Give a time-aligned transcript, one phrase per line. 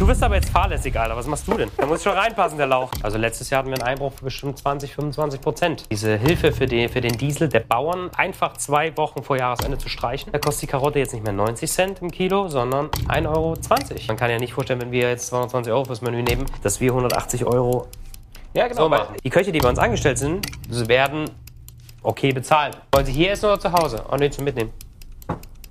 [0.00, 1.14] Du bist aber jetzt fahrlässig, Alter.
[1.14, 1.70] Was machst du denn?
[1.76, 2.90] Da muss schon reinpassen, der Lauch.
[3.02, 5.84] Also letztes Jahr hatten wir einen Einbruch von bestimmt 20, 25 Prozent.
[5.90, 9.90] Diese Hilfe für, die, für den Diesel der Bauern einfach zwei Wochen vor Jahresende zu
[9.90, 10.32] streichen.
[10.32, 13.58] Da kostet die Karotte jetzt nicht mehr 90 Cent im Kilo, sondern 1,20 Euro.
[14.08, 16.92] Man kann ja nicht vorstellen, wenn wir jetzt 220 Euro fürs Menü nehmen, dass wir
[16.92, 17.86] 180 Euro
[18.54, 18.84] Ja, genau.
[18.84, 19.16] so machen.
[19.22, 21.26] Die Köche, die bei uns angestellt sind, sie werden
[22.02, 22.78] okay bezahlt.
[22.92, 24.02] Wollen sie hier essen oder zu Hause?
[24.10, 24.72] Oh nee, zum Mitnehmen.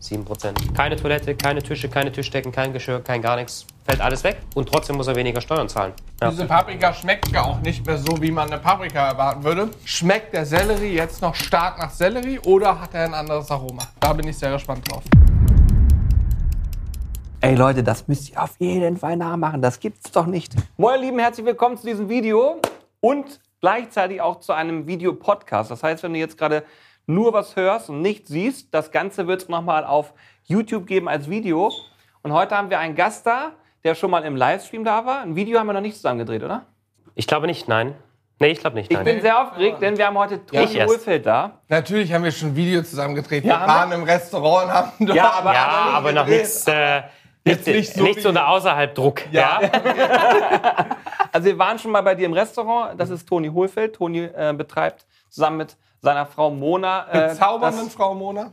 [0.02, 0.74] 7%.
[0.74, 3.66] Keine Toilette, keine Tische, keine Tischdecken, kein Geschirr, kein gar nichts.
[3.86, 5.94] Fällt alles weg und trotzdem muss er weniger Steuern zahlen.
[6.22, 6.30] Ja.
[6.30, 9.70] Diese Paprika schmeckt ja auch nicht mehr so, wie man eine Paprika erwarten würde.
[9.84, 13.84] Schmeckt der Sellerie jetzt noch stark nach Sellerie oder hat er ein anderes Aroma?
[14.00, 15.04] Da bin ich sehr gespannt drauf.
[17.42, 19.62] Ey Leute, das müsst ihr auf jeden Fall nachmachen.
[19.62, 20.54] Das gibt's doch nicht.
[20.78, 22.62] Moin, ihr Lieben, herzlich willkommen zu diesem Video
[23.02, 25.72] und gleichzeitig auch zu einem Videopodcast.
[25.72, 26.64] Das heißt, wenn du jetzt gerade
[27.10, 30.14] nur was hörst und nicht siehst, das Ganze wird es nochmal auf
[30.44, 31.72] YouTube geben als Video.
[32.22, 33.52] Und heute haben wir einen Gast da,
[33.84, 35.22] der schon mal im Livestream da war.
[35.22, 36.66] Ein Video haben wir noch nicht zusammen gedreht, oder?
[37.16, 37.96] Ich glaube nicht, nein.
[38.42, 39.04] Nee, ich glaube nicht, Ich nein.
[39.06, 40.94] bin sehr aufgeregt, denn wir haben heute Toni erst.
[40.94, 41.60] Hohlfeld da.
[41.68, 43.44] Natürlich haben wir schon ein Video zusammen gedreht.
[43.44, 46.26] Wir Ja, haben waren im Restaurant und haben dort Ja, aber- ja, nicht aber noch
[46.28, 46.68] nichts.
[46.68, 47.02] Äh,
[47.44, 49.22] Jetzt nicht, so nicht wie- so der außerhalb Druck.
[49.32, 49.60] Ja.
[51.32, 53.00] Also wir waren schon mal bei dir im Restaurant.
[53.00, 53.96] Das ist Toni Hohlfeld.
[53.96, 57.08] Toni äh, betreibt zusammen mit seiner Frau Mona.
[57.12, 58.52] Äh, Bezaubernden das- Frau Mona.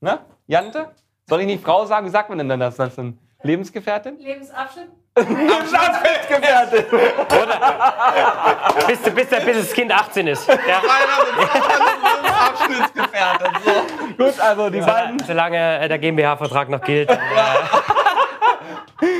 [0.00, 0.18] Ne?
[0.46, 0.90] Jante?
[1.28, 2.06] Soll ich nicht Frau sagen?
[2.06, 2.76] Wie sagt man denn dann das?
[2.76, 4.18] Das eine Lebensgefährtin?
[4.18, 4.88] Lebensabschnitt?
[5.16, 6.84] Lebensgefährtin!
[8.86, 10.46] Bis, bis, bis das Kind 18 ist.
[10.48, 10.54] Ja.
[12.48, 13.48] Abschnittsgefährtin.
[13.64, 14.24] So.
[14.24, 15.18] Gut, also die beiden.
[15.20, 17.10] Solange äh, der GmbH-Vertrag noch gilt,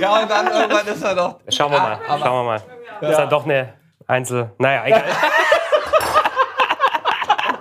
[0.00, 1.40] Ja, und dann irgendwann ist er doch.
[1.48, 1.98] schauen wir mal.
[2.08, 2.62] Schauen wir mal.
[3.00, 3.74] Ist dann doch eine
[4.06, 4.50] Einzel.
[4.58, 5.04] Naja, egal.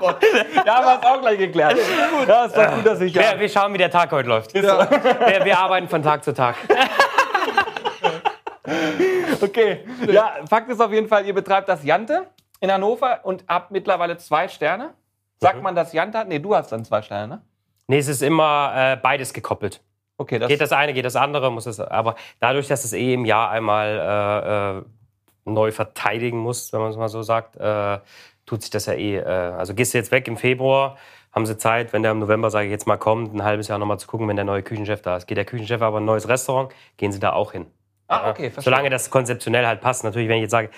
[0.02, 1.78] Ja, haben wir es auch gleich geklärt.
[2.28, 3.14] Ja, ist doch gut, dass ich.
[3.14, 4.54] Wir, wir schauen, wie der Tag heute läuft.
[4.54, 6.56] Wir, wir arbeiten von Tag zu Tag.
[9.42, 9.86] Okay.
[10.08, 12.28] Ja, Fakt ist auf jeden Fall, ihr betreibt das Jante
[12.60, 14.94] in Hannover und habt mittlerweile zwei Sterne.
[15.40, 16.28] Sagt man, dass Jante hat?
[16.28, 17.42] Nee, du hast dann zwei Sterne, ne?
[17.88, 19.82] Nee, es ist immer äh, beides gekoppelt.
[20.18, 21.80] Okay, das, Geht das eine, geht das andere, muss es.
[21.80, 24.84] Aber dadurch, dass es eh im Jahr einmal äh, äh,
[25.46, 28.00] neu verteidigen muss, wenn man es mal so sagt, äh,
[28.48, 29.18] tut sich das ja eh.
[29.18, 30.98] Äh, also gehst du jetzt weg im Februar,
[31.32, 33.78] haben sie Zeit, wenn der im November, sage ich jetzt mal, kommt, ein halbes Jahr
[33.78, 35.28] nochmal zu gucken, wenn der neue Küchenchef da ist.
[35.28, 37.68] Geht der Küchenchef aber in ein neues Restaurant, gehen sie da auch hin.
[38.08, 38.64] Ah, okay, verstehe.
[38.64, 40.04] Solange das konzeptionell halt passt.
[40.04, 40.70] Natürlich, wenn ich jetzt sage,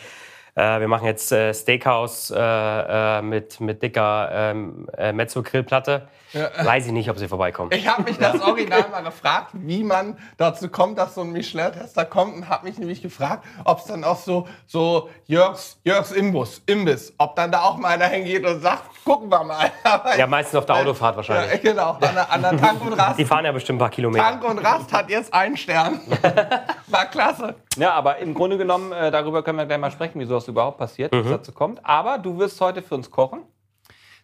[0.56, 6.92] wir machen jetzt äh, Steakhouse äh, äh, mit, mit dicker ähm, äh, Mezzo-Grillplatte, weiß ich
[6.92, 7.72] nicht, ob sie vorbeikommen.
[7.74, 12.06] Ich habe mich das Original mal gefragt, wie man dazu kommt, dass so ein Michelin-Tester
[12.06, 16.62] kommt und habe mich nämlich gefragt, ob es dann auch so, so Jörgs, Jörgs Imbus,
[16.66, 19.72] Imbiss, ob dann da auch mal einer hingeht und sagt, gucken wir mal.
[20.18, 21.62] Ja, meistens auf der Autofahrt ja, wahrscheinlich.
[21.62, 23.20] genau, an der, an der Tank und Rast.
[23.20, 24.24] Die fahren ja bestimmt ein paar Kilometer.
[24.24, 26.00] Tank und Rast hat jetzt einen Stern.
[26.88, 27.56] War klasse.
[27.78, 30.78] Ja, aber im Grunde genommen, äh, darüber können wir gleich mal sprechen, wieso das überhaupt
[30.78, 31.86] passiert, wie es dazu kommt.
[31.86, 33.44] Aber du wirst heute für uns kochen.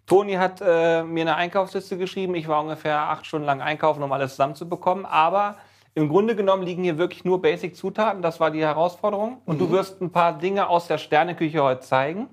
[0.06, 2.36] Toni hat äh, mir eine Einkaufsliste geschrieben.
[2.36, 5.06] Ich war ungefähr acht Stunden lang einkaufen, um alles zusammenzubekommen.
[5.06, 5.56] Aber
[5.96, 8.22] im Grunde genommen liegen hier wirklich nur Basic-Zutaten.
[8.22, 9.42] Das war die Herausforderung.
[9.46, 12.28] Und du wirst ein paar Dinge aus der Sterneküche heute zeigen.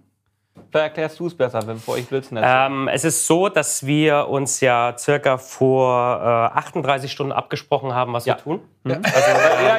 [0.71, 2.67] Vielleicht erklärst du es besser, bevor ich Blödsinn erzähle.
[2.67, 8.13] Ähm, es ist so, dass wir uns ja circa vor äh, 38 Stunden abgesprochen haben,
[8.13, 8.37] was Ja.
[8.37, 8.61] wir tun.
[8.85, 8.97] ja,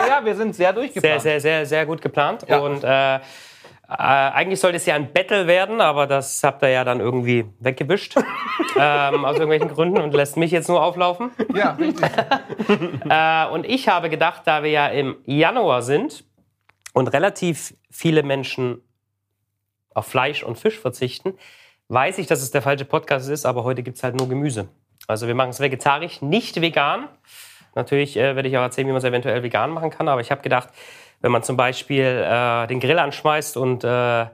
[0.07, 1.21] ja, wir sind sehr Sehr, durchgeplant.
[1.21, 2.45] sehr, sehr, sehr gut geplant.
[2.47, 2.59] Ja.
[2.59, 3.19] Und äh, äh,
[3.89, 8.15] eigentlich sollte es ja ein Battle werden, aber das habt ihr ja dann irgendwie weggewischt.
[8.79, 11.31] ähm, aus irgendwelchen Gründen und lässt mich jetzt nur auflaufen.
[11.55, 12.05] Ja, richtig.
[13.09, 16.23] Äh, und ich habe gedacht, da wir ja im Januar sind
[16.93, 18.81] und relativ viele Menschen
[19.93, 21.33] auf Fleisch und Fisch verzichten,
[21.89, 24.67] weiß ich, dass es der falsche Podcast ist, aber heute gibt es halt nur Gemüse.
[25.07, 27.07] Also wir machen es vegetarisch, nicht vegan.
[27.75, 30.31] Natürlich äh, werde ich auch erzählen, wie man es eventuell vegan machen kann, aber ich
[30.31, 30.69] habe gedacht,
[31.21, 34.25] wenn man zum Beispiel äh, den Grill anschmeißt und äh,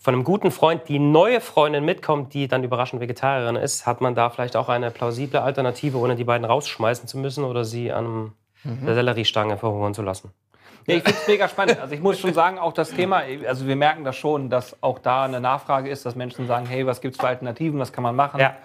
[0.00, 4.14] von einem guten Freund die neue Freundin mitkommt, die dann überraschend Vegetarierin ist, hat man
[4.14, 8.32] da vielleicht auch eine plausible Alternative, ohne die beiden rausschmeißen zu müssen oder sie an
[8.64, 10.32] der Selleriestange verhungern zu lassen.
[10.88, 11.78] Ja, ich finde es mega spannend.
[11.80, 14.98] Also ich muss schon sagen, auch das Thema, also wir merken das schon, dass auch
[14.98, 18.02] da eine Nachfrage ist, dass Menschen sagen, hey, was gibt es für Alternativen, was kann
[18.02, 18.40] man machen?
[18.40, 18.56] Ja.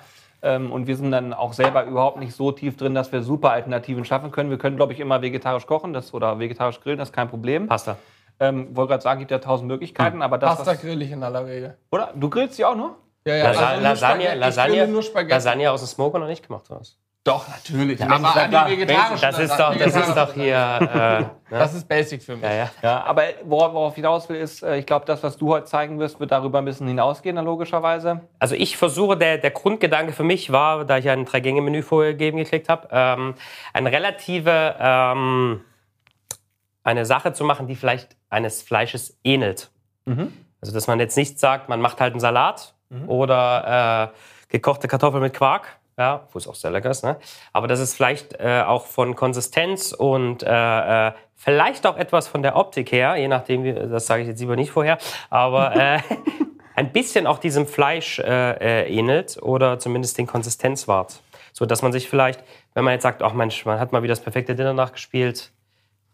[0.42, 3.52] Ähm, und wir sind dann auch selber überhaupt nicht so tief drin, dass wir super
[3.52, 4.50] Alternativen schaffen können.
[4.50, 7.68] Wir können, glaube ich, immer vegetarisch kochen das, oder vegetarisch grillen, das ist kein Problem.
[7.68, 7.98] Pasta.
[8.40, 11.46] Ähm, wollte gerade sagen, gibt ja tausend Möglichkeiten, aber das, Pasta grill ich in aller
[11.46, 11.78] Regel.
[11.92, 12.12] oder?
[12.16, 12.96] Du grillst die auch nur?
[13.26, 14.34] Ja, ja, Lasa nur Lasagne, Spaghetti.
[14.34, 15.34] Ich Lasagne, grille nur Spaghetti.
[15.34, 17.00] Lasagne aus dem Smoker noch nicht gemacht hast.
[17.26, 18.00] Doch, natürlich.
[18.02, 20.56] Ja, aber die vegetarischen Das ist doch, das ist doch hier.
[20.56, 21.30] Äh, ne?
[21.50, 22.44] Das ist basic für mich.
[22.44, 22.72] ja, ja.
[22.82, 25.66] Ja, aber worauf, worauf ich hinaus will, ist, äh, ich glaube, das, was du heute
[25.66, 28.22] zeigen wirst, wird darüber ein bisschen hinausgehen, logischerweise.
[28.40, 32.70] Also ich versuche, der, der Grundgedanke für mich war, da ich ein Drei-Gänge-Menü vorgegeben geklickt
[32.70, 33.36] habe, ähm,
[33.72, 35.62] eine relative ähm,
[36.84, 39.72] eine Sache zu machen, die vielleicht eines Fleisches ähnelt.
[40.60, 42.74] Also dass man jetzt nicht sagt, man macht halt einen Salat
[43.08, 45.68] oder äh, gekochte Kartoffeln mit Quark,
[45.98, 47.18] ja, wo es auch sehr lecker ist, ne?
[47.52, 52.42] aber das ist vielleicht äh, auch von Konsistenz und äh, äh, vielleicht auch etwas von
[52.42, 54.98] der Optik her, je nachdem, wie, das sage ich jetzt lieber nicht vorher,
[55.30, 56.00] aber äh,
[56.76, 61.22] ein bisschen auch diesem Fleisch äh, äh, ähnelt oder zumindest den Konsistenzwart.
[61.52, 62.44] So dass man sich vielleicht,
[62.74, 65.52] wenn man jetzt sagt, ach Mensch, man hat mal wieder das perfekte Dinner nachgespielt,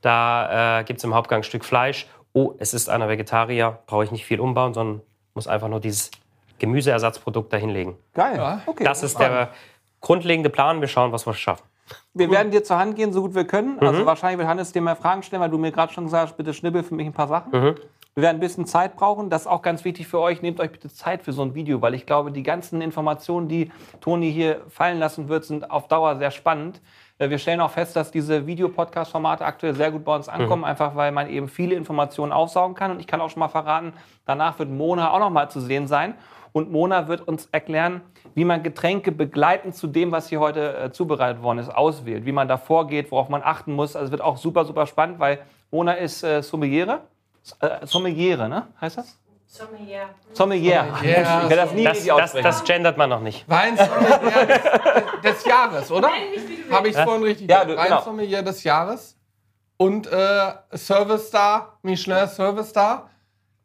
[0.02, 2.08] da äh, gibt es im Hauptgang ein Stück Fleisch.
[2.34, 5.02] Oh, es ist einer Vegetarier, brauche ich nicht viel umbauen, sondern
[5.34, 6.12] muss einfach nur dieses
[6.60, 7.96] Gemüseersatzprodukt dahinlegen.
[8.14, 8.38] Geil.
[8.38, 8.62] Ja.
[8.66, 8.84] Okay.
[8.84, 9.50] Das ist der
[10.02, 10.82] grundlegende Plan.
[10.82, 11.64] Wir schauen, was wir schaffen.
[12.14, 13.80] Wir werden dir zur Hand gehen, so gut wir können.
[13.80, 16.38] Also wahrscheinlich wird Hannes dir mal Fragen stellen, weil du mir gerade schon gesagt hast,
[16.38, 17.52] bitte schnibbel für mich ein paar Sachen.
[18.16, 19.30] Wir werden ein bisschen Zeit brauchen.
[19.30, 20.42] Das ist auch ganz wichtig für euch.
[20.42, 23.72] Nehmt euch bitte Zeit für so ein Video, weil ich glaube, die ganzen Informationen, die
[24.02, 26.82] Toni hier fallen lassen wird, sind auf Dauer sehr spannend.
[27.18, 30.96] Äh, Wir stellen auch fest, dass diese Videopodcast-Formate aktuell sehr gut bei uns ankommen, einfach
[30.96, 32.92] weil man eben viele Informationen aufsaugen kann.
[32.92, 33.94] Und ich kann auch schon mal verraten,
[34.26, 36.16] danach wird Mona auch noch mal zu sehen sein.
[36.52, 38.02] Und Mona wird uns erklären,
[38.40, 42.26] wie man Getränke begleitend zu dem, was hier heute äh, zubereitet worden ist, auswählt.
[42.26, 43.98] Wie man da vorgeht, worauf man achten muss.
[43.98, 45.40] Also es wird auch super, super spannend, weil
[45.72, 47.02] Mona ist äh, Sommeliere.
[47.60, 48.68] Äh, Sommeliere, ne?
[48.80, 49.20] Heißt das?
[49.46, 50.04] Sommelier.
[50.32, 50.86] Sommelier.
[50.90, 51.42] Sommelier.
[51.44, 53.44] Ich werde das nie Das, das, das gendert man noch nicht.
[53.50, 56.08] Weinsommelier des, des Jahres, oder?
[56.72, 57.00] Habe ich willst.
[57.04, 57.70] vorhin richtig Ja, gesagt.
[57.80, 57.98] du- genau.
[57.98, 59.18] Weinsommelier des Jahres
[59.76, 63.10] und äh, Service Star, Michelin Service Star.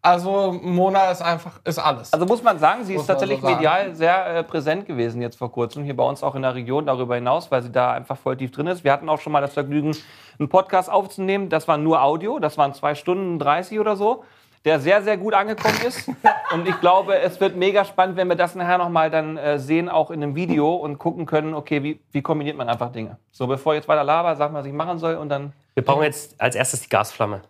[0.05, 2.13] Also Mona ist einfach, ist alles.
[2.13, 5.39] Also muss man sagen, sie Muss ist tatsächlich so medial sehr äh, präsent gewesen jetzt
[5.39, 8.19] vor kurzem, hier bei uns auch in der Region, darüber hinaus, weil sie da einfach
[8.19, 8.85] voll tief drin ist.
[8.85, 9.97] Wir hatten auch schon mal das Vergnügen,
[10.39, 11.49] einen Podcast aufzunehmen.
[11.49, 14.25] Das war nur Audio, das waren zwei Stunden 30 oder so,
[14.67, 16.07] der sehr, sehr gut angekommen ist.
[16.53, 19.89] Und ich glaube, es wird mega spannend, wenn wir das nachher nochmal dann äh, sehen,
[19.89, 23.17] auch in einem Video und gucken können, okay, wie, wie kombiniert man einfach Dinge.
[23.33, 25.83] So, bevor ich jetzt weiter laber, sag mal, was ich machen soll und dann Wir
[25.83, 27.41] brauchen jetzt als erstes die Gasflamme.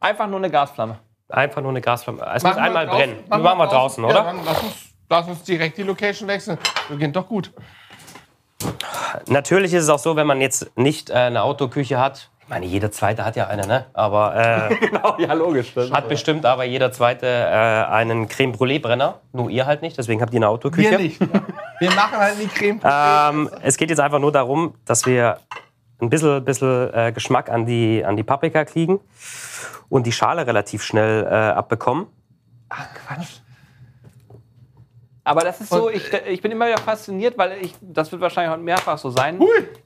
[0.00, 0.98] einfach nur eine Gasflamme.
[1.28, 2.20] Einfach nur eine Gasflamme.
[2.34, 3.16] Es Machen muss einmal draußen- brennen.
[3.28, 4.34] Wir machen wir draußen, Ja, oder?
[4.44, 4.74] lass uns,
[5.10, 6.58] lass uns direkt die Location wechseln.
[6.88, 7.52] Beginnt doch gut.
[9.28, 12.30] Natürlich ist es auch so, wenn man jetzt nicht äh, eine Autoküche hat.
[12.42, 13.86] Ich meine, jeder zweite hat ja eine, ne?
[13.92, 14.34] Aber
[14.70, 15.74] äh, Genau, ja, logisch.
[15.92, 19.20] hat bestimmt aber jeder zweite äh, einen Creme Brûlée Brenner.
[19.32, 20.90] Nur ihr halt nicht, deswegen habt ihr eine Autoküche.
[20.92, 21.20] Wir nicht.
[21.80, 22.80] Wir machen halt die Creme.
[22.82, 25.38] Ähm, es geht jetzt einfach nur darum, dass wir
[26.00, 29.00] ein bisschen, bisschen äh, Geschmack an die, an die Paprika kriegen
[29.88, 32.06] und die Schale relativ schnell äh, abbekommen.
[32.68, 33.40] Quatsch.
[35.24, 38.50] Aber das ist so, ich, ich bin immer wieder fasziniert, weil ich, das wird wahrscheinlich
[38.50, 39.38] heute mehrfach so sein.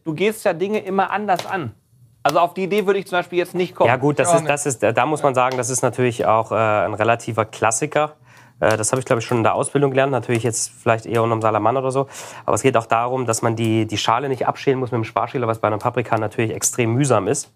[0.04, 1.74] Du gehst ja Dinge immer anders an.
[2.22, 3.88] Also auf die Idee würde ich zum Beispiel jetzt nicht kommen.
[3.88, 6.54] Ja gut, das ist, das ist, da muss man sagen, das ist natürlich auch äh,
[6.54, 8.14] ein relativer Klassiker.
[8.62, 10.12] Äh, das habe ich, glaube ich, schon in der Ausbildung gelernt.
[10.12, 12.06] Natürlich jetzt vielleicht eher unterm Salamann oder so.
[12.46, 15.04] Aber es geht auch darum, dass man die, die Schale nicht abschälen muss mit dem
[15.04, 17.50] Sparschäler, was bei einer Paprika natürlich extrem mühsam ist.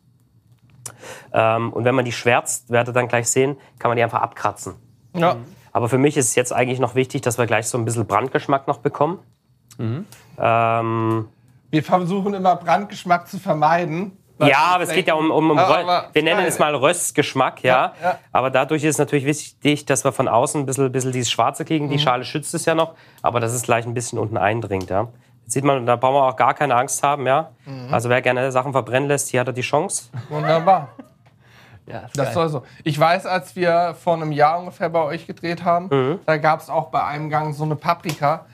[1.32, 4.20] Ähm, und wenn man die schwärzt, werdet ihr dann gleich sehen, kann man die einfach
[4.20, 4.74] abkratzen.
[5.14, 5.36] Ja.
[5.72, 8.06] Aber für mich ist es jetzt eigentlich noch wichtig, dass wir gleich so ein bisschen
[8.06, 9.18] Brandgeschmack noch bekommen.
[10.38, 11.28] Ähm,
[11.70, 14.12] Wir versuchen immer Brandgeschmack zu vermeiden.
[14.38, 16.74] Weil ja, aber es geht ja um, um, um Rö- aber wir nennen es mal
[16.74, 17.94] Röstgeschmack, ja.
[18.00, 18.18] Ja, ja.
[18.32, 21.64] Aber dadurch ist es natürlich wichtig, dass wir von außen ein bisschen, bisschen dieses Schwarze
[21.64, 21.86] kriegen.
[21.86, 21.90] Mhm.
[21.90, 25.08] Die Schale schützt es ja noch, aber dass es gleich ein bisschen unten eindringt, ja.
[25.42, 27.50] Jetzt sieht man, da brauchen wir auch gar keine Angst haben, ja.
[27.64, 27.94] Mhm.
[27.94, 30.10] Also wer gerne Sachen verbrennen lässt, hier hat er die Chance.
[30.28, 30.88] Wunderbar.
[31.88, 32.64] Ja, Das soll so.
[32.82, 36.18] Ich weiß, als wir vor einem Jahr ungefähr bei euch gedreht haben, Mhm.
[36.26, 38.46] da gab es auch bei einem Gang so eine Paprika.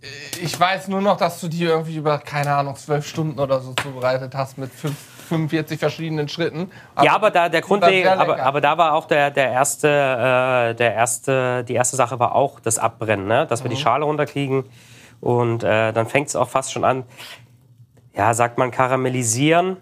[0.00, 0.06] Äh,
[0.42, 3.74] Ich weiß nur noch, dass du die irgendwie über, keine Ahnung, zwölf Stunden oder so
[3.74, 4.96] zubereitet hast mit fünf,
[5.32, 6.70] 45 verschiedenen Schritten.
[7.02, 10.94] ja, aber da der Grundlegend, aber, aber da war auch der, der erste, äh, der
[10.94, 13.46] erste, die erste Sache war auch das Abbrennen, ne?
[13.46, 13.74] dass wir Mhm.
[13.74, 14.64] die Schale runterkriegen
[15.20, 17.04] und äh, dann fängt es auch fast schon an.
[18.14, 19.78] Ja, sagt man karamellisieren,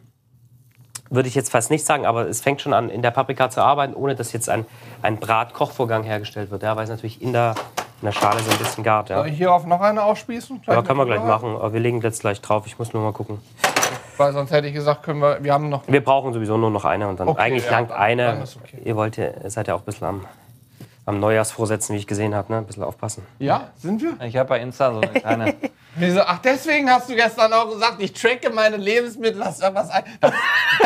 [1.10, 3.60] würde ich jetzt fast nicht sagen, aber es fängt schon an, in der Paprika zu
[3.60, 4.64] arbeiten, ohne dass jetzt ein,
[5.02, 7.56] ein Brat-Kochvorgang hergestellt wird, ja, weil es natürlich in der,
[8.00, 9.08] in der Schale so ein bisschen gart.
[9.10, 9.16] Ja.
[9.18, 10.62] Soll ich hierauf noch eine aufspießen?
[10.66, 11.56] Aber können wir gleich machen.
[11.56, 12.62] Aber wir legen jetzt gleich drauf.
[12.66, 13.40] Ich muss nur mal gucken.
[14.20, 15.88] Weil sonst hätte ich gesagt, können wir, wir haben noch.
[15.88, 18.44] Wir brauchen sowieso nur noch eine und dann Okay, eigentlich ja, langt dann- eine.
[18.62, 18.82] okay.
[18.84, 20.26] Ihr wollt ja, seid ja auch ein bisschen am,
[21.06, 22.58] am Neujahrsvorsätzen, wie ich gesehen habe, ne?
[22.58, 23.24] Ein bisschen aufpassen.
[23.38, 24.22] Ja, sind wir?
[24.26, 25.54] Ich habe bei Insta so eine kleine.
[25.96, 26.20] Wieso?
[26.22, 29.44] Ach, deswegen hast du gestern auch gesagt, ich tracke meine Lebensmittel.
[29.44, 30.04] Hast du was ein?
[30.20, 30.32] Das,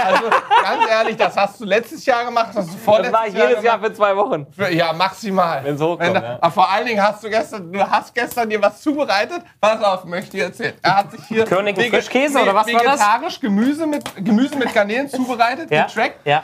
[0.03, 0.31] also,
[0.63, 3.35] ganz ehrlich, das hast du letztes Jahr gemacht, das hast du Das vorletztes mache ich
[3.35, 3.91] jedes Jahr gemacht.
[3.93, 4.47] für zwei Wochen.
[4.57, 5.63] Für- Ja, maximal.
[5.65, 6.39] Wenn's hochkommt, Wenn da- ja.
[6.41, 9.43] Aber vor allen Dingen hast du gestern, du hast gestern dir was zubereitet.
[9.61, 10.75] Pass auf, möchte ich erzählen.
[10.83, 12.93] Er hat sich hier König Frischkäse, oder was war das?
[13.01, 16.27] vegetarisch Gemüse mit Gemüse mit Garnelen zubereitet, getrackt.
[16.27, 16.43] ja.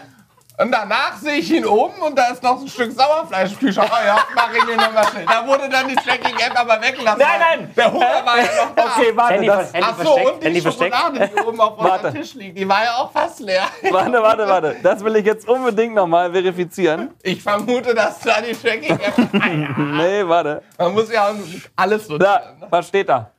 [0.61, 3.91] Und danach sehe ich ihn oben und da ist noch ein Stück Sauerfleisch im Kühlschrank.
[3.91, 5.25] Oh ja, mach ich mir nochmal schnell.
[5.25, 7.19] Da wurde dann die Tracking-App aber weggelassen.
[7.19, 7.71] Nein, nein.
[7.75, 8.85] Der Hunger war ja noch da.
[8.85, 10.31] Okay, warte, Handy, das, Handy Ach so, versteckt.
[10.35, 10.95] und die Handy versteckt.
[10.95, 12.07] Schokolade, die oben auf Warte.
[12.09, 13.65] unserem Tisch liegt, die war ja auch fast leer.
[13.91, 14.77] warte, warte, warte.
[14.83, 17.11] Das will ich jetzt unbedingt nochmal verifizieren.
[17.23, 19.15] Ich vermute, dass da die Tracking-App...
[19.79, 20.63] Nee, warte.
[20.79, 21.31] Man muss ja
[21.77, 22.59] alles Da, notieren.
[22.61, 22.67] Ne?
[22.69, 23.31] was steht da?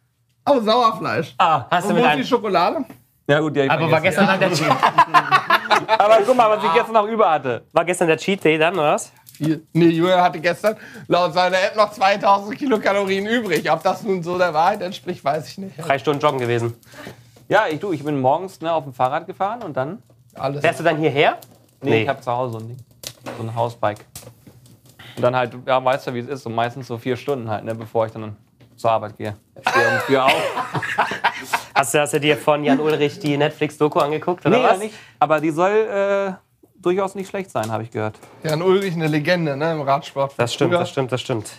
[0.49, 1.35] Oh, Sauerfleisch.
[1.37, 2.83] Ah, Hast du Und mit wo ist die Schokolade?
[3.31, 4.69] Ja gut, die aber war gestern, dann der Cheat,
[5.97, 7.63] Aber guck mal, was ich gestern noch über hatte.
[7.71, 9.11] war gestern der Cheat Day dann, oder was?
[9.39, 10.75] Nee, Julia hatte gestern
[11.07, 13.71] laut seiner App noch 2000 Kilokalorien übrig.
[13.71, 15.75] Ob das nun so der Wahrheit entspricht, weiß ich nicht.
[15.77, 16.75] Drei Stunden joggen gewesen.
[17.49, 20.03] Ja, ich, du, ich bin morgens ne, auf dem Fahrrad gefahren und dann.
[20.35, 20.61] Alles.
[20.61, 21.37] Wärst du dann hierher?
[21.81, 22.77] Nee, ich habe zu Hause so ein Ding.
[23.37, 24.05] So ein Hausbike.
[25.15, 27.63] Und dann halt, ja, weißt du, wie es ist, so meistens so vier Stunden halt,
[27.63, 28.35] ne, bevor ich dann
[28.77, 29.35] zur Arbeit gehe.
[29.59, 30.31] Ich stehe um vier auf.
[31.73, 34.79] Hast du, hast du dir von Jan Ulrich die Netflix-Doku angeguckt, oder Nee, was?
[34.79, 34.93] nicht.
[35.19, 36.33] Aber die soll äh,
[36.81, 38.17] durchaus nicht schlecht sein, habe ich gehört.
[38.43, 40.33] Jan Ulrich eine Legende ne, im Radsport.
[40.37, 40.79] Das stimmt, Früher.
[40.79, 41.49] das stimmt, das stimmt.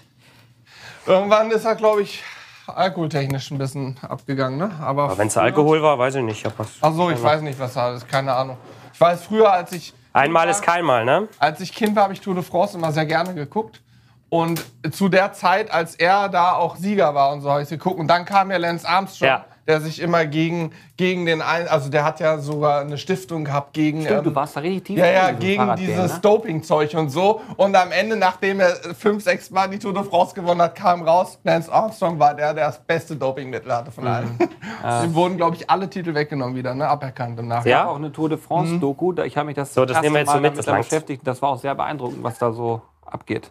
[1.06, 2.22] Irgendwann ist er, glaube ich,
[2.66, 4.58] alkoholtechnisch ein bisschen abgegangen.
[4.58, 4.70] Ne?
[4.80, 6.44] Aber Aber wenn es Alkohol war, weiß ich nicht.
[6.46, 8.08] Ich Ach so, ich weiß nicht, was da ist.
[8.08, 8.56] Keine Ahnung.
[8.94, 11.26] Ich weiß, früher, als ich, Einmal ist kein Mal, ne?
[11.38, 13.80] als ich Kind war, habe ich Tour de France immer sehr gerne geguckt.
[14.28, 17.98] Und zu der Zeit, als er da auch Sieger war und so, habe ich geguckt.
[17.98, 19.44] Und dann kam ja Lance Armstrong, Ja.
[19.66, 23.72] Der sich immer gegen, gegen den einen, also der hat ja sogar eine Stiftung gehabt
[23.72, 24.02] gegen.
[24.02, 26.18] Stimmt, ähm, du warst da richtig tief Ja, ja, gegen dieses ne?
[26.20, 27.40] Doping-Zeug und so.
[27.56, 31.02] Und am Ende, nachdem er fünf, sechs Mal die Tour de France gewonnen hat, kam
[31.02, 34.38] raus, Lance Armstrong war der, der das beste Dopingmittel hatte von allen.
[35.04, 36.88] Ihm wurden, glaube ich, alle Titel weggenommen wieder, ne?
[36.88, 37.70] aberkannt im Nachhinein.
[37.70, 37.88] Ja.
[37.88, 39.12] auch eine Tour de France-Doku.
[39.12, 40.66] da- Ich habe mich das, So, das erste nehmen wir jetzt so Mal mit, damit
[40.66, 41.26] das beschäftigt.
[41.26, 43.50] Das war auch sehr beeindruckend, was da so abgeht.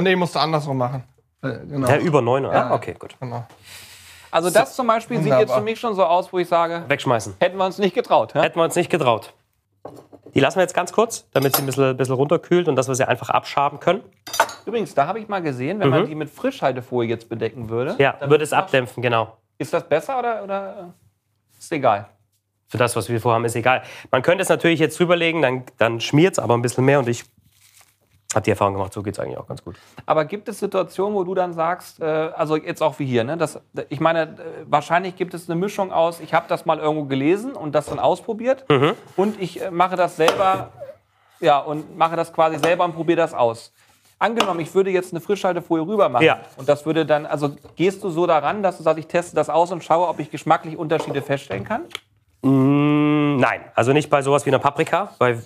[0.00, 1.04] Nee, musste andersrum machen.
[1.42, 1.88] Äh, genau.
[1.88, 2.54] Ja, über neun, oder?
[2.54, 2.74] Ja.
[2.74, 3.14] Okay, gut.
[3.20, 3.44] genau.
[4.32, 5.40] Also das zum Beispiel sieht Wunderbar.
[5.42, 7.34] jetzt für mich schon so aus, wo ich sage, Wegschmeißen.
[7.38, 8.34] hätten wir uns nicht getraut.
[8.34, 8.40] hä?
[8.40, 9.32] Hätten wir uns nicht getraut.
[10.34, 12.94] Die lassen wir jetzt ganz kurz, damit sie ein bisschen, bisschen runterkühlt und dass wir
[12.94, 14.00] sie einfach abschaben können.
[14.64, 18.00] Übrigens, da habe ich mal gesehen, wenn man die mit Frischhaltefolie jetzt bedecken würde, Mhm.
[18.00, 19.36] Ja, dann würde es abdämpfen, genau.
[19.58, 20.94] ist das besser oder, oder
[21.58, 22.08] ist egal?
[22.68, 23.82] Für das, was wir vorhaben, ist egal.
[24.10, 27.08] Man könnte es natürlich jetzt drüberlegen, dann, dann schmiert es aber ein bisschen mehr und
[27.08, 27.24] ich
[28.34, 29.76] habe die Erfahrung gemacht, so geht es eigentlich auch ganz gut.
[30.06, 33.36] Aber gibt es Situationen, wo du dann sagst, äh, also jetzt auch wie hier, ne,
[33.36, 34.26] das, ich meine, äh,
[34.66, 37.98] wahrscheinlich gibt es eine Mischung aus, ich habe das mal irgendwo gelesen und das dann
[37.98, 38.92] ausprobiert Mhm.
[39.16, 40.70] und ich äh, mache das selber,
[41.40, 43.72] ja, und mache das quasi selber und probiere das aus.
[44.18, 46.38] Angenommen, ich würde jetzt eine Frischhaltefolie rüber machen Ja.
[46.56, 49.50] und das würde dann, also gehst du so daran, dass du sagst, ich teste das
[49.50, 51.82] aus und schaue, ob ich geschmacklich Unterschiede feststellen kann?
[52.42, 55.36] Mm, Nein, also nicht bei sowas wie einer Paprika, bei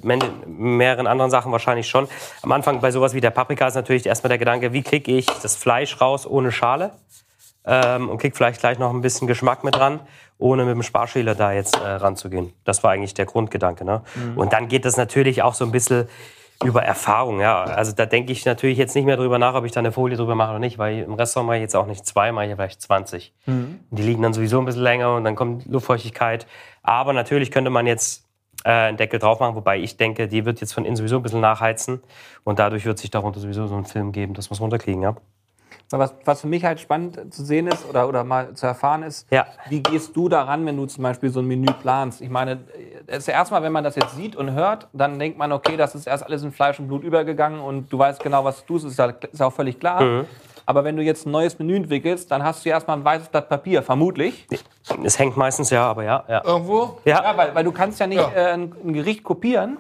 [0.47, 2.09] mehreren anderen Sachen wahrscheinlich schon.
[2.43, 5.25] Am Anfang bei sowas wie der Paprika ist natürlich erstmal der Gedanke, wie kriege ich
[5.25, 6.91] das Fleisch raus ohne Schale
[7.65, 10.00] ähm, und kriege vielleicht gleich noch ein bisschen Geschmack mit dran,
[10.38, 12.53] ohne mit dem Sparschäler da jetzt äh, ranzugehen.
[12.65, 13.87] Das war eigentlich der Grundgedanke.
[13.87, 14.03] Ne?
[14.35, 16.09] Und dann geht das natürlich auch so ein bisschen
[16.65, 17.41] über Erfahrung.
[17.41, 17.65] Ja?
[17.65, 20.17] Also da denke ich natürlich jetzt nicht mehr drüber nach, ob ich da eine Folie
[20.17, 22.55] drüber mache oder nicht, weil im Restaurant mache ich jetzt auch nicht zwei, mache ich
[22.55, 23.35] vielleicht 20.
[23.91, 26.47] Die liegen dann sowieso ein bisschen länger und dann kommt Luftfeuchtigkeit.
[26.83, 28.27] Aber natürlich könnte man jetzt
[28.65, 31.23] äh, einen Deckel drauf machen, wobei ich denke, die wird jetzt von innen sowieso ein
[31.23, 32.03] bisschen nachheizen
[32.45, 35.03] und dadurch wird sich darunter sowieso so ein Film geben, wir es runterkriegen.
[35.03, 35.17] Ja?
[35.90, 39.31] Was, was für mich halt spannend zu sehen ist oder, oder mal zu erfahren ist,
[39.31, 39.47] Ja.
[39.69, 42.21] wie gehst du daran, wenn du zum Beispiel so ein Menü planst?
[42.21, 42.59] Ich meine,
[43.07, 45.76] es ist ja erstmal, wenn man das jetzt sieht und hört, dann denkt man, okay,
[45.76, 48.75] das ist erst alles in Fleisch und Blut übergegangen und du weißt genau, was du
[48.75, 50.02] tust, ist ja ist auch völlig klar.
[50.02, 50.25] Mhm.
[50.69, 53.28] Aber wenn du jetzt ein neues Menü entwickelst, dann hast du ja erstmal ein weißes
[53.28, 54.49] Blatt Papier, vermutlich.
[55.05, 56.25] Es hängt meistens ja, aber ja.
[56.28, 56.43] ja.
[56.45, 56.99] Irgendwo?
[57.05, 57.23] ja.
[57.23, 58.33] Ja, weil, weil du kannst ja nicht Ja.
[58.35, 59.78] äh, ein, ein Gericht kopieren,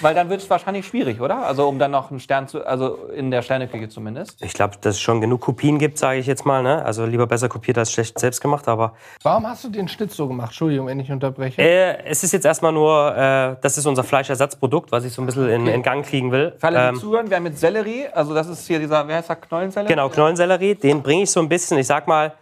[0.00, 1.46] weil dann wird es wahrscheinlich schwierig, oder?
[1.46, 4.42] Also um dann noch einen Stern zu, also in der Sterneküche zumindest.
[4.42, 6.62] Ich glaube, dass es schon genug Kopien gibt, sage ich jetzt mal.
[6.62, 6.84] Ne?
[6.84, 8.66] Also lieber besser kopiert als schlecht selbst gemacht.
[8.68, 10.48] Aber Warum hast du den Schnitt so gemacht?
[10.48, 11.60] Entschuldigung, wenn ich unterbreche.
[11.62, 15.26] äh, es ist jetzt erstmal nur, äh, das ist unser Fleischersatzprodukt, was ich so ein
[15.26, 16.54] bisschen in, in Gang kriegen will.
[16.58, 19.16] Für alle, die Ähm, zuhören, wir haben mit Sellerie, also das ist hier dieser, wer
[19.16, 19.92] heißt der, Knollensellerie?
[19.92, 22.32] Genau, Knollensellerie, den bringe ich so ein bisschen, ich sag mal,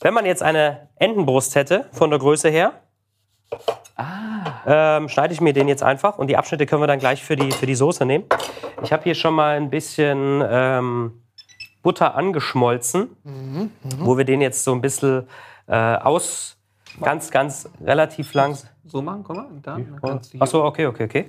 [0.00, 2.72] wenn man jetzt eine Entenbrust hätte, von der Größe her,
[4.66, 7.36] ähm, schneide ich mir den jetzt einfach und die Abschnitte können wir dann gleich für
[7.36, 8.24] die, für die Soße nehmen.
[8.82, 11.22] Ich habe hier schon mal ein bisschen ähm,
[11.82, 13.10] Butter angeschmolzen,
[13.98, 15.28] wo wir den jetzt so ein bisschen
[15.66, 16.56] äh, aus,
[17.00, 18.56] ganz, ganz relativ lang.
[18.86, 19.46] So machen, komm mal.
[19.62, 21.26] Da, dann kannst du hier- Ach so, okay, okay, okay.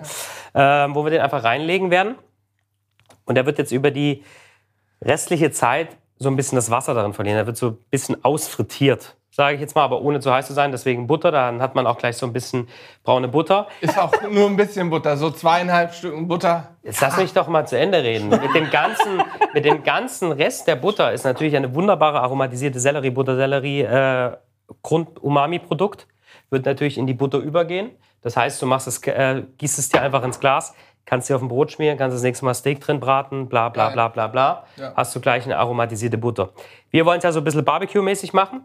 [0.54, 2.16] Ähm, wo wir den einfach reinlegen werden.
[3.26, 4.24] Und der wird jetzt über die
[5.02, 7.38] restliche Zeit so ein bisschen das Wasser darin verlieren.
[7.38, 10.54] Der wird so ein bisschen ausfrittiert, sage ich jetzt mal, aber ohne zu heiß zu
[10.54, 10.72] sein.
[10.72, 12.70] Deswegen Butter, dann hat man auch gleich so ein bisschen
[13.04, 13.68] braune Butter.
[13.82, 16.76] Ist auch nur ein bisschen Butter, so zweieinhalb Stücken Butter.
[16.84, 18.30] Jetzt lass mich doch mal zu Ende reden.
[18.30, 19.22] Mit dem ganzen,
[19.54, 24.38] mit dem ganzen Rest der Butter ist natürlich eine wunderbare aromatisierte Sellerie, äh,
[24.84, 26.08] Grund-Umami-Produkt.
[26.50, 27.92] Wird natürlich in die Butter übergehen.
[28.22, 30.74] Das heißt, du machst es, äh, gießt es dir einfach ins Glas,
[31.06, 33.90] kannst du auf dem Brot schmieren, kannst das nächste Mal Steak drin braten, bla bla
[33.90, 34.64] bla bla bla.
[34.78, 34.94] Ja.
[34.96, 36.52] Hast du gleich eine aromatisierte Butter.
[36.90, 38.64] Wir wollen es ja so ein bisschen Barbecue-mäßig machen.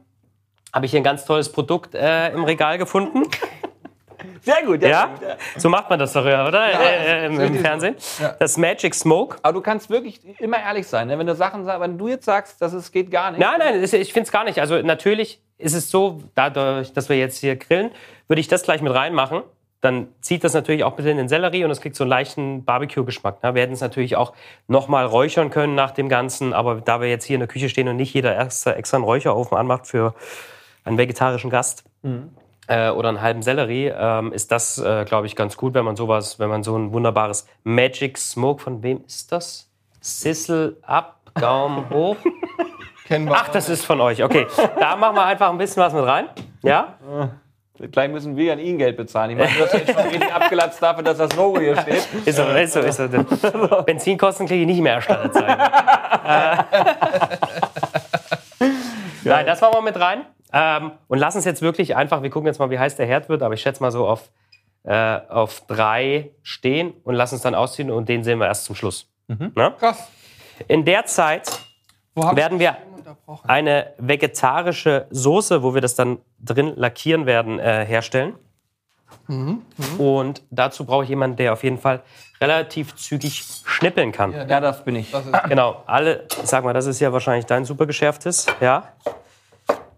[0.73, 3.25] Habe ich hier ein ganz tolles Produkt äh, im Regal gefunden.
[4.43, 5.11] Sehr gut, Ja?
[5.57, 6.67] So macht man das doch, ja, oder?
[6.67, 7.55] äh, äh, im, Im.
[7.57, 7.97] Fernsehen.
[8.19, 8.35] Ja.
[8.39, 9.39] Das Magic Smoke.
[9.43, 11.19] Aber du kannst wirklich immer ehrlich sein, ne?
[11.19, 13.41] wenn du Sachen sagst, wenn du jetzt sagst, dass es geht gar nicht.
[13.41, 14.61] Nein, nein, ich finde es gar nicht.
[14.61, 17.91] Also natürlich ist es so, dadurch, dass wir jetzt hier grillen,
[18.29, 19.43] würde ich das gleich mit reinmachen.
[19.83, 22.11] Dann zieht das natürlich auch ein bisschen in den Sellerie und es kriegt so einen
[22.11, 23.43] leichten Barbecue-Geschmack.
[23.43, 23.55] Ne?
[23.55, 24.35] Wir hätten es natürlich auch
[24.69, 27.89] nochmal räuchern können nach dem Ganzen, aber da wir jetzt hier in der Küche stehen
[27.89, 30.15] und nicht jeder extra, extra einen Räucherofen anmacht für
[30.85, 31.85] einen vegetarischen Gast
[32.67, 35.97] äh, oder einen halben Sellerie, ähm, ist das, äh, glaube ich, ganz gut, wenn man
[35.97, 39.69] sowas, wenn man so ein wunderbares Magic Smoke, von wem ist das?
[40.01, 42.17] Sissel ab, Daumen hoch.
[43.07, 44.23] Kennen wir Ach, das ist von euch.
[44.23, 44.47] Okay,
[44.79, 46.29] da machen wir einfach ein bisschen was mit rein.
[46.63, 46.97] Ja?
[47.89, 49.31] Gleich müssen wir an ihn Geld bezahlen.
[49.31, 52.07] Ich meine, du hast jetzt schon richtig abgelatzt dafür, dass das Logo hier steht.
[52.27, 53.83] Ist so, ist so, ist so.
[53.87, 55.59] Benzinkosten kriege ich nicht mehr erstattet sein.
[56.29, 56.57] Äh.
[59.25, 60.27] Nein, das machen wir mit rein.
[60.53, 63.29] Ähm, und lassen es jetzt wirklich einfach, wir gucken jetzt mal, wie heiß der Herd
[63.29, 64.31] wird, aber ich schätze mal so auf,
[64.85, 68.75] äh, auf drei stehen und lassen es dann ausziehen und den sehen wir erst zum
[68.75, 69.07] Schluss.
[69.55, 69.71] Na?
[69.71, 70.09] Krass.
[70.69, 71.61] In der Zeit
[72.15, 72.77] werden wir
[73.47, 78.35] eine vegetarische Soße, wo wir das dann drin lackieren werden, äh, herstellen.
[79.99, 82.03] Und dazu brauche ich jemanden, der auf jeden Fall
[82.41, 84.33] relativ zügig schnippeln kann.
[84.33, 85.11] Ja, Ja, das bin ich.
[85.11, 88.85] Das Genau, alle, sag mal, das ist ja wahrscheinlich dein super geschärftes, ja?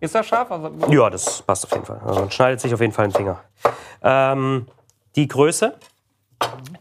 [0.03, 0.51] Ist das scharf?
[0.51, 2.01] Also, Ja, das passt auf jeden Fall.
[2.05, 3.39] Also man schneidet sich auf jeden Fall den Finger.
[4.03, 4.67] Ähm,
[5.15, 5.79] die Größe,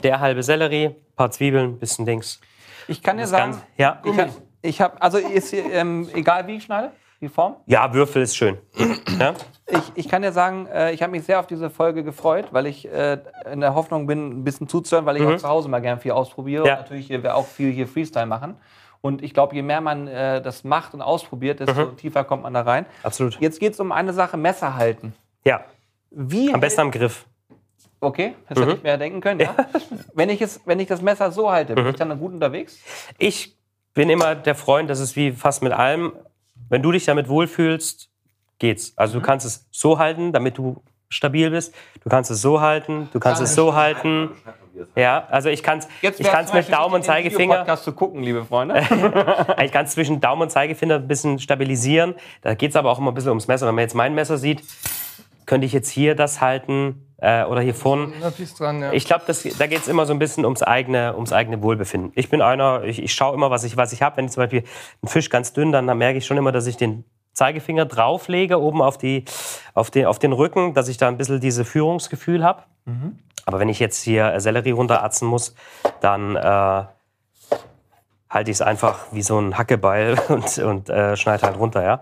[0.02, 2.42] der halbe Sellerie, paar Zwiebeln, bisschen Dings.
[2.88, 4.02] ich kann dir sagen, Ganze, ja.
[4.64, 7.58] ich habe, hab, also ist hier, ähm, egal wie ich schneide, die Form.
[7.68, 8.58] ja, Würfel ist schön.
[9.20, 9.36] Ja?
[9.68, 12.66] Ich, ich kann dir sagen, äh, ich habe mich sehr auf diese Folge gefreut, weil
[12.66, 13.20] ich äh,
[13.52, 16.12] in der Hoffnung bin, ein bisschen zuzuhören, weil ich auch zu Hause mal gern viel
[16.12, 16.74] ausprobiere Ja.
[16.74, 18.56] und natürlich auch viel hier Freestyle machen.
[19.02, 22.54] Und ich glaube, je mehr man äh, das macht und ausprobiert, desto tiefer kommt man
[22.54, 22.86] da rein.
[23.04, 23.40] Absolut.
[23.40, 25.14] Jetzt geht es um eine Sache, Messer halten.
[25.44, 25.66] Ja,
[26.12, 27.26] Wie am besten am Griff.
[28.00, 29.40] Okay, das hätte ich mir ja denken können.
[29.40, 29.56] Ja.
[30.14, 32.80] Wenn, ich es, wenn ich das Messer so halte, bin ich dann gut unterwegs?
[33.20, 33.56] Ich
[33.94, 36.14] bin immer der Freund, das ist wie fast mit allem.
[36.68, 38.10] Wenn du dich damit wohlfühlst,
[38.58, 38.94] geht's.
[38.96, 41.76] Also du kannst es so halten, damit du stabil bist.
[42.04, 44.32] Du kannst es so halten, du kannst es so halten.
[44.96, 48.46] Ja, also ich kann es ich kann's mit Daumen und Zeigefinger, Videopodcast zu gucken, liebe
[48.46, 48.82] Freunde.
[49.64, 52.16] ich kann es zwischen Daumen und Zeigefinger ein bisschen stabilisieren.
[52.42, 53.68] Da geht es aber auch immer ein bisschen ums Messer.
[53.68, 54.64] Wenn man jetzt mein Messer sieht,
[55.46, 58.14] könnte ich jetzt hier das halten äh, oder hier vorne.
[58.58, 58.94] dran, ja.
[58.94, 62.14] Ich glaube, da geht es immer so ein bisschen ums eigene, ums eigene Wohlbefinden.
[62.16, 64.18] Ich bin einer, ich, ich schaue immer, was ich, was ich habe.
[64.18, 64.64] Wenn ich zum Beispiel
[65.02, 68.82] einen Fisch ganz dünn, dann merke ich schon immer, dass ich den Zeigefinger drauflege, oben
[68.82, 69.26] auf, die,
[69.74, 72.64] auf, den, auf den Rücken, dass ich da ein bisschen dieses Führungsgefühl habe.
[73.46, 75.56] Aber wenn ich jetzt hier Sellerie runteratzen muss,
[76.00, 76.84] dann äh,
[78.30, 82.02] halte ich es einfach wie so ein Hackebeil und, und äh, schneide halt runter, ja.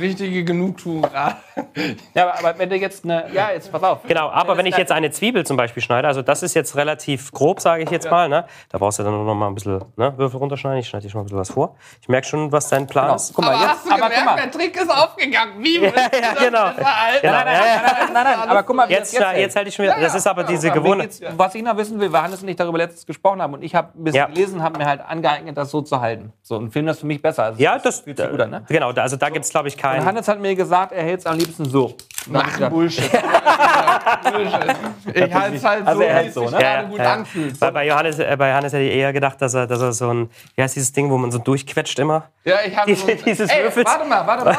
[0.00, 1.02] Richtige Genugtuung
[2.14, 3.26] ja, aber, aber wenn du jetzt eine.
[3.32, 4.02] Ja, jetzt pass auf.
[4.06, 7.30] Genau, aber wenn ich jetzt eine Zwiebel zum Beispiel schneide, also das ist jetzt relativ
[7.32, 8.44] grob, sage ich jetzt mal, ne?
[8.70, 10.78] da brauchst du dann nur noch mal ein bisschen ne, Würfel runterschneiden.
[10.80, 11.76] Ich schneide dir schon mal ein bisschen was vor.
[12.00, 13.16] Ich merke schon, was dein Plan Genau.
[13.16, 13.32] ist.
[13.34, 13.70] Guck mal, Aber jetzt.
[13.70, 14.36] hast du aber guck gemerkt, mal.
[14.36, 15.52] der Trick ist aufgegangen.
[15.58, 16.70] Wie willst du ja, das genau.
[16.70, 17.44] Genau, Nein, nein, ja, ja.
[17.44, 19.84] nein, nein, nein, nein, aber guck mal, wie Jetzt, das jetzt jetzt halte ich schon
[19.84, 21.10] wieder, das ist aber diese Gewohnheit.
[21.36, 23.74] Was ich noch wissen will, weil Hannes und ich darüber letztens gesprochen haben und ich
[23.74, 24.26] habe ein bisschen Ja.
[24.26, 26.32] gelesen, habe mir halt angeeignet, das so zu halten.
[26.42, 27.44] So, ein Film das für mich besser.
[27.44, 28.64] Also, Ja, das, fühlt sich gut an, ne?
[28.68, 30.04] genau, da- also da gibt es, glaube ich, Und keinen.
[30.04, 31.94] Hannes hat mir gesagt, er hält es am liebsten so.
[32.32, 33.10] Ach, Bullshit.
[33.10, 34.76] Bullshit.
[35.14, 36.56] Ich halte es halt Also so, er wie es so, ne?
[36.58, 37.60] gerade gut anfühlt.
[37.60, 40.08] Weil bei Johannes, äh, bei Johannes hätte ich eher gedacht, dass er, dass er so
[40.12, 42.30] ein, wie heißt dieses Ding, wo man so durchquetscht immer?
[42.44, 43.86] Ja, ich habe Diese- dieses Ey, Würfels.
[43.86, 44.56] warte mal, warte mal.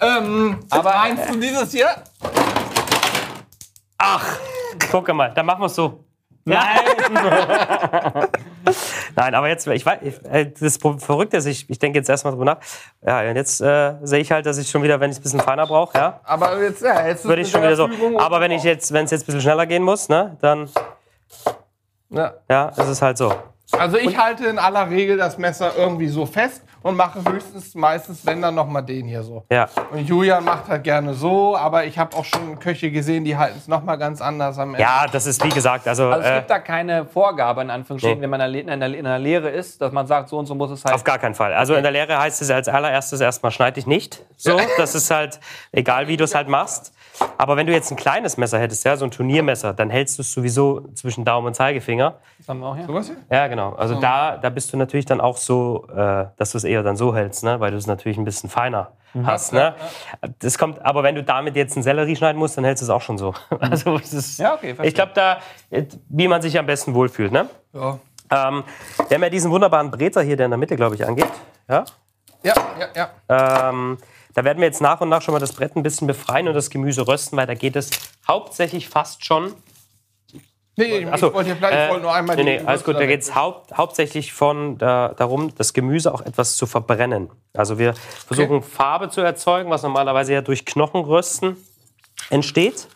[0.18, 1.88] ähm, aber meinst du dieses hier?
[4.90, 6.04] Guck mal, dann machen wir es so.
[6.44, 6.78] Nein!
[9.16, 9.98] Nein, aber jetzt, ich weiß,
[10.30, 12.58] äh, das Verrückte ist, ich, ich denke jetzt erstmal drüber nach.
[13.04, 15.22] Ja, und jetzt äh, sehe ich halt, dass ich schon wieder, wenn ich es ein
[15.24, 18.18] bisschen feiner brauche, ja, Aber jetzt, ja, jetzt ist würde ich schon der wieder so.
[18.18, 20.68] Aber wenn ich jetzt, wenn es jetzt ein bisschen schneller gehen muss, ne, dann,
[22.10, 22.34] Ja.
[22.48, 23.34] ja, ist es halt so.
[23.78, 28.24] Also ich halte in aller Regel das Messer irgendwie so fest und mache höchstens meistens,
[28.24, 29.44] wenn dann noch mal den hier so.
[29.50, 29.68] Ja.
[29.90, 33.58] Und Julian macht halt gerne so, aber ich habe auch schon Köche gesehen, die halten
[33.58, 34.80] es noch mal ganz anders am Ende.
[34.80, 38.18] Ja, das ist wie gesagt, also, Also es äh, gibt da keine Vorgabe, in Anführungsstrichen,
[38.18, 38.22] Nee.
[38.22, 40.70] wenn man in der, in, der, Lehre ist, dass man sagt, so und so muss
[40.70, 40.94] es halt.
[40.94, 41.52] auf gar keinen Fall.
[41.52, 44.24] Also in der Lehre heißt es als allererstes erstmal schneid dich nicht.
[44.36, 45.40] So, das ist halt
[45.72, 46.92] egal, wie du es halt machst.
[47.36, 50.22] Aber wenn du jetzt ein kleines Messer hättest, ja, so ein Turniermesser, dann hältst du
[50.22, 52.14] es sowieso zwischen Daumen und Zeigefinger.
[52.38, 52.86] Das haben wir auch hier.
[52.86, 53.16] Sowas hier?
[53.30, 53.74] Ja, genau.
[53.74, 56.96] Also da, da bist du natürlich dann auch so, äh, dass du es eher dann
[56.96, 57.60] so hältst, ne?
[57.60, 58.92] weil du es natürlich ein bisschen feiner
[59.24, 59.52] hast.
[59.52, 59.74] Ne?
[60.38, 62.90] Das kommt, aber wenn du damit jetzt einen Sellerie schneiden musst, dann hältst du es
[62.90, 63.34] auch schon so.
[63.60, 64.86] Also es ist, Ja, okay, verstehe.
[64.88, 65.38] ich glaube, da,
[66.08, 67.32] wie man sich am besten wohlfühlt.
[67.32, 67.48] Ne?
[67.72, 67.98] Ja.
[68.30, 68.62] Ähm,
[69.08, 71.26] wir haben ja diesen wunderbaren Breter hier, der in der Mitte, glaube ich, angeht.
[71.68, 71.84] Ja?
[72.42, 73.68] Ja, ja, ja.
[73.70, 73.98] Ähm,
[74.34, 76.54] da werden wir jetzt nach und nach schon mal das Brett ein bisschen befreien und
[76.54, 77.90] das Gemüse rösten, weil da geht es
[78.28, 79.52] hauptsächlich fast schon.
[80.80, 82.96] Nee, ich, Achso, ich wollte vielleicht ich wollte nur einmal nee, die nee, alles gut.
[82.96, 87.30] Da geht es haupt, hauptsächlich von, da, darum, das Gemüse auch etwas zu verbrennen.
[87.54, 87.94] Also wir
[88.26, 91.56] versuchen Farbe zu erzeugen, was normalerweise ja durch Knochenrösten
[92.30, 92.88] entsteht.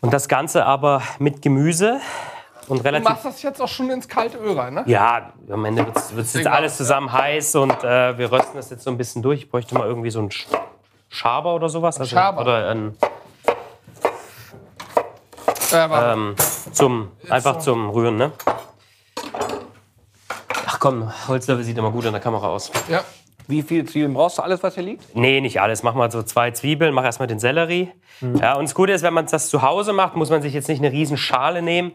[0.00, 2.00] Und das Ganze aber mit Gemüse
[2.68, 4.84] und Du relativ machst das jetzt auch schon ins kalte Öl rein, ne?
[4.86, 8.84] Ja, am Ende wird es jetzt alles zusammen heiß und äh, wir rösten das jetzt
[8.84, 9.40] so ein bisschen durch.
[9.40, 10.46] Ich bräuchte mal irgendwie so einen Sch
[11.08, 11.98] Schaber oder sowas.
[11.98, 12.42] Also, Schaber.
[12.42, 13.06] Oder ein, Äh.
[15.72, 16.34] Ähm,
[16.72, 17.72] zum, einfach so.
[17.72, 18.32] zum Rühren, ne?
[20.66, 22.70] Ach komm, Holzlöffel sieht immer gut in der Kamera aus.
[22.88, 23.02] ja.
[23.50, 24.42] Wie viel Zwiebeln brauchst du?
[24.42, 25.16] Alles, was hier liegt?
[25.16, 25.82] Nee, nicht alles.
[25.82, 27.90] Mach mal so zwei Zwiebeln, mach erstmal den Sellerie.
[28.42, 30.68] Ja, und das Gute ist, wenn man das zu Hause macht, muss man sich jetzt
[30.68, 31.92] nicht eine riesen Schale nehmen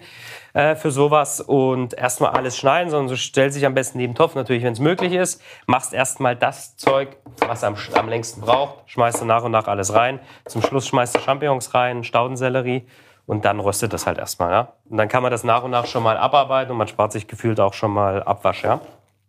[0.53, 4.17] äh, für sowas und erstmal alles schneiden, sondern so stellt sich am besten neben den
[4.17, 5.43] Topf, natürlich, wenn es möglich ist.
[5.67, 9.93] Machst erstmal das Zeug, was am, am längsten braucht, schmeißt du nach und nach alles
[9.93, 10.21] rein.
[10.45, 12.87] Zum Schluss schmeißt du Champignons rein, Staudensellerie
[13.25, 14.51] und dann röstet das halt erstmal.
[14.51, 14.73] Ja?
[14.89, 17.27] Und dann kann man das nach und nach schon mal abarbeiten und man spart sich
[17.27, 18.63] gefühlt auch schon mal Abwasch.
[18.63, 18.81] Ja?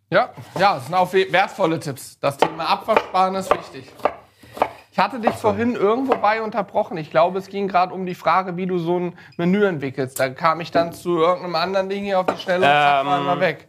[0.09, 0.29] Ja,
[0.59, 2.19] ja, das sind auch we- wertvolle Tipps.
[2.19, 3.91] Das Thema Abwaschsparen ist wichtig.
[4.91, 6.95] Ich hatte dich vorhin irgendwo bei unterbrochen.
[6.97, 10.17] Ich glaube, es ging gerade um die Frage, wie du so ein Menü entwickelst.
[10.19, 13.07] Da kam ich dann zu irgendeinem anderen Ding hier auf die Schnelle und zack, Ähm,
[13.07, 13.67] war mal weg.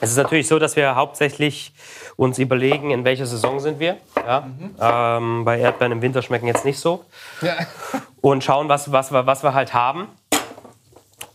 [0.00, 1.74] Es ist natürlich so, dass wir hauptsächlich
[2.16, 3.96] uns überlegen, in welcher Saison sind wir.
[4.16, 4.46] Ja?
[4.80, 7.04] Ähm, bei Erdbeeren im Winter schmecken jetzt nicht so.
[7.40, 7.56] Ja.
[8.20, 10.08] Und schauen, was, was, wir, was wir halt haben.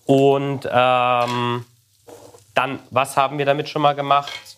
[0.06, 1.66] Und ähm,
[2.54, 4.58] dann, was haben wir damit schon mal gemacht?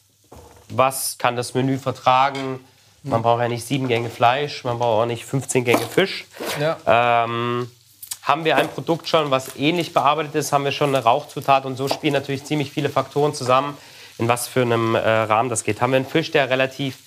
[0.69, 2.59] Was kann das Menü vertragen?
[3.03, 6.25] Man braucht ja nicht sieben Gänge Fleisch, man braucht auch nicht 15 Gänge Fisch.
[6.59, 6.77] Ja.
[6.85, 7.71] Ähm,
[8.23, 11.77] haben wir ein Produkt schon, was ähnlich bearbeitet ist, haben wir schon eine Rauchzutat und
[11.77, 13.75] so spielen natürlich ziemlich viele Faktoren zusammen,
[14.19, 15.81] in was für einem äh, Rahmen das geht.
[15.81, 16.97] Haben wir einen Fisch, der relativ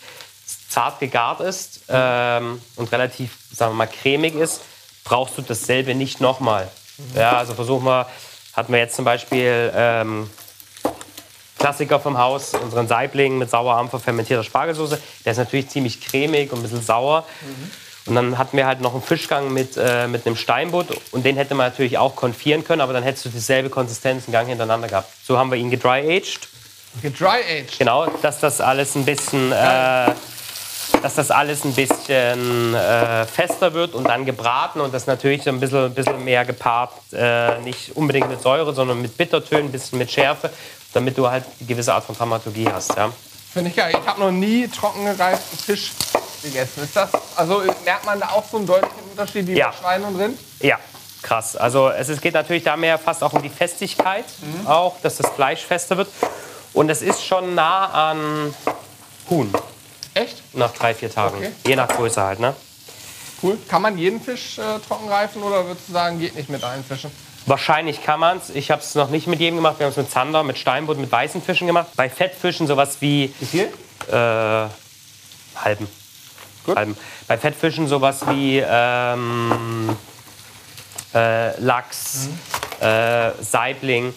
[0.68, 4.62] zart gegart ist ähm, und relativ, sagen wir mal, cremig ist,
[5.04, 6.68] brauchst du dasselbe nicht nochmal.
[7.14, 8.06] Ja, also versuchen wir,
[8.54, 10.30] hatten wir jetzt zum Beispiel ähm,
[11.58, 15.00] Klassiker vom Haus, unseren Saibling mit Sauerampfer fermentierter Spargelsoße.
[15.24, 17.24] Der ist natürlich ziemlich cremig und ein bisschen sauer.
[18.06, 21.36] Und dann hatten wir halt noch einen Fischgang mit, äh, mit einem Steinbutt und den
[21.36, 24.88] hätte man natürlich auch konfieren können, aber dann hättest du dieselbe Konsistenz einen Gang hintereinander
[24.88, 25.12] gehabt.
[25.24, 26.48] So haben wir ihn gedry-aged.
[27.02, 27.78] Dry-aged.
[27.78, 30.10] Genau, dass das alles ein bisschen, äh,
[31.02, 35.50] dass das alles ein bisschen äh, fester wird und dann gebraten und das natürlich so
[35.50, 39.72] ein bisschen, ein bisschen mehr gepaart, äh, nicht unbedingt mit Säure, sondern mit Bittertönen, ein
[39.72, 40.50] bisschen mit Schärfe,
[40.92, 42.94] damit du halt eine gewisse Art von Dramaturgie hast.
[42.96, 43.10] Ja.
[43.52, 43.94] Finde ich geil.
[44.00, 45.92] Ich habe noch nie trocken gereiften Fisch
[46.42, 46.84] gegessen.
[46.84, 49.68] Ist das, also merkt man da auch so einen deutlichen Unterschied wie Ja.
[49.70, 50.38] bei Schwein und Rind?
[50.60, 50.78] Ja,
[51.22, 51.56] krass.
[51.56, 54.24] Also es ist- geht natürlich da mehr fast auch um die Festigkeit,
[54.66, 56.08] auch, dass das Fleisch fester wird.
[56.74, 58.54] Und es ist schon nah an
[59.28, 59.52] Huhn
[60.14, 60.42] Echt?
[60.54, 61.36] nach drei, vier Tagen.
[61.36, 61.52] Okay.
[61.66, 62.54] Je nach Größe halt, ne?
[63.42, 63.58] Cool.
[63.68, 66.84] Kann man jeden Fisch äh, trocken reifen oder würdest du sagen, geht nicht mit allen
[66.84, 67.10] Fischen?
[67.46, 68.50] Wahrscheinlich kann man es.
[68.50, 69.78] Ich habe es noch nicht mit jedem gemacht.
[69.80, 71.88] Wir haben es mit Zander, mit Steinbutt, mit weißen Fischen gemacht.
[71.96, 73.64] Bei Fettfischen sowas wie Wie viel?
[74.08, 74.68] äh,
[75.56, 75.88] halben.
[76.64, 76.76] Gut.
[76.76, 76.96] halben.
[77.26, 79.96] Bei Fettfischen sowas wie ähm,
[81.14, 82.28] äh, Lachs,
[82.80, 84.14] äh, Saibling.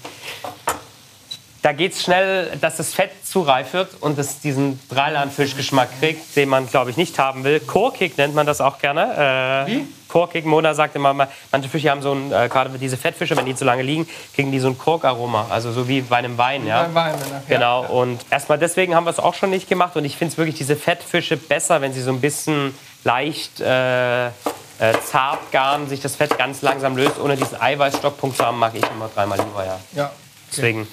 [1.65, 6.35] Da geht es schnell, dass das Fett zu reif wird und es diesen Dreilandfischgeschmack kriegt,
[6.35, 7.59] den man, glaube ich, nicht haben will.
[7.59, 9.65] Korkig nennt man das auch gerne.
[9.67, 9.87] Äh, Wie?
[10.07, 13.47] Korkig, Mona sagt immer, mal, manche Fische haben so ein, äh, gerade diese Fettfische, wenn
[13.47, 15.47] die zu lange liegen, kriegen die so ein Korkaroma.
[15.49, 16.67] Also so wie bei einem Wein.
[16.67, 16.83] Ja?
[16.83, 17.89] Beim Wein, er- Genau, Ja.
[17.89, 19.95] und erstmal deswegen haben wir es auch schon nicht gemacht.
[19.95, 24.27] Und ich finde es wirklich diese Fettfische besser, wenn sie so ein bisschen leicht äh,
[24.27, 24.31] äh,
[25.03, 28.83] zart garen, sich das Fett ganz langsam löst, ohne diesen Eiweißstockpunkt zu haben, mag ich
[28.83, 29.79] immer dreimal lieber, ja.
[29.95, 30.11] Ja.
[30.51, 30.87] Deswegen,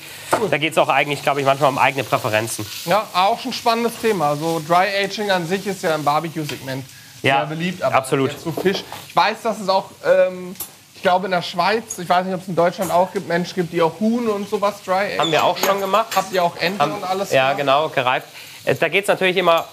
[0.51, 2.67] da geht es auch eigentlich, glaube ich, manchmal um eigene Präferenzen.
[2.87, 4.31] Ja, auch ein spannendes Thema.
[4.31, 6.85] Also Dry Aging an sich ist ja im Barbecue-Segment
[7.23, 7.83] Ja, sehr beliebt.
[7.83, 8.33] Aber absolut.
[8.33, 8.83] jetzt so Fisch.
[9.09, 10.55] Ich weiß, dass es auch, ähm,
[10.97, 13.55] ich glaube in der Schweiz, ich weiß nicht, ob es in Deutschland auch gibt, Menschen
[13.55, 15.19] gibt, die auch Huhn und sowas Dry Aging.
[15.21, 16.09] Haben wir auch schon gemacht.
[16.17, 17.31] Habt ihr auch Ente und alles?
[17.31, 17.59] Ja, gemacht?
[17.59, 18.27] genau, gereift.
[18.65, 19.67] Äh, Da geht es natürlich immer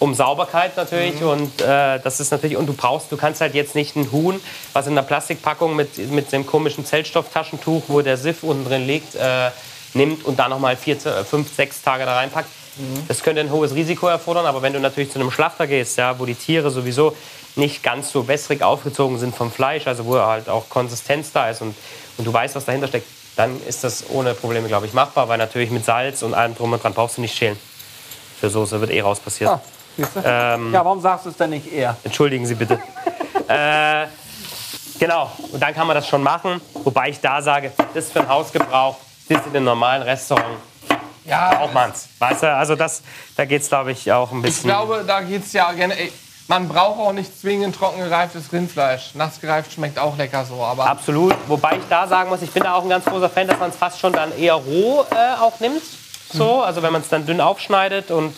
[0.00, 3.74] um Sauberkeit natürlich und äh, das ist natürlich und du brauchst, du kannst halt jetzt
[3.76, 4.40] nicht ein Huhn,
[4.72, 9.14] was in einer Plastikpackung mit mit dem komischen Zellstofftaschentuch, wo der Siff unten drin liegt,
[9.14, 9.50] äh,
[9.94, 12.48] nimmt und dann noch mal vier, fünf, sechs Tage da reinpackt.
[13.08, 16.18] Das könnte ein hohes Risiko erfordern, aber wenn du natürlich zu einem Schlachter gehst, ja,
[16.18, 17.14] wo die Tiere sowieso
[17.56, 21.60] nicht ganz so wässrig aufgezogen sind vom Fleisch, also wo halt auch Konsistenz da ist
[21.60, 21.74] und,
[22.16, 25.38] und du weißt, was dahinter steckt, dann ist das ohne Probleme, glaube ich, machbar, weil
[25.38, 27.58] natürlich mit Salz und allem drum und dran brauchst du nicht schälen.
[28.40, 29.50] für Soße, wird eh raus passiert.
[29.50, 29.60] Ah?
[30.24, 31.96] Ähm, ja, warum sagst du es denn nicht eher?
[32.04, 32.74] Entschuldigen Sie bitte.
[33.48, 34.06] äh,
[34.98, 36.60] genau, und dann kann man das schon machen.
[36.74, 38.96] Wobei ich da sage, das ist für einen Hausgebrauch,
[39.28, 40.58] das in einem normalen Restaurant
[41.24, 42.08] Ja, auch man's.
[42.18, 43.02] Weißt du, also das,
[43.36, 44.70] da geht es, glaube ich, auch ein ich bisschen.
[44.70, 45.96] glaube, da geht es ja gerne.
[45.98, 46.12] ey,
[46.48, 49.14] Man braucht auch nicht zwingend trocken gereiftes Rindfleisch.
[49.14, 51.34] Nass gereift schmeckt auch lecker so, aber Absolut.
[51.46, 53.70] Wobei ich da sagen muss, ich bin da auch ein ganz großer Fan, dass man
[53.70, 55.82] es fast schon dann eher roh äh, auch nimmt.
[56.32, 58.34] So, also wenn man es dann dünn aufschneidet und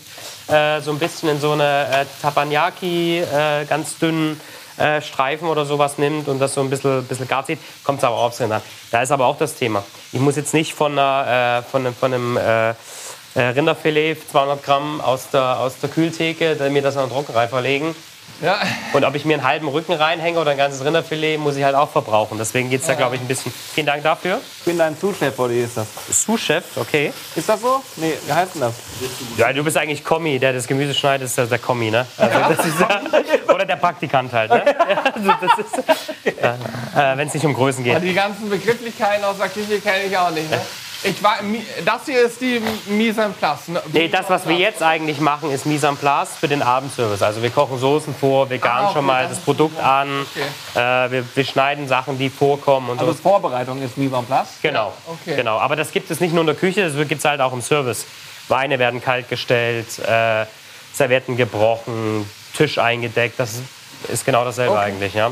[0.53, 4.41] äh, so ein bisschen in so eine äh, Tapanaki äh, ganz dünnen
[4.77, 8.05] äh, Streifen oder sowas nimmt und das so ein bisschen, bisschen gar zieht, kommt es
[8.05, 8.63] aber auch aufs Rind an.
[8.91, 9.85] Da ist aber auch das Thema.
[10.13, 12.39] Ich muss jetzt nicht von, einer, äh, von, einem- von einem
[13.35, 17.95] Rinderfilet 200 Gramm aus der, aus der Kühltheke, mir das an den Trockenreifer legen.
[18.41, 18.59] Ja,
[18.93, 21.75] Und ob ich mir einen halben Rücken reinhänge oder ein ganzes Rinderfilet, muss ich halt
[21.75, 22.39] auch verbrauchen.
[22.39, 23.53] Deswegen geht es da, glaube ich, ein bisschen.
[23.75, 24.41] Vielen Dank dafür.
[24.59, 25.87] Ich bin dein Zuschef, oder wie ist das?
[26.11, 27.13] Sous-Chef, okay.
[27.37, 27.83] Ist das so?
[27.97, 28.75] Nee, wie heißt denn das?
[29.37, 32.07] Ja, du bist eigentlich Kommi, der das Gemüse schneidet, ist der, der Kommi, ne?
[32.17, 33.01] Also das ist, ja-
[33.55, 34.63] oder der Praktikant halt, ne?
[34.93, 35.31] Ja, also
[36.25, 38.03] äh, Wenn es nicht um Größen geht.
[38.03, 40.51] die ganzen Begrifflichkeiten aus der Küche kenne ich auch nicht.
[40.51, 40.61] Ne?
[41.05, 41.39] Ich war,
[41.85, 43.69] das hier ist die Mise en place.
[43.69, 43.83] Ne?
[43.93, 47.23] Nee, das, was wir jetzt eigentlich machen, ist Mise en place für den Abendservice.
[47.23, 50.81] Also wir kochen Soßen vor, wir garen Ah, okay, schon mal das Produkt an, Okay.
[51.07, 53.19] äh, wir, wir schneiden Sachen, die vorkommen und Also so.
[53.23, 54.49] Vorbereitung ist Mise en place.
[54.63, 55.35] Genau, okay.
[55.37, 55.59] genau.
[55.59, 57.63] Aber das gibt es nicht nur in der Küche, das gibt es halt auch im
[57.63, 58.07] Service.
[58.49, 60.47] Weine werden kalt gestellt, äh,
[60.95, 63.41] Servietten gebrochen, Tisch eingedeckt.
[63.41, 63.61] Das
[64.09, 65.31] ist, genau dasselbe eigentlich, ja.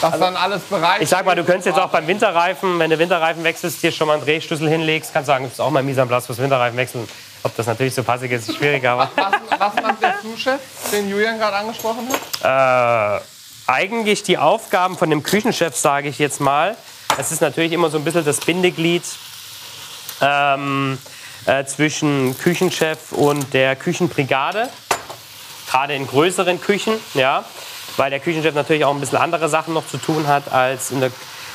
[0.00, 1.02] Das dann alles bereit.
[1.02, 4.06] Ich sag mal, du könntest jetzt auch beim Winterreifen, wenn du Winterreifen wechselst, dir schon
[4.06, 6.76] mal einen Drehschlüssel hinlegst, kannst sagen, das ist auch mal Mise en place fürs Winterreifen
[6.78, 7.08] wechseln.
[7.42, 10.60] Ob das natürlich so passig ist, ist schwierig, aber Was, was macht der Sous-Chef,
[10.92, 12.08] den Julian gerade angesprochen
[12.42, 13.18] hat?
[13.18, 13.20] äh,
[13.66, 16.76] eigentlich die Aufgaben von dem Küchenchef, sage ich jetzt mal,
[17.18, 19.04] es ist natürlich immer so ein bisschen das Bindeglied
[20.20, 20.98] ähm,
[21.46, 24.68] äh, zwischen Küchenchef und der Küchenbrigade,
[25.70, 27.44] gerade in größeren Küchen, ja,
[27.96, 31.00] weil der Küchenchef natürlich auch ein bisschen andere Sachen noch zu tun hat, als in
[31.00, 31.10] der,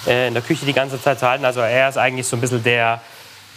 [0.07, 1.45] äh, in der Küche die ganze Zeit zu halten.
[1.45, 3.01] Also er ist eigentlich so ein bisschen der,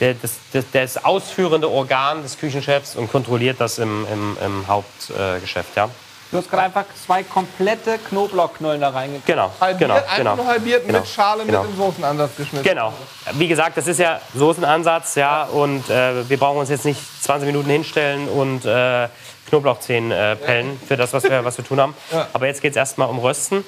[0.01, 5.77] der, das, das, das ausführende Organ des Küchenchefs und kontrolliert das im, im, im Hauptgeschäft,
[5.77, 5.88] ja.
[6.31, 9.27] Du hast gerade einfach zwei komplette Knoblauchknollen da reingekriegt.
[9.27, 10.37] Genau, Halbiert, genau, einfach genau.
[10.37, 11.62] nur halbiert Genau, mit Schale genau.
[11.62, 12.69] mit dem Soßenansatz geschnitten.
[12.69, 12.93] Genau.
[13.33, 17.47] Wie gesagt, das ist ja Soßenansatz, ja, und äh, wir brauchen uns jetzt nicht 20
[17.47, 19.09] Minuten hinstellen und äh,
[19.49, 21.95] Knoblauchzehen äh, pellen für das, was wir, was wir tun haben.
[22.13, 22.27] Ja.
[22.33, 23.65] Aber jetzt geht es erstmal um Rösten.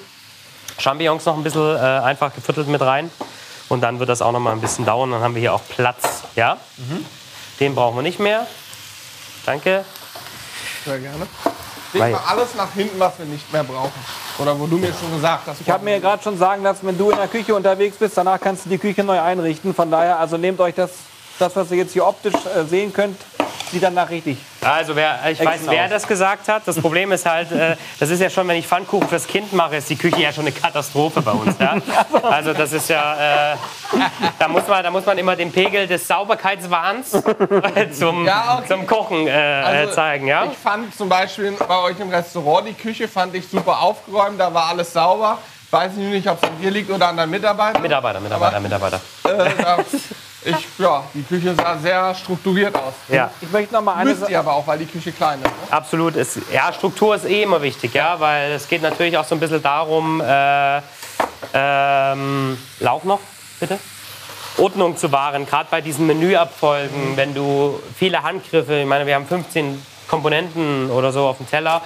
[0.79, 3.11] Champignons noch ein bisschen äh, einfach geviertelt mit rein.
[3.69, 5.11] Und dann wird das auch noch mal ein bisschen dauern.
[5.11, 6.23] Dann haben wir hier auch Platz.
[6.35, 6.57] Ja?
[7.59, 8.47] Den brauchen wir nicht mehr.
[9.45, 9.85] Danke.
[10.85, 11.27] Sehr gerne.
[11.93, 13.91] Leg mal alles nach hinten, was wir nicht mehr brauchen.
[14.39, 15.61] Oder wo du mir schon gesagt hast.
[15.61, 18.39] Ich habe mir gerade schon sagen lassen, wenn du in der Küche unterwegs bist, danach
[18.39, 19.73] kannst du die Küche neu einrichten.
[19.75, 20.91] Von daher, also nehmt euch das,
[21.37, 23.17] das was ihr jetzt hier optisch äh, sehen könnt,
[23.71, 24.37] sieht danach richtig.
[24.63, 25.89] Also, wer, ich weiß, wer aus.
[25.89, 26.63] das gesagt hat.
[26.65, 29.77] Das Problem ist halt, äh, das ist ja schon, wenn ich Pfannkuchen fürs Kind mache,
[29.77, 31.55] ist die Küche ja schon eine Katastrophe bei uns.
[31.59, 31.75] Ja?
[32.23, 33.55] Also, das ist ja, äh,
[34.39, 37.11] da, muss man, da muss man immer den Pegel des Sauberkeitswahns
[37.97, 38.67] zum, Ja, okay.
[38.67, 40.27] zum Kochen äh, Also, äh, zeigen.
[40.27, 40.45] Ja?
[40.45, 44.53] Ich fand zum Beispiel bei euch im Restaurant die Küche fand ich super aufgeräumt, da
[44.53, 45.37] war alles sauber.
[45.71, 47.81] Weiß ich nicht, ob es an dir liegt oder an deinen Mitarbeitern.
[47.81, 48.99] Mitarbeiter, Mitarbeiter, Aber- Mitarbeiter.
[50.43, 52.93] Ich, ja, die Küche sah sehr strukturiert aus.
[53.09, 53.29] Ja.
[53.41, 55.45] Ich möchte noch mal eine Müsst ihr aber auch, weil die Küche klein ist.
[55.45, 55.51] Ne?
[55.69, 56.15] Absolut.
[56.15, 59.39] Es, ja, Struktur ist eh immer wichtig, ja, weil es geht natürlich auch so ein
[59.39, 60.81] bisschen darum, äh,
[61.53, 63.19] ähm, Lauch noch,
[63.59, 63.77] bitte?
[64.57, 69.27] Ordnung zu wahren, gerade bei diesen Menüabfolgen, wenn du viele Handgriffe, ich meine, wir haben
[69.27, 71.81] 15 Komponenten oder so auf dem Teller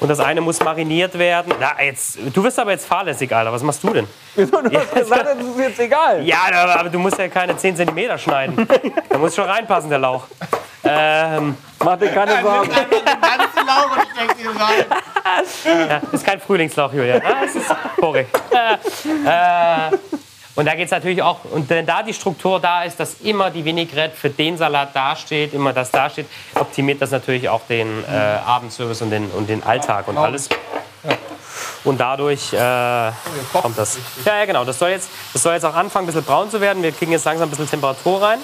[0.00, 1.52] und das eine muss mariniert werden.
[1.60, 3.52] Na, jetzt, du wirst aber jetzt fahrlässig, Alter.
[3.52, 4.06] Was machst du denn?
[4.34, 4.60] Wieso?
[4.62, 6.22] Du hast gesagt, das ist jetzt egal.
[6.22, 8.66] Ja, aber, aber du musst ja keine 10 cm schneiden.
[9.08, 10.24] Da muss schon reinpassen, der Lauch.
[10.82, 12.70] Ähm, Mach dir keine Sorgen.
[15.64, 17.16] Ja, ist kein Frühlingslauch, Julia.
[17.16, 17.66] Ah, Das ist
[17.98, 18.24] Porree.
[18.50, 19.90] Äh,
[20.56, 23.50] und da geht es natürlich auch, und wenn da die Struktur da ist, dass immer
[23.50, 28.08] die Vinaigrette für den Salat dasteht, immer das dasteht, optimiert das natürlich auch den äh,
[28.10, 30.48] Abendservice und den, und den Alltag und alles.
[31.84, 33.12] Und dadurch äh,
[33.52, 33.96] kommt das.
[34.24, 34.64] Ja, ja, genau.
[34.64, 36.82] Das soll, jetzt, das soll jetzt auch anfangen, ein bisschen braun zu werden.
[36.82, 38.38] Wir kriegen jetzt langsam ein bisschen Temperatur rein.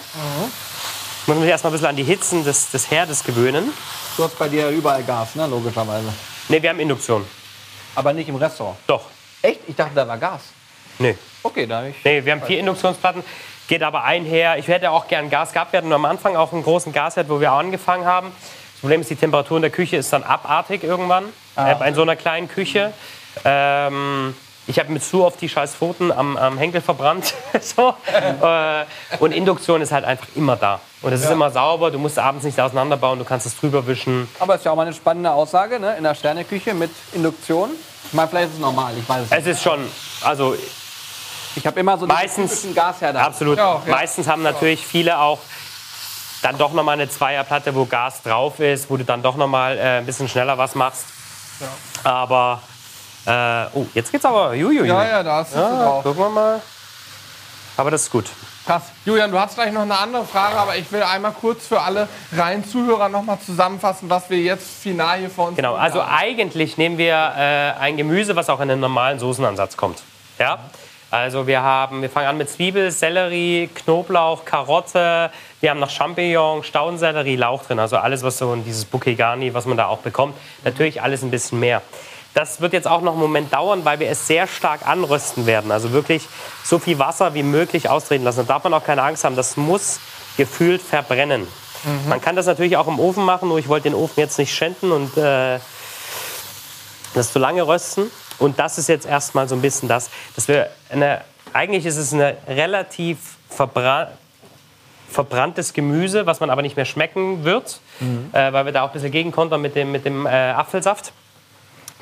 [1.26, 3.72] Muss mich erstmal ein bisschen an die Hitzen des, des Herdes gewöhnen.
[4.16, 5.46] Du hast bei dir überall Gas, ne?
[5.46, 6.12] logischerweise.
[6.48, 7.26] Ne, wir haben Induktion.
[7.94, 8.78] Aber nicht im Restaurant.
[8.86, 9.02] Doch.
[9.42, 9.60] Echt?
[9.66, 10.40] Ich dachte, da war Gas.
[10.98, 11.16] Nee.
[11.42, 12.04] Okay, da habe ich.
[12.04, 13.22] Nee, wir haben vier Induktionsplatten,
[13.68, 14.58] geht aber einher.
[14.58, 15.72] Ich hätte auch gern Gas gehabt.
[15.72, 18.32] Wir hatten am Anfang auch einen großen Gasherd, wo wir angefangen haben.
[18.72, 21.24] Das Problem ist, die Temperatur in der Küche ist dann abartig irgendwann.
[21.56, 22.92] Äh, in so einer kleinen Küche.
[23.44, 24.34] Ähm,
[24.68, 27.34] Ich habe mit zu oft die scheiß Pfoten am, am Henkel verbrannt.
[27.60, 27.94] so.
[28.42, 28.84] äh,
[29.20, 30.80] und Induktion ist halt einfach immer da.
[31.02, 34.28] Und es ist immer sauber, du musst abends nicht auseinanderbauen, du kannst es drüber wischen.
[34.40, 35.96] Aber ist ja auch mal eine spannende Aussage, ne?
[35.96, 37.70] In der Sterneküche mit Induktion.
[38.08, 39.40] Ich meine, vielleicht ist es normal, ich weiß es nicht.
[39.40, 39.78] Es ist schon,
[40.22, 40.56] also
[41.56, 43.18] Ich habe immer so meistens, Gasherde.
[43.20, 43.90] absolut, Ja, ja.
[43.90, 45.38] meistens haben natürlich viele auch
[46.42, 49.80] dann doch nochmal eine Zweierplatte, wo Gas drauf ist, wo du dann doch nochmal äh,
[49.98, 51.06] ein bisschen schneller was machst.
[52.04, 52.60] Aber,
[53.24, 54.86] äh, oh, jetzt geht's aber, juiui.
[54.86, 56.02] Ja, ja, da hast du Ja, drauf.
[56.02, 56.60] gucken wir mal.
[57.78, 58.26] Aber das ist gut.
[58.66, 58.82] Krass.
[59.04, 62.08] Julian, du hast gleich noch eine andere Frage, aber ich will einmal kurz für alle
[62.36, 66.14] reinen Zuhörer noch mal zusammenfassen, was wir jetzt final hier vor uns Genau, also haben.
[66.14, 70.02] eigentlich nehmen wir äh, ein Gemüse, was auch in den normalen Soßenansatz kommt.
[70.38, 70.58] Ja?
[71.10, 76.64] Also wir haben, wir fangen an mit Zwiebel, Sellerie, Knoblauch, Karotte, wir haben noch Champignon,
[76.64, 79.98] Staudensellerie, Lauch drin, also alles, was so in dieses Bouquet Garni, was man da auch
[79.98, 80.36] bekommt.
[80.64, 81.80] Natürlich alles ein bisschen mehr.
[82.34, 85.70] Das wird jetzt auch noch einen Moment dauern, weil wir es sehr stark anrösten werden.
[85.70, 86.28] Also wirklich
[86.64, 88.46] so viel Wasser wie möglich austreten lassen.
[88.46, 90.00] Da darf man auch keine Angst haben, das muss
[90.36, 91.46] gefühlt verbrennen.
[92.08, 94.52] Man kann das natürlich auch im Ofen machen, nur ich wollte den Ofen jetzt nicht
[94.52, 95.60] schänden und äh,
[97.14, 98.10] das zu lange rösten.
[98.38, 101.22] Und das ist jetzt erstmal so ein bisschen das, dass wir eine,
[101.52, 103.18] eigentlich ist es eine relativ
[103.48, 104.08] verbra
[105.08, 107.80] verbranntes Gemüse, was man aber nicht mehr schmecken wird,
[108.32, 111.12] äh, weil wir da auch ein bisschen gegenkontern mit dem, mit dem äh, Apfelsaft.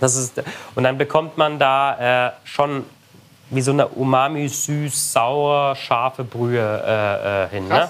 [0.01, 0.42] Das ist,
[0.75, 2.85] und dann bekommt man da äh, schon
[3.51, 7.68] wie so eine umami, süß, sauer, scharfe Brühe äh, äh, hin.
[7.68, 7.88] Ne?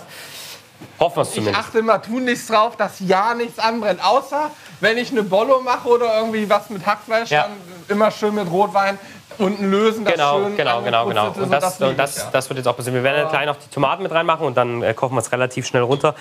[0.99, 1.65] Hoffen wir es Ich zumindest.
[1.65, 4.05] achte immer tunlichst drauf, dass ja nichts anbrennt.
[4.05, 7.43] Außer wenn ich eine Bollo mache oder irgendwie was mit Hackfleisch, Ja.
[7.43, 7.53] dann
[7.89, 8.99] immer schön mit Rotwein
[9.39, 10.05] unten lösen.
[10.05, 11.27] Das Genau, schön genau, genau, genau.
[11.29, 12.29] Und so, das, und das, ja.
[12.33, 12.95] das wird jetzt auch passieren.
[12.95, 15.67] Wir werden gleich noch die Tomaten mit reinmachen und dann äh, kochen wir es relativ
[15.67, 16.15] schnell runter.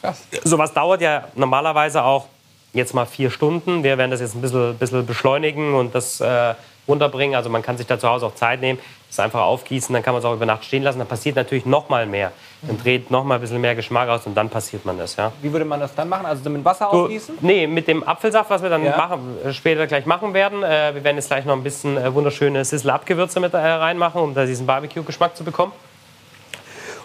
[0.00, 0.22] Krass.
[0.44, 2.26] Sowas dauert ja normalerweise auch
[2.72, 3.82] jetzt mal vier Stunden.
[3.82, 6.54] Wir werden das jetzt ein bisschen, bisschen beschleunigen und das äh,
[6.88, 7.34] runterbringen.
[7.36, 8.78] Also man kann sich da zu Hause auch Zeit nehmen,
[9.16, 10.98] das einfach aufgießen, dann kann man es auch über Nacht stehen lassen.
[10.98, 12.32] Dann passiert natürlich noch mal mehr.
[12.62, 15.16] Dann dreht noch mal ein bisschen mehr Geschmack aus und dann passiert man das.
[15.16, 15.32] Ja.
[15.42, 16.26] Wie würde man das dann machen?
[16.26, 17.38] Also so mit Wasser So, aufgießen?
[17.40, 18.96] nee, mit dem Apfelsaft, was wir dann Ja.
[18.96, 20.62] machen, äh, später gleich machen werden.
[20.62, 24.34] Äh, wir werden jetzt gleich noch ein bisschen äh, wunderschöne Sizzle-Up-Gewürze mit äh, reinmachen, um
[24.34, 25.72] da diesen Barbecue-Geschmack zu bekommen.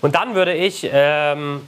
[0.01, 1.67] Und dann würde ich, ähm,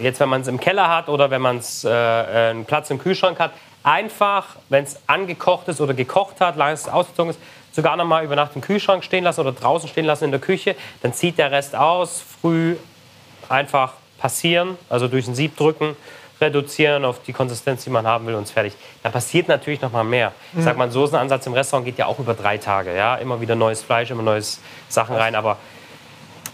[0.00, 2.90] jetzt wenn man es im Keller hat oder wenn man es äh, äh, einen Platz
[2.90, 3.52] im Kühlschrank hat,
[3.84, 7.38] einfach, wenn es angekocht ist oder gekocht hat, lange es ausgezogen ist,
[7.74, 10.40] sogar noch mal über Nacht im Kühlschrank stehen lassen oder draußen stehen lassen in der
[10.40, 10.76] Küche.
[11.02, 12.76] Dann zieht der Rest aus, früh
[13.48, 15.96] einfach passieren, also durch ein Sieb drücken,
[16.40, 18.74] reduzieren auf die Konsistenz, die man haben will und fertig.
[19.02, 20.32] Da passiert natürlich noch mal mehr.
[20.56, 22.94] Ich sag mal, ein Soßenansatz im Restaurant geht ja auch über drei Tage.
[22.94, 23.16] Ja?
[23.16, 25.34] Immer wieder neues Fleisch, immer neues Sachen rein.
[25.34, 25.58] Aber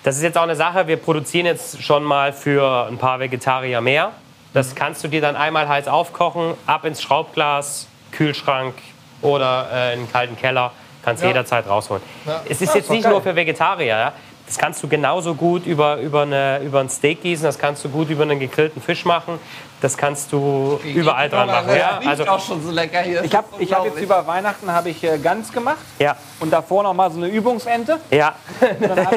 [0.03, 3.81] das ist jetzt auch eine Sache, wir produzieren jetzt schon mal für ein paar Vegetarier
[3.81, 4.13] mehr.
[4.53, 8.75] Das kannst du dir dann einmal heiß aufkochen, ab ins Schraubglas, Kühlschrank
[9.23, 10.73] oder äh, in den kalten Keller.
[11.03, 11.29] Kannst Ja.
[11.29, 12.03] jederzeit rausholen.
[12.27, 12.43] Ja.
[12.49, 13.13] Es ist jetzt nicht geil.
[13.13, 13.87] nur für Vegetarier.
[13.87, 14.13] Ja?
[14.47, 17.89] Das kannst du genauso gut über, über, eine, über ein Steak gießen, das kannst du
[17.89, 19.39] gut über einen gegrillten Fisch machen,
[19.81, 21.69] das kannst du überall dran machen.
[21.69, 22.01] Das Ja?
[22.07, 23.25] Also, auch schon so lecker hier.
[23.25, 26.83] Ich habe ich hab jetzt über Weihnachten habe ich äh, Gans gemacht ja, und davor
[26.83, 28.35] noch mal so eine Übungsente, ja.
[28.61, 29.09] damit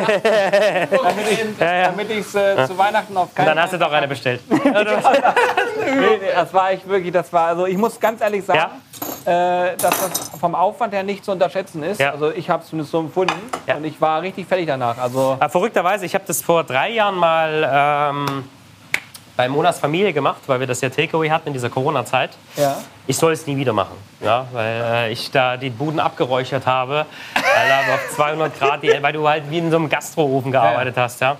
[1.30, 1.84] ich ja.
[1.88, 4.42] damit ich's, äh, zu Weihnachten auf keinen Dann hast du doch eine bestellt.
[6.36, 8.72] Das war echt wirklich, das war, also ich muss ganz ehrlich sagen,
[9.26, 12.00] äh, dass das vom Aufwand her nicht zu unterschätzen ist.
[12.00, 12.12] Ja.
[12.12, 13.34] Also ich habe es zumindest so empfunden
[13.68, 13.76] Ja.
[13.76, 14.98] und ich war richtig fertig danach.
[14.98, 18.46] Also Aber verrückterweise, ich habe das vor drei Jahren mal ähm,
[19.36, 22.32] bei Monas Familie gemacht, weil wir das ja Takeaway hatten in dieser Corona-Zeit.
[22.56, 22.78] ja.
[23.06, 27.06] Ich soll es nie wieder machen, ja, weil äh, ich da die Buden abgeräuchert habe,
[27.36, 31.20] Alter, auf 200 Grad, die, weil du halt wie in so einem Gastroofen gearbeitet hast.
[31.20, 31.36] Ja.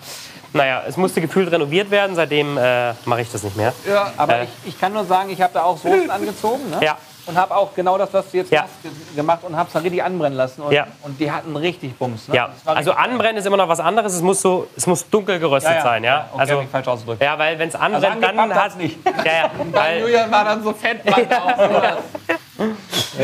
[0.52, 3.72] Naja, es musste gefühlt renoviert werden, seitdem äh, mache ich das nicht mehr.
[3.88, 4.12] Ja.
[4.18, 4.44] Aber Äh.
[4.44, 6.70] ich, ich kann nur sagen, ich habe da auch Soßen angezogen.
[6.70, 6.80] Ne?
[6.86, 6.98] Ja.
[7.26, 8.66] Und habe auch genau das, was du jetzt Ja.
[8.82, 10.62] ge- gemacht und habe es dann richtig anbrennen lassen.
[10.62, 10.88] Und, Ja.
[11.04, 12.28] und die hatten richtig Bums.
[12.28, 12.36] Ne?
[12.36, 14.14] Ja, also anbrennen ist immer noch was anderes.
[14.14, 16.28] Es muss so, es muss dunkel geröstet sein, ja.
[16.34, 17.22] Okay, also, falsch ausgedrückt.
[17.24, 18.98] ja, weil wenn es anbrennt, Also dann hat hat's nicht.
[19.06, 21.02] Ja, ja, weil, Julian war dann so fett,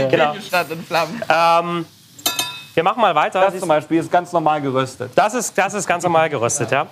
[0.09, 0.33] genau.
[0.35, 1.21] Stand in Flammen.
[1.29, 1.85] Ähm,
[2.73, 3.41] wir machen mal weiter.
[3.41, 5.11] Das zum Beispiel ist ganz normal geröstet.
[5.15, 6.87] Das ist, das ist ganz normal geröstet, ja.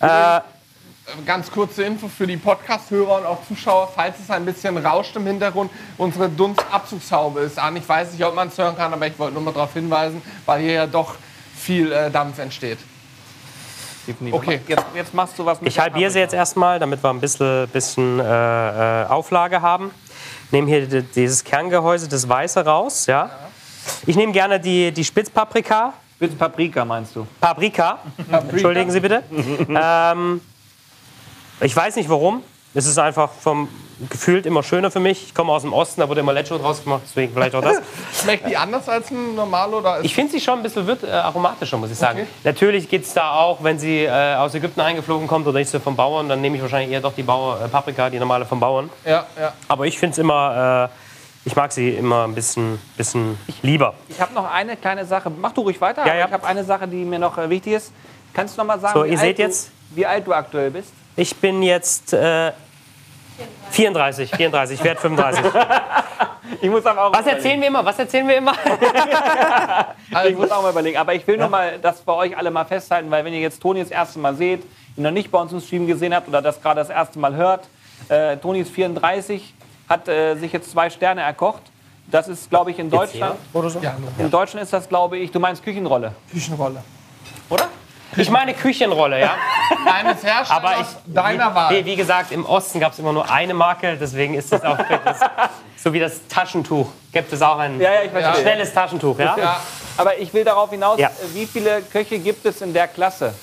[0.00, 0.40] Äh,
[1.24, 5.26] Ganz kurze Info für die Podcast-Hörer und auch Zuschauer, falls es ein bisschen rauscht im
[5.26, 7.76] Hintergrund, unsere Dunstabzugshaube ist an.
[7.76, 10.20] Ich weiß nicht, ob man es hören kann, aber ich wollte nur mal darauf hinweisen,
[10.44, 11.14] weil hier ja doch
[11.56, 12.78] viel äh, Dampf entsteht.
[14.06, 14.38] Definitiv.
[14.38, 14.60] Okay.
[14.68, 17.68] Jetzt, jetzt machst du was mit ich halbiere sie jetzt erstmal, damit wir ein bisschen,
[17.68, 19.90] bisschen äh, äh, Auflage haben.
[20.50, 23.30] Nehme hier di- dieses Kerngehäuse, das Weiße raus, ja.
[24.06, 25.94] Ich nehme gerne die, die Spitzpaprika.
[26.16, 27.26] Spitz Paprika meinst du?
[27.40, 27.98] Paprika.
[28.50, 29.22] Entschuldigen Sie bitte.
[29.68, 30.40] ähm,
[31.60, 32.42] ich weiß nicht warum.
[32.74, 33.68] Es ist einfach vom
[34.10, 35.24] gefühlt immer schöner für mich.
[35.28, 37.78] Ich komme aus dem Osten, da wurde immer Lecho draus gemacht, deswegen vielleicht auch das.
[38.22, 39.78] Schmeckt die anders als ein Normalo?
[39.78, 42.20] Oder Ich finde sie schon ein bisschen wird, äh, aromatischer, muss ich sagen.
[42.20, 42.28] Okay.
[42.44, 45.80] Natürlich geht es da auch, wenn sie äh, aus Ägypten eingeflogen kommt oder nicht so
[45.80, 48.60] vom Bauern, dann nehme ich wahrscheinlich eher doch die Bauer, äh, Paprika, die normale vom
[48.60, 48.88] Bauern.
[49.04, 49.52] ja, ja.
[49.66, 53.94] Aber ich finde es immer, äh, ich mag sie immer ein bisschen, bisschen lieber.
[54.10, 55.28] Ich habe noch eine kleine Sache.
[55.30, 56.02] Mach du ruhig weiter.
[56.06, 56.26] Ja, aber ja.
[56.26, 57.92] Ich habe eine Sache, die mir noch äh, wichtig ist.
[58.34, 60.32] Kannst du noch mal sagen, So, wie, ihr alt seht du, jetzt- wie alt du
[60.34, 60.92] aktuell bist?
[61.18, 62.52] Ich bin jetzt äh,
[63.70, 65.44] 34, 34, ich werde 35.
[66.62, 67.84] Ich muss aber auch Was erzählen wir immer?
[67.84, 68.54] Was erzählen wir immer?
[70.26, 70.96] Ich muss auch mal überlegen.
[70.96, 73.60] Aber ich will nur mal das bei euch alle mal festhalten, weil wenn ihr jetzt
[73.60, 74.62] Toni das erste Mal seht,
[74.96, 77.34] ihn noch nicht bei uns im Stream gesehen habt oder das gerade das erste Mal
[77.34, 77.68] hört,
[78.08, 79.54] äh, Toni ist 34,
[79.88, 81.62] hat äh, sich jetzt zwei Sterne erkocht.
[82.10, 83.34] Das ist, glaube ich, in Deutschland.
[83.52, 83.80] Oder so?
[83.80, 86.82] ja In Deutschland ist das, glaube ich, du meinst Küchenrolle, Küchenrolle.
[87.50, 87.68] oder?
[88.16, 89.34] Ich meine Küchenrolle, ja.
[89.86, 91.74] Deines Herstellers, Aber ich, deiner Wahl.
[91.74, 94.78] Wie, wie gesagt, im Osten gab es immer nur eine Marke, deswegen ist das auch
[94.78, 95.20] das,
[95.82, 96.88] so wie das Taschentuch.
[97.12, 98.42] Gibt es auch ein Ja, ja, ich verstehe.
[98.42, 99.36] schnelles Taschentuch, ja?
[99.38, 99.60] ja,
[99.98, 101.10] Aber ich will darauf hinaus, Ja.
[101.34, 103.34] wie viele Köche gibt es in der Klasse?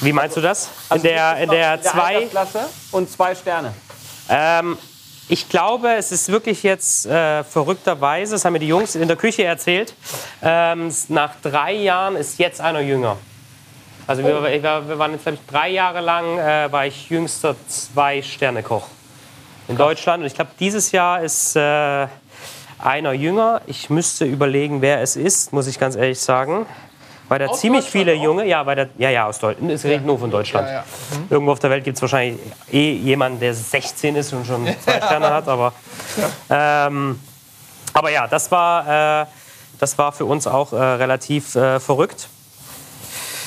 [0.00, 0.66] Wie meinst du das?
[0.66, 2.16] In Also der, gibt es in noch der zwei.
[2.16, 3.72] Altersklasse und zwei Sterne.
[4.28, 4.76] Ähm,
[5.28, 9.16] ich glaube, es ist wirklich jetzt äh, verrückterweise, das haben mir die Jungs in der
[9.16, 9.94] Küche erzählt,
[10.42, 13.16] ähm, nach drei Jahren ist jetzt einer jünger.
[14.06, 17.08] Also wir, ich war, wir waren jetzt, glaube ich, drei Jahre lang, äh, war ich
[17.08, 18.86] jüngster Zwei-Sterne-Koch
[19.68, 20.20] in Deutschland.
[20.22, 22.06] Und ich glaube, dieses Jahr ist äh,
[22.78, 23.62] einer jünger.
[23.66, 26.66] Ich müsste überlegen, wer es ist, muss ich ganz ehrlich sagen.
[27.28, 28.14] Weil da Aus ziemlich viele?
[28.14, 29.70] Junge, ja, weil da, ja, ja, aus Deutschland.
[29.72, 30.68] Es redet nur von Deutschland.
[30.68, 30.84] Ja, ja.
[31.30, 32.38] Irgendwo auf der Welt gibt es wahrscheinlich
[32.70, 35.48] eh jemanden, der 16 ist und schon zwei Sterne hat.
[35.48, 35.72] Aber,
[36.50, 37.18] ähm,
[37.94, 39.26] aber ja, das war, äh,
[39.80, 42.28] das war für uns auch äh, relativ äh, verrückt.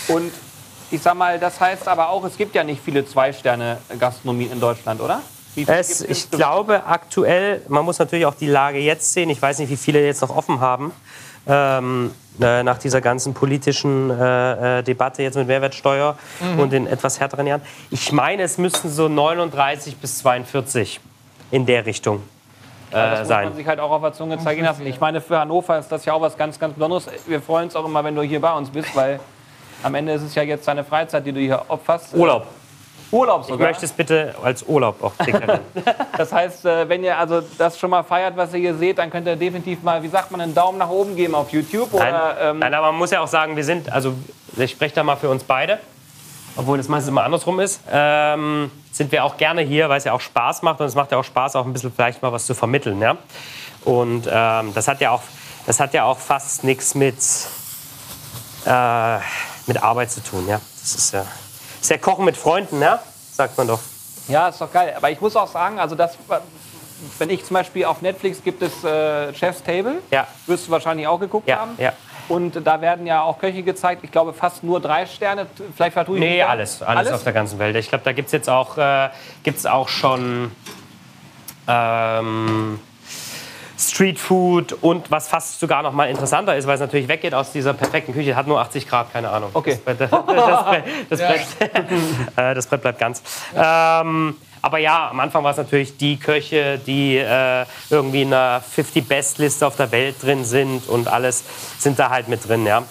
[0.08, 0.32] Und
[0.92, 5.02] ich sag mal, das heißt aber auch, es gibt ja nicht viele Zwei-Sterne-Gastronomien in Deutschland,
[5.02, 5.22] oder?
[5.66, 9.30] Es, ich glaube aktuell, man muss natürlich auch die Lage jetzt sehen.
[9.32, 10.92] Ich weiß nicht, wie viele jetzt noch offen haben.
[11.48, 16.16] Ähm, äh, nach dieser ganzen politischen äh, äh, Debatte jetzt mit Mehrwertsteuer
[16.58, 17.62] und den etwas härteren Jahren.
[17.90, 21.00] Ich meine, es müssten so 39 bis 42
[21.50, 22.18] in der Richtung
[22.92, 23.46] äh, Das muss sein.
[23.46, 24.86] man sich halt auch auf der Zunge zeigen lassen.
[24.86, 27.08] Ich meine, für Hannover ist das ja auch was ganz, ganz Besonderes.
[27.26, 29.20] Wir freuen uns auch immer, wenn du hier bei uns bist, weil
[29.84, 32.14] am Ende ist es ja jetzt deine Freizeit, die du hier opferst.
[32.14, 32.48] Urlaub.
[33.12, 33.68] Urlaub Ich sogar.
[33.70, 35.62] möchte es bitte als Urlaub auch deklarieren.
[36.18, 39.10] Das heißt, äh, wenn ihr also das schon mal feiert, was ihr hier seht, dann
[39.10, 41.94] könnt ihr definitiv mal, wie sagt man, einen Daumen nach oben geben auf YouTube.
[41.94, 44.14] Nein, Oder, ähm, nein, aber man muss ja auch sagen, wir sind, also
[44.58, 45.80] ich spreche da mal für uns beide,
[46.58, 50.14] obwohl das meistens immer andersrum ist, ähm, sind wir auch gerne hier, weil es ja
[50.14, 52.46] auch Spaß macht und es macht ja auch Spaß, auch ein bisschen vielleicht mal was
[52.46, 53.00] zu vermitteln.
[53.00, 53.18] Ja?
[53.86, 55.22] Und ähm, das, hat ja auch,
[55.66, 57.16] das hat ja auch fast nichts mit,
[58.66, 59.20] äh,
[59.68, 60.48] mit Arbeit zu tun.
[60.48, 60.60] Ja?
[60.82, 61.26] Das ist ja,
[61.82, 63.00] ist ja Kochen mit Freunden, ja?
[63.34, 63.80] sagt man doch.
[64.28, 64.94] Ja, ist doch geil.
[64.98, 66.18] Aber ich muss auch sagen, also das,
[67.20, 70.28] wenn ich zum Beispiel auf Netflix gibt es äh, Chef's Table, Ja.
[70.48, 71.72] wirst du wahrscheinlich auch geguckt Ja, haben.
[71.78, 71.94] ja.
[72.30, 76.16] Und da werden ja auch Köche gezeigt, ich glaube fast nur drei Sterne, vielleicht vertue
[76.18, 76.48] ich Nee, da.
[76.48, 77.74] alles, alles, auf der ganzen Welt.
[77.78, 79.10] Ich glaube, da gibt es jetzt auch, äh,
[79.44, 80.52] gibt's auch schon
[81.70, 82.80] ähm,
[83.78, 87.52] Street Food und was fast sogar noch mal interessanter ist, weil es natürlich weggeht aus
[87.52, 89.52] dieser perfekten Küche, hat nur 80 Grad, keine Ahnung.
[89.54, 89.80] Okay.
[89.86, 90.10] Das, Brett- das,
[91.10, 91.42] das, Brett,
[92.36, 93.22] äh, das Brett bleibt ganz.
[93.56, 98.62] Ähm, aber ja, am Anfang war es natürlich die Köche, die äh, irgendwie in einer
[98.76, 101.44] 50-Best-Liste auf der Welt drin sind und alles
[101.78, 102.84] sind da halt mit drin, ja.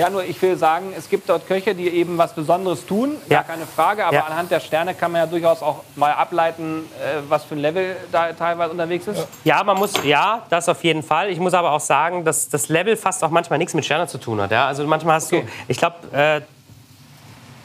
[0.00, 3.36] Ja, nur ich will sagen, es gibt dort Köche, die eben was Besonderes tun, Ja.
[3.38, 4.04] gar keine Frage.
[4.04, 4.24] Aber Ja.
[4.24, 7.96] anhand der Sterne kann man ja durchaus auch mal ableiten, äh, was für ein Level
[8.10, 9.26] da teilweise unterwegs ist.
[9.44, 11.28] Ja, man muss, ja, das auf jeden Fall.
[11.30, 14.18] Ich muss aber auch sagen, dass das Level fast auch manchmal nichts mit Sterne zu
[14.18, 14.50] tun hat.
[14.50, 14.66] Ja?
[14.66, 15.42] Also manchmal hast Okay.
[15.42, 16.40] du, ich glaube, äh,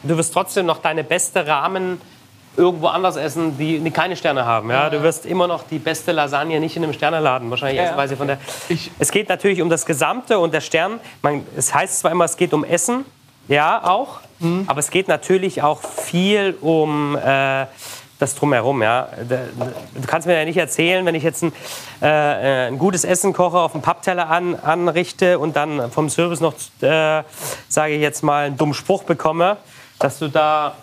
[0.03, 2.01] du wirst trotzdem noch deine beste Rahmen
[2.57, 4.69] irgendwo anders essen, die, die keine Sterne haben.
[4.69, 4.89] Ja?
[4.89, 8.15] Du wirst immer noch die beste Lasagne nicht in einem Sterneladen wahrscheinlich essen, weil sie
[8.15, 8.37] von der.
[8.69, 10.99] Ich- es geht natürlich um das Gesamte und der Stern.
[11.21, 13.05] Man, es heißt zwar immer, es geht um Essen,
[13.47, 14.65] ja auch, Mhm.
[14.67, 17.65] aber es geht natürlich auch viel um äh,
[18.19, 18.81] das drumherum.
[18.81, 19.09] Ja.
[19.27, 21.53] Du kannst mir ja nicht erzählen, wenn ich jetzt ein,
[22.01, 26.39] äh, äh, ein gutes Essen koche, auf dem Pappteller an, anrichte und dann vom Service
[26.39, 27.23] noch, äh,
[27.67, 29.57] sage ich jetzt mal, einen dummen Spruch bekomme,
[29.99, 30.75] dass du da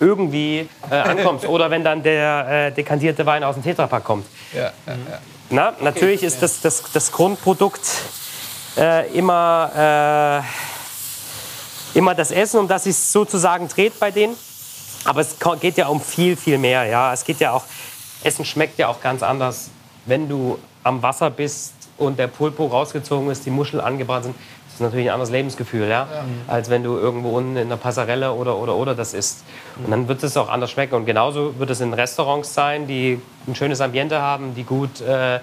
[0.00, 1.46] irgendwie äh, ankommst.
[1.46, 4.26] Oder wenn dann der äh, dekantierte Wein aus dem Tetrapack kommt.
[4.52, 5.18] Ja, ja, ja.
[5.50, 7.86] Na, natürlich ist das, das, das Grundprodukt
[8.76, 10.42] äh, immer,
[11.94, 14.36] äh, immer das Essen, um das es sozusagen dreht bei denen.
[15.04, 16.84] Aber es geht ja um viel, viel mehr.
[16.86, 17.12] Ja?
[17.12, 17.64] Es geht ja auch,
[18.22, 19.68] Essen schmeckt ja auch ganz anders,
[20.06, 24.36] wenn du am Wasser bist und der Pulpo rausgezogen ist, die Muscheln angebrannt sind.
[24.74, 26.08] Das ist natürlich ein anderes Lebensgefühl, ja?
[26.48, 29.44] als wenn du irgendwo unten in der Passarelle oder, oder, oder das isst.
[29.76, 30.96] Und dann wird es auch anders schmecken.
[30.96, 35.38] Und genauso wird es in Restaurants sein, die ein schönes Ambiente haben, die gut, äh,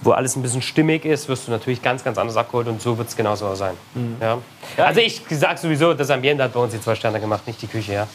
[0.00, 2.66] wo alles ein bisschen stimmig ist, wirst du natürlich ganz, ganz anders abgeholt.
[2.66, 3.74] Und so wird es genauso sein.
[4.20, 4.38] Ja?
[4.76, 7.68] Also ich sage sowieso, das Ambiente hat bei uns die zwei Sterne gemacht, nicht die
[7.68, 7.92] Küche.
[7.92, 8.08] Ja?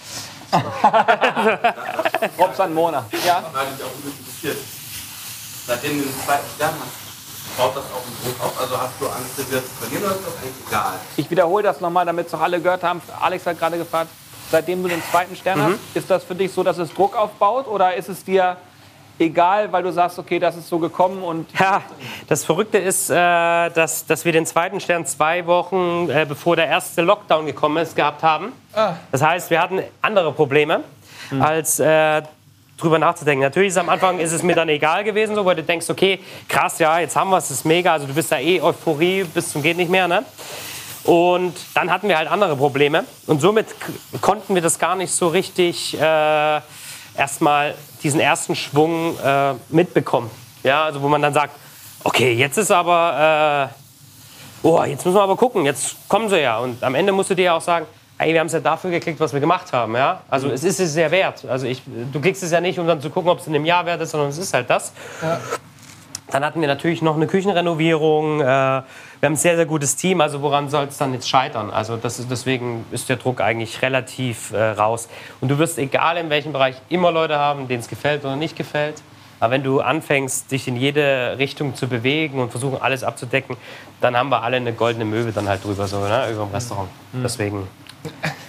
[2.38, 3.06] Robson Mona.
[3.26, 3.38] Ja?
[3.38, 4.58] Auch interessiert.
[5.66, 7.07] Seitdem du den zweiten Stern hast,
[7.58, 8.62] baut das auch einen Druck auf?
[8.62, 10.94] Also hast du Angst, den wieder zu verlieren oder ist das eigentlich egal?
[11.18, 13.02] Ich wiederhole das nochmal, damit es auch alle gehört haben.
[13.20, 14.10] Alex hat gerade gefragt,
[14.52, 17.68] seitdem du den zweiten Stern hast, ist das für dich so, dass es Druck aufbaut
[17.68, 18.58] oder ist es dir
[19.20, 21.82] egal, weil du sagst, okay, das ist so gekommen und Ja,
[22.28, 26.68] das Verrückte ist, äh, dass, dass wir den zweiten Stern zwei Wochen äh, bevor der
[26.68, 28.54] erste Lockdown gekommen ist, gehabt haben.
[29.12, 30.84] Das heißt, wir hatten andere Probleme,
[31.40, 32.22] als äh,
[32.78, 33.42] drüber nachzudenken.
[33.42, 36.20] Natürlich ist am Anfang ist es mir dann egal gewesen, so, weil du denkst, okay,
[36.48, 37.94] krass, ja, jetzt haben wir es, ist mega.
[37.94, 40.24] Also du bist da eh Euphorie bis zum geht nicht mehr, ne?
[41.04, 43.06] Und dann hatten wir halt andere Probleme.
[43.28, 43.68] Und somit
[44.22, 46.62] konnten wir das gar nicht so richtig äh,
[47.18, 50.30] erstmal diesen ersten Schwung äh, mitbekommen.
[50.64, 51.56] Ja, also wo man dann sagt,
[52.04, 53.72] okay, jetzt ist aber,
[54.64, 56.60] äh, oh, jetzt müssen wir aber gucken, jetzt kommen sie ja.
[56.60, 57.86] Und am Ende musst du dir auch sagen,
[58.18, 59.96] ey, wir haben es ja dafür gekriegt, was wir gemacht haben.
[59.96, 60.22] Ja?
[60.30, 61.46] Also es ist es sehr wert.
[61.46, 63.66] Also ich, du kriegst es ja nicht, um dann zu gucken, ob es in einem
[63.66, 64.94] Jahr wert ist, sondern es ist halt das.
[66.30, 68.42] Dann hatten wir natürlich noch eine Küchenrenovierung.
[68.42, 68.84] Äh, wir
[69.24, 70.20] haben ein sehr, sehr gutes Team.
[70.20, 71.70] Also woran soll es dann jetzt scheitern?
[71.70, 75.08] Also ist, deswegen ist der Druck eigentlich relativ äh, raus.
[75.40, 78.58] Und du wirst, egal in welchem Bereich, immer Leute haben, denen es gefällt oder nicht
[78.58, 78.96] gefällt.
[79.40, 83.56] Aber wenn du anfängst, dich in jede Richtung zu bewegen und versuchen, alles abzudecken,
[84.02, 86.90] dann haben wir alle eine goldene Möwe dann halt drüber, so, ne, über dem Restaurant.
[87.14, 87.68] Deswegen,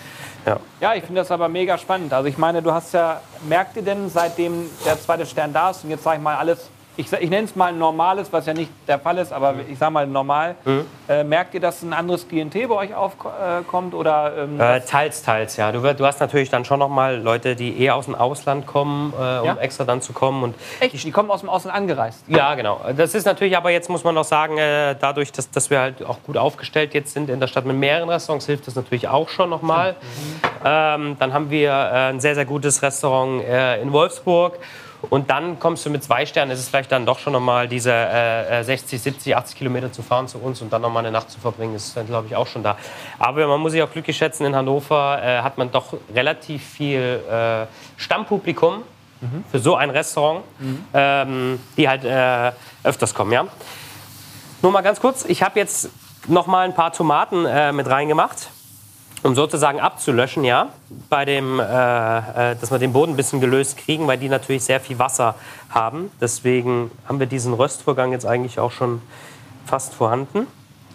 [0.80, 2.12] Ja, ich finde das aber mega spannend.
[2.12, 5.84] Also ich meine, du hast ja, merkt ihr denn, seitdem der zweite Stern da ist
[5.84, 8.70] und jetzt sage ich mal alles, ich, ich nenne es mal normales, was ja nicht
[8.88, 10.56] der Fall ist, aber ich sage mal normal,
[11.08, 15.56] äh, merkt ihr, dass ein anderes Klientel bei euch aufkommt oder ähm, Äh, teils, teils,
[15.56, 15.70] ja.
[15.70, 19.12] Du, du hast natürlich dann schon noch mal Leute, die eher aus dem Ausland kommen,
[19.12, 19.56] äh, um Ja?
[19.60, 20.42] extra dann zu kommen.
[20.42, 22.24] Und echt, die kommen aus dem Ausland angereist?
[22.26, 22.80] ja, genau.
[22.96, 26.04] Das ist natürlich, aber jetzt muss man noch sagen, äh, dadurch, dass, dass wir halt
[26.04, 29.28] auch gut aufgestellt jetzt sind in der Stadt mit mehreren Restaurants, hilft das natürlich auch
[29.28, 29.94] schon noch mal.
[30.64, 34.58] Ähm, dann haben wir äh, ein sehr, sehr gutes Restaurant äh, in Wolfsburg.
[35.10, 37.68] Und dann kommst du mit zwei Sternen, ist es vielleicht dann doch schon noch mal
[37.68, 41.00] diese äh, äh, 60, 70, 80 Kilometer zu fahren zu uns und dann noch mal
[41.00, 42.76] eine Nacht zu verbringen, ist dann, glaube ich, auch schon da.
[43.18, 47.20] Aber man muss sich auch glücklich schätzen, in Hannover äh, hat man doch relativ viel
[47.30, 48.82] äh, Stammpublikum
[49.50, 50.44] für so ein Restaurant,
[50.94, 52.52] ähm, die halt äh,
[52.84, 53.46] öfters kommen, ja.
[54.62, 55.90] Nur mal ganz kurz, ich habe jetzt
[56.28, 58.50] noch mal ein paar Tomaten äh, mit reingemacht,
[59.22, 60.68] um sozusagen abzulöschen, ja,
[61.10, 61.62] bei dem, äh,
[62.52, 65.34] äh, dass wir den Boden ein bisschen gelöst kriegen, weil die natürlich sehr viel Wasser
[65.70, 66.10] haben.
[66.20, 69.02] Deswegen haben wir diesen Röstvorgang jetzt eigentlich auch schon
[69.66, 70.46] fast vorhanden.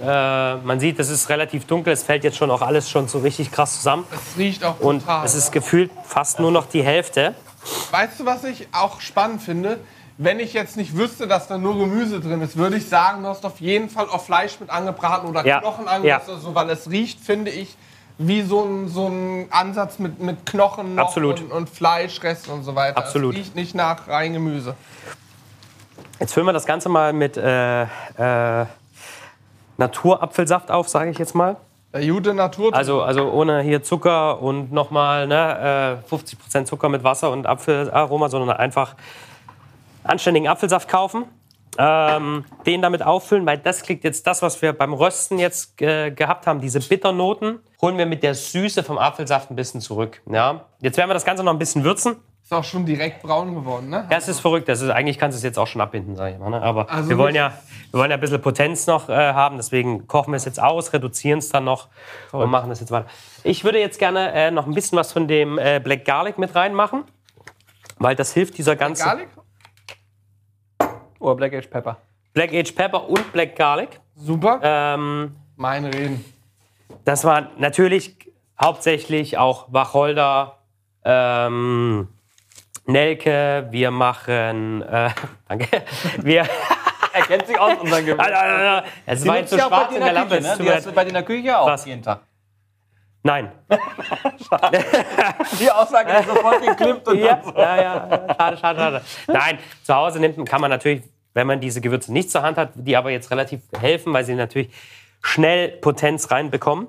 [0.01, 3.19] Äh, man sieht, es ist relativ dunkel, es fällt jetzt schon auch alles schon so
[3.19, 4.05] richtig krass zusammen.
[4.11, 5.26] Es riecht auch Und total.
[5.26, 7.36] es ist gefühlt fast nur noch die Hälfte.
[7.91, 9.80] Weißt du, was ich auch spannend finde?
[10.17, 13.30] Wenn ich jetzt nicht wüsste, dass da nur Gemüse drin ist, würde ich sagen, du
[13.30, 15.59] hast auf jeden Fall auch Fleisch mit angebraten oder Ja.
[15.59, 15.91] Knochen Ja.
[15.91, 17.76] angebraten, oder so, weil es riecht, finde ich,
[18.18, 21.41] wie so ein, so ein Ansatz mit, mit Knochen noch Absolut.
[21.41, 22.97] Und, und Fleischresten und so weiter.
[22.97, 23.34] Absolut.
[23.34, 24.76] Es riecht nicht nach rein Gemüse.
[26.20, 28.66] Jetzt füllen wir das Ganze mal mit äh, äh,
[29.78, 31.57] Naturapfelsaft auf, sage ich jetzt mal.
[31.93, 32.74] Der gute Natur.
[32.74, 38.30] Also, also ohne hier Zucker und nochmal ne, äh, 50% Zucker mit Wasser und Apfelaroma,
[38.30, 38.95] sondern einfach
[40.03, 41.26] anständigen Apfelsaft kaufen.
[41.78, 46.11] Ähm, den damit auffüllen, weil das kriegt jetzt das, was wir beim Rösten jetzt äh,
[46.11, 50.21] gehabt haben, diese Bitternoten, holen wir mit der Süße vom Apfelsaft ein bisschen zurück.
[50.31, 50.65] Ja?
[50.79, 52.15] Jetzt werden wir das Ganze noch ein bisschen würzen.
[52.41, 54.07] ist auch schon direkt braun geworden, ne?
[54.09, 54.69] Das ist verrückt.
[54.69, 56.49] Das ist, eigentlich kannst du es jetzt auch schon abbinden, sag ich mal.
[56.49, 56.61] Ne?
[56.61, 57.51] Aber Also wir, wollen ja,
[57.91, 59.57] wir wollen ja ein bisschen Potenz noch äh, haben.
[59.57, 61.89] Deswegen kochen wir es jetzt aus, reduzieren es dann noch
[62.31, 63.07] und machen das jetzt weiter.
[63.43, 66.55] Ich würde jetzt gerne äh, noch ein bisschen was von dem äh, Black Garlic mit
[66.55, 67.03] reinmachen.
[67.99, 69.27] Weil das hilft dieser ganzen Garlic?
[71.19, 71.97] Oder Black Aged Pepper?
[72.34, 73.99] Black Aged Pepper und Black Garlic.
[74.15, 74.59] Super.
[74.63, 76.23] Ähm, Meine Reden.
[77.06, 78.16] Das war natürlich
[78.62, 80.60] hauptsächlich auch Wacholder,
[81.04, 82.08] ähm,
[82.86, 83.68] Nelke.
[83.72, 85.10] Wir machen, äh,
[85.48, 85.68] danke,
[86.22, 86.46] wir,
[87.14, 88.34] Er kennt sich aus unseren Gewürzen.
[89.06, 90.41] es war jetzt so schwarz in der Lampe.
[90.41, 91.86] mir Die hast du bei dir in der Küche auch Was?
[91.86, 92.22] jeden Tag.
[93.22, 93.52] Nein.
[95.60, 99.02] Die Aussage ist sofort geklimmt und Ja, ja, ja, schade, schade, schade.
[99.28, 102.72] Nein, zu Hause nimmt, kann man natürlich, wenn man diese Gewürze nicht zur Hand hat,
[102.76, 104.70] die aber jetzt relativ helfen, weil sie natürlich
[105.24, 106.88] schnell Potenz reinbekommen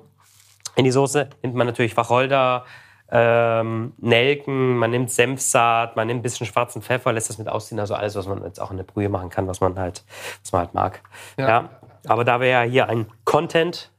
[0.75, 2.65] in die Soße, nimmt man natürlich Wacholder,
[3.09, 7.79] ähm, Nelken, man nimmt Senfsaat, man nimmt ein bisschen schwarzen Pfeffer, lässt das mit ausziehen,
[7.79, 10.03] also alles, was man jetzt auch in der Brühe machen kann, was man halt,
[10.43, 11.01] was man halt mag.
[11.37, 11.69] Ja.
[12.07, 13.91] Aber da wir ja hier ein Content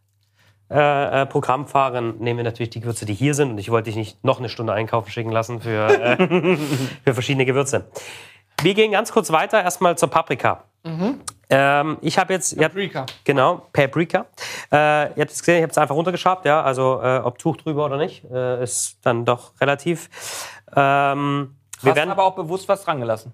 [0.68, 3.50] äh, äh, Programm fahren, nehmen wir natürlich die Gewürze, die hier sind.
[3.50, 6.56] Und ich wollte dich nicht noch eine Stunde einkaufen schicken lassen für, äh,
[7.04, 7.88] für verschiedene Gewürze.
[8.62, 10.64] Wir gehen ganz kurz weiter, erstmal zur Paprika.
[11.48, 12.58] Ähm, ich habe jetzt.
[12.58, 13.06] Paprika.
[13.24, 14.26] Genau, Paprika.
[14.72, 16.62] Äh, ihr habt es gesehen, ich habe es einfach runtergeschabt, ja.
[16.62, 20.08] Also äh, ob Tuch drüber oder nicht, äh, ist dann doch relativ.
[20.74, 23.32] Ähm, wir Hast werden, aber auch bewusst was dran gelassen.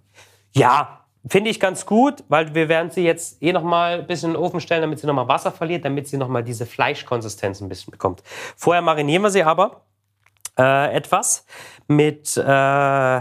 [0.52, 4.30] ja, finde ich ganz gut, weil wir werden sie jetzt eh noch mal ein bisschen
[4.30, 6.66] in den Ofen stellen, damit sie noch mal Wasser verliert, damit sie noch mal diese
[6.66, 8.22] Fleischkonsistenz ein bisschen bekommt.
[8.56, 9.82] Vorher marinieren wir sie aber
[10.58, 11.46] äh, etwas
[11.86, 13.20] mit äh,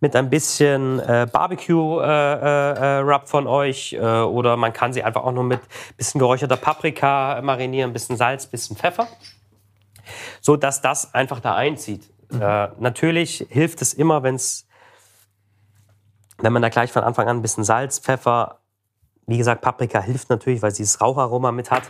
[0.00, 5.02] mit ein bisschen äh, Barbecue-Rub äh, äh, Rub von euch äh, oder man kann sie
[5.02, 5.60] einfach auch nur mit
[5.96, 9.06] bisschen geräucherter Paprika marinieren, bisschen Salz, bisschen Pfeffer,
[10.40, 12.10] so dass das einfach da einzieht.
[12.32, 14.66] Äh, natürlich hilft es immer, wenn es
[16.42, 18.60] wenn man da gleich von Anfang an ein bisschen Salz, Pfeffer,
[19.26, 21.84] wie gesagt, Paprika hilft natürlich, weil sie das Raucharoma mit hat,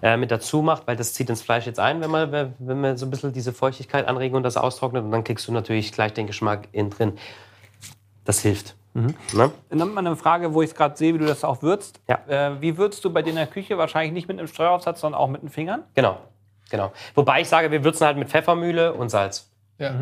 [0.00, 2.96] äh, mit dazu macht, weil das zieht ins Fleisch jetzt ein, wenn man, wenn man
[2.96, 6.14] so ein bisschen diese Feuchtigkeit anregen und das austrocknet und dann kriegst du natürlich gleich
[6.14, 7.18] den Geschmack innen drin.
[8.26, 8.76] Das hilft.
[8.92, 9.14] Ne?
[9.70, 12.00] Dann mal eine Frage, wo ich es gerade sehe, wie du das auch würzt.
[12.08, 12.18] Ja.
[12.28, 13.76] Äh, wie würzt du bei dir in der Küche?
[13.76, 15.82] Wahrscheinlich nicht mit einem Streuaufsatz, sondern auch mit den Fingern?
[15.94, 16.16] Genau,
[16.70, 16.92] genau.
[17.14, 19.50] Wobei ich sage, wir würzen halt mit Pfeffermühle und Salz.
[19.78, 19.92] Ja.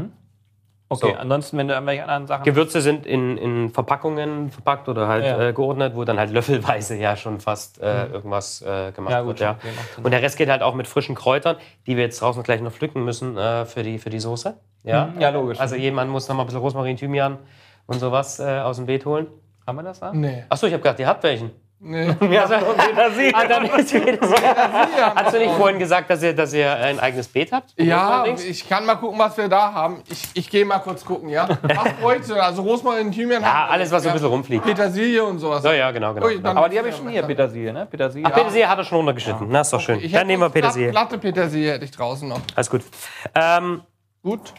[0.88, 1.18] Okay, So.
[1.18, 2.44] ansonsten, wenn du irgendwelche anderen Sachen.
[2.44, 5.48] Gewürze sind in, in Verpackungen verpackt oder halt Ja.
[5.48, 9.40] äh, geordnet, wo dann halt löffelweise ja schon fast äh, irgendwas äh, gemacht Ja, gut,
[9.40, 9.40] wird.
[9.40, 9.56] Ja.
[10.04, 11.56] Und der Rest geht halt auch mit frischen Kräutern,
[11.88, 14.54] die wir jetzt draußen gleich noch pflücken müssen äh, für, die, für die Soße.
[14.84, 15.58] Ja, Mhm, ja, logisch.
[15.58, 17.38] Also jemand muss noch mal ein bisschen Rosmarin, Thymian
[17.86, 19.26] und sowas äh, aus dem Beet holen.
[19.66, 20.12] Haben wir das da?
[20.12, 20.44] Nee.
[20.48, 21.50] Achso, ich habe gedacht, ihr habt welchen.
[21.80, 22.14] Nee.
[22.30, 23.98] Ja, so, ah, dann ist so.
[25.14, 27.74] Hast du nicht vorhin gesagt, dass ihr, dass ihr ein eigenes Beet habt?
[27.78, 30.02] Ja, ich kann mal gucken, was wir da haben.
[30.08, 31.46] Ich, ich gehe mal kurz gucken, ja?
[31.62, 33.42] Was bräuchte Also Rosmarin, Thymian.
[33.42, 34.14] Ja, alles, was so ein ja.
[34.14, 34.64] bisschen rumfliegt.
[34.64, 35.62] Petersilie und sowas.
[35.62, 36.26] Ja, ja, genau, genau.
[36.26, 37.86] Ui, dann- Aber die habe ich schon hier, Petersilie, ne?
[37.86, 38.26] Petersilie.
[38.26, 39.46] Ach, Petersilie hat er schon runtergeschnitten.
[39.50, 40.00] Na, ist doch schön.
[40.10, 40.90] Dann nehmen wir Petersilie.
[40.90, 42.40] Platte Petersilie hätte ich draußen noch.
[42.54, 42.82] Alles gut.
[43.34, 43.82] Ähm,
[44.22, 44.54] Gut.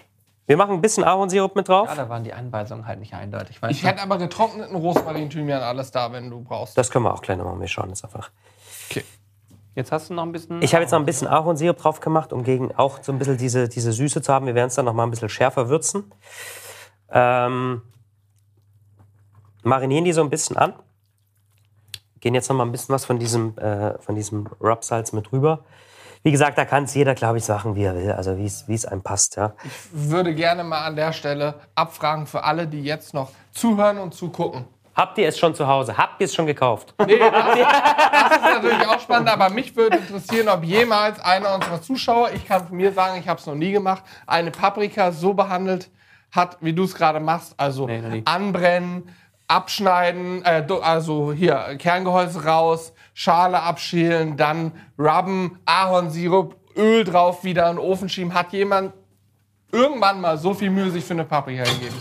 [0.47, 1.89] Wir machen ein bisschen Ahornsirup mit drauf.
[1.89, 3.61] Ja, da waren die Anweisungen halt nicht eindeutig.
[3.61, 6.77] Weißt Ich hätte aber getrockneten Rosmarin, Thymian alles da, wenn du brauchst.
[6.77, 7.59] Das können wir auch gleich noch machen.
[7.59, 8.29] Wir schauen jetzt einfach.
[9.75, 10.61] Jetzt hast du noch ein bisschen.
[10.61, 13.37] Ich habe jetzt noch ein bisschen Ahornsirup drauf gemacht, um gegen auch so ein bisschen
[13.37, 14.45] diese, diese Süße zu haben.
[14.45, 16.11] Wir werden es dann noch mal ein bisschen schärfer würzen.
[17.09, 17.81] Ähm,
[19.63, 20.73] marinieren die so ein bisschen an.
[22.21, 25.65] Gehen jetzt noch mal ein bisschen was von diesem, äh, von diesem Rubsalz mit rüber.
[26.25, 28.11] Wie gesagt, da kann es jeder, glaube ich, machen, wie er will.
[28.11, 29.35] Also wie es wie es einem passt.
[29.35, 29.53] Ja.
[29.91, 34.65] würde gerne mal an der Stelle abfragen für alle, die jetzt noch zuhören und zugucken.
[34.95, 35.95] Habt ihr es schon zu Hause?
[35.99, 36.95] Habt ihr es schon gekauft?
[37.05, 41.79] Nee, das, das ist natürlich auch spannend, aber mich würde interessieren, ob jemals einer unserer
[41.83, 45.35] Zuschauer, ich kann von mir sagen, ich habe es noch nie gemacht, eine Paprika so
[45.35, 45.91] behandelt
[46.31, 47.53] hat, wie du es gerade machst.
[47.57, 49.11] Also Nee, anbrennen,
[49.47, 57.77] abschneiden, äh, also hier Kerngehäuse raus, Schale abschälen, dann rubben, Ahornsirup, Öl drauf, wieder in
[57.77, 58.33] den Ofen schieben.
[58.33, 58.91] Hat jemand
[59.71, 61.95] irgendwann mal so viel Mühe sich für eine Paprika gegeben?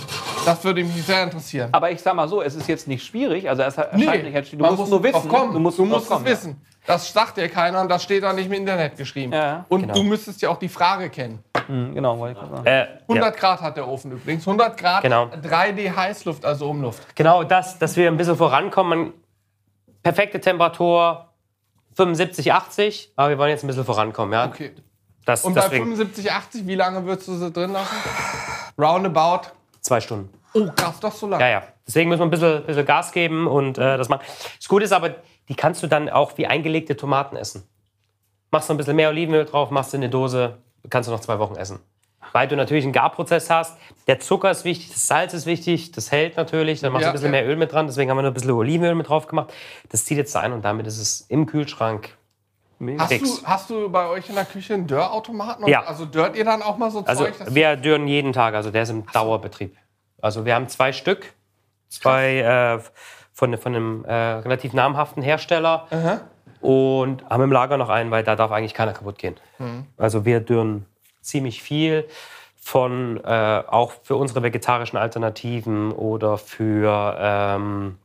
[0.45, 1.69] Das würde mich sehr interessieren.
[1.71, 3.49] Aber ich sag mal so, es ist jetzt nicht schwierig.
[3.49, 5.13] Also es erscheint nicht, du man musst nur wissen.
[5.13, 5.53] drauf kommen.
[5.53, 6.61] Du musst, du musst kommen, es wissen.
[6.85, 9.33] Das sagt dir keiner und das steht auch nicht im Internet geschrieben.
[9.33, 9.95] Ja, und genau.
[9.95, 11.39] du müsstest ja auch die Frage kennen.
[11.57, 11.63] Ja.
[11.69, 12.67] Mhm, genau, wollte ich sagen.
[12.67, 14.47] Äh, 100 Grad hat der Ofen übrigens.
[14.47, 15.27] 100 Grad, Genau.
[15.27, 17.15] 3D Heißluft, also Umluft.
[17.17, 18.99] Genau das, dass wir ein bisschen vorankommen.
[18.99, 19.13] Man,
[20.05, 21.31] perfekte Temperatur
[21.97, 24.33] 75, 80, aber wir wollen jetzt ein bisschen vorankommen.
[24.33, 24.47] Ja?
[24.47, 24.73] Okay.
[25.25, 27.97] Das, Und bei deswegen 75, 80, wie lange würdest du sie drin lassen?
[28.79, 29.49] Roundabout.
[29.81, 30.29] zwei Stunden.
[30.53, 31.43] Oh, krass, doch so lange.
[31.43, 31.63] Ja, ja.
[31.87, 34.23] Deswegen müssen wir ein bisschen, bisschen Gas geben und äh, das machen.
[34.57, 35.17] Das Gute ist aber,
[35.49, 37.65] die kannst du dann auch wie eingelegte Tomaten essen.
[38.51, 40.59] Machst du ein bisschen mehr Olivenöl drauf, machst du in eine Dose,
[40.91, 41.81] kannst du noch zwei Wochen essen.
[42.35, 43.79] Weil du natürlich einen Garprozess hast.
[44.09, 46.81] Der Zucker ist wichtig, das Salz ist wichtig, das hält natürlich.
[46.81, 47.41] Dann machst du Ja, ein bisschen ja.
[47.43, 49.53] mehr Öl mit dran, deswegen haben wir nur ein bisschen Olivenöl mit drauf gemacht.
[49.91, 52.17] Das zieht jetzt ein und damit ist es im Kühlschrank.
[52.99, 53.41] Hast Fix.
[53.41, 55.69] du, hast du bei euch in der Küche einen Dörrautomaten?
[55.69, 55.85] Ja.
[55.85, 57.35] Also dört ihr dann auch mal so Also Zeug?
[57.55, 59.77] wir dürren jeden Tag, also der ist im Dauerbetrieb.
[60.21, 61.33] Also wir haben zwei Stück,
[61.89, 62.81] zwei äh,
[63.33, 65.87] von, von einem äh, relativ namhaften Hersteller
[66.61, 69.37] und haben im Lager noch einen, weil da darf eigentlich keiner kaputt gehen.
[69.97, 70.87] Also wir dürren
[71.25, 72.07] ziemlich viel
[72.61, 77.99] von äh, auch für unsere vegetarischen Alternativen oder für, ähm,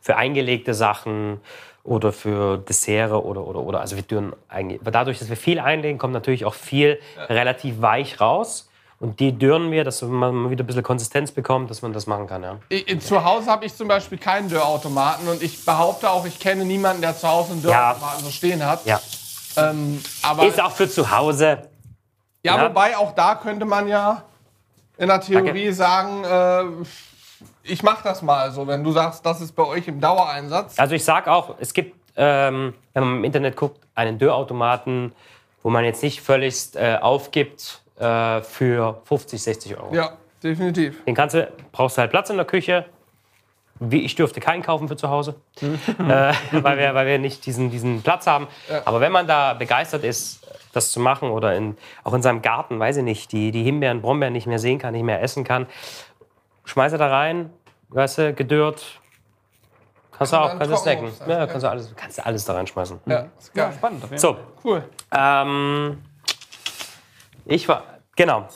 [0.00, 1.40] für eingelegte Sachen
[1.82, 3.80] oder für Dessert oder oder oder.
[3.80, 4.80] Also wir dürren eigentlich.
[4.84, 8.66] Dadurch, dass wir viel einlegen, kommt natürlich auch viel relativ weich raus.
[8.98, 12.26] Und die dürren wir, dass man wieder ein bisschen Konsistenz bekommt, dass man das machen
[12.26, 12.42] kann.
[12.42, 12.58] Ja.
[12.68, 16.66] Ich, zu Hause habe ich zum Beispiel keinen Dörrautomaten und ich behaupte auch, ich kenne
[16.66, 17.70] niemanden, der zu Hause einen Ja.
[17.94, 18.84] Dörrautomaten so stehen hat.
[18.84, 19.00] ja.
[19.56, 21.62] Ähm, aber Ist auch für zu Hause.
[22.42, 22.68] Ja, ja.
[22.68, 24.22] wobei auch da könnte man ja
[24.98, 25.74] in der Theorie Danke.
[25.74, 26.86] sagen, äh,
[27.62, 30.78] ich mache das mal so, wenn du sagst, das ist bei euch im Dauereinsatz.
[30.78, 35.12] Also ich sage auch, es gibt ähm, wenn man im Internet guckt, einen Dörrautomaten,
[35.62, 39.94] wo man jetzt nicht völlig äh, aufgibt äh, für 50, 60 Euro.
[39.94, 40.12] Ja,
[40.42, 41.04] definitiv.
[41.04, 42.86] Den kannst du, brauchst du halt Platz in der Küche.
[43.82, 45.78] Wie ich dürfte keinen kaufen für zu Hause, Mhm.
[46.10, 48.46] äh, weil, wir, weil wir nicht diesen, diesen Platz haben.
[48.84, 52.78] Aber wenn man da begeistert ist, das zu machen oder in, auch in seinem Garten,
[52.78, 55.66] weiß ich nicht, die, die Himbeeren, Brombeeren nicht mehr sehen kann, nicht mehr essen kann,
[56.64, 57.50] schmeiß er da rein,
[57.88, 58.84] weißt du, gedürrt.
[60.12, 61.06] Kannst du auch, kannst du snacken.
[61.06, 61.46] aufsetzen, Ja, ja.
[61.46, 63.00] kannst du alles, kannst du alles da reinschmeißen.
[63.06, 63.72] Ja, ist geil.
[63.74, 64.04] Spannend.
[64.04, 64.84] Auf jeden So, Cool.
[65.16, 66.02] ähm,
[67.46, 67.82] ich war,
[68.14, 68.46] genau.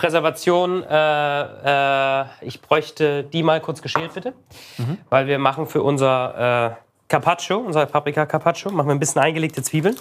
[0.00, 4.32] Präservation, äh, äh, ich bräuchte die mal kurz geschält, bitte.
[5.10, 6.74] Weil wir machen für unser äh,
[7.08, 9.94] Carpaccio, unser Paprika Carpaccio, machen wir ein bisschen eingelegte Zwiebeln,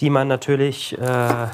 [0.00, 1.48] die man natürlich äh,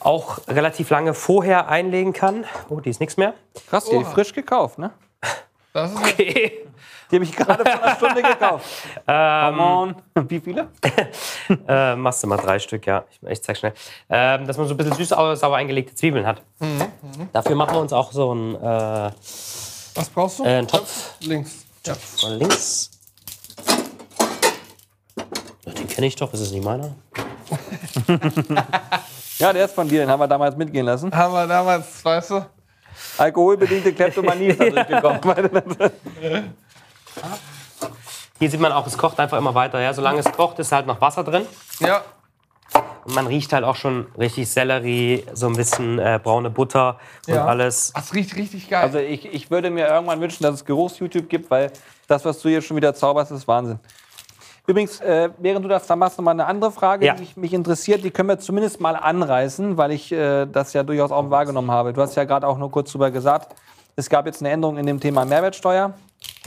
[0.00, 2.44] auch relativ lange vorher einlegen kann.
[2.68, 3.34] Oh, die ist nichts mehr.
[3.68, 4.90] Krass, die frisch gekauft, ne?
[5.72, 6.66] Das ist Okay.
[7.10, 8.66] Die habe ich gerade vor einer Stunde gekauft.
[9.06, 9.94] Come on.
[10.28, 10.68] Wie viele?
[11.66, 13.04] Äh, machst du mal drei Stück, ja.
[13.10, 13.72] Ich, ich zeig schnell.
[14.08, 16.42] Ähm, dass man so ein bisschen süß aber sauer eingelegte Zwiebeln hat.
[17.32, 18.60] Dafür machen wir uns auch so einen, äh,
[19.94, 20.44] Was brauchst du?
[20.44, 21.64] äh, einen Topf Links.
[21.86, 21.94] Ja.
[21.94, 22.90] von links.
[25.66, 26.94] Ja, Den kenne ich doch, ist es nicht meiner?
[29.38, 31.10] Ja, der ist von dir, den haben wir damals mitgehen lassen.
[31.16, 32.44] Haben wir damals, weißt du?
[33.16, 35.20] Alkoholbedingte Kleptomanie ist da durchgekommen.
[38.38, 39.80] Hier sieht man auch, es kocht einfach immer weiter.
[39.80, 39.92] Ja?
[39.92, 41.46] Solange es kocht, ist halt noch Wasser drin.
[41.80, 42.02] Ja.
[43.04, 47.34] Und man riecht halt auch schon richtig Sellerie, so ein bisschen äh, braune Butter und
[47.34, 47.46] Ja.
[47.46, 47.92] alles.
[47.94, 48.82] Das riecht richtig geil.
[48.82, 51.70] Also ich, ich würde mir irgendwann wünschen, dass es Geruchs-YouTube gibt, weil
[52.08, 53.78] das, was du hier schon wieder zauberst, ist Wahnsinn.
[54.66, 57.14] Übrigens, äh, während du das da machst, noch mal eine andere Frage, Ja.
[57.14, 58.04] die mich, mich interessiert.
[58.04, 61.92] Die können wir zumindest mal anreißen, weil ich äh, das ja durchaus auch wahrgenommen habe.
[61.92, 63.56] Du hast ja gerade auch nur kurz drüber gesagt,
[63.96, 65.94] es gab jetzt eine Änderung in dem Thema Mehrwertsteuer.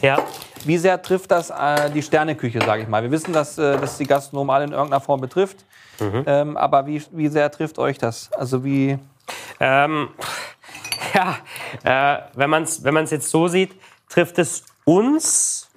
[0.02, 0.20] Ja.
[0.66, 3.04] Wie sehr trifft das äh, die Sterneküche, sage ich mal?
[3.04, 5.66] Wir wissen, dass äh, das die Gastronomen alle in irgendeiner Form betrifft.
[6.26, 8.32] Ähm, aber wie, wie sehr trifft euch das?
[8.34, 8.98] Also wie...
[9.60, 10.10] Ähm,
[11.14, 11.38] ja,
[11.84, 13.74] äh, wenn man es wenn man's jetzt so sieht,
[14.10, 15.70] trifft es uns.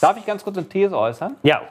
[0.00, 1.36] Darf ich ganz kurz eine These äußern?
[1.42, 1.62] Ja,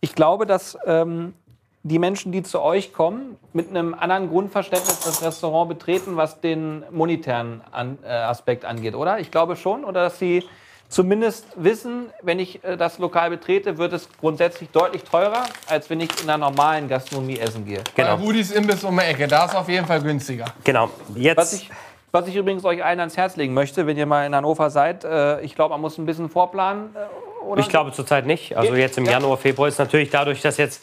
[0.00, 1.34] Ich glaube, dass ähm,
[1.82, 6.84] die Menschen, die zu euch kommen, mit einem anderen Grundverständnis das Restaurant betreten, was den
[6.90, 9.18] monetären an, äh, Aspekt angeht, oder?
[9.18, 9.84] Ich glaube schon.
[9.84, 10.44] Oder dass sie
[10.88, 16.00] zumindest wissen, wenn ich äh, das Lokal betrete, wird es grundsätzlich deutlich teurer, als wenn
[16.00, 17.82] ich in einer normalen Gastronomie essen gehe.
[17.94, 18.16] genau.
[18.16, 20.46] Bei Rudis Imbiss um die Ecke, da ist auf jeden Fall günstiger.
[20.64, 20.90] genau.
[21.14, 21.70] Jetzt, Was ich,
[22.12, 25.04] was ich übrigens euch allen ans Herz legen möchte, wenn ihr mal in Hannover seid,
[25.04, 26.94] äh, ich glaube, man muss ein bisschen vorplanen.
[26.94, 27.60] Äh, oder?
[27.60, 28.56] Ich glaube zurzeit nicht.
[28.56, 30.82] Also jetzt im Januar, Februar ist natürlich dadurch, dass jetzt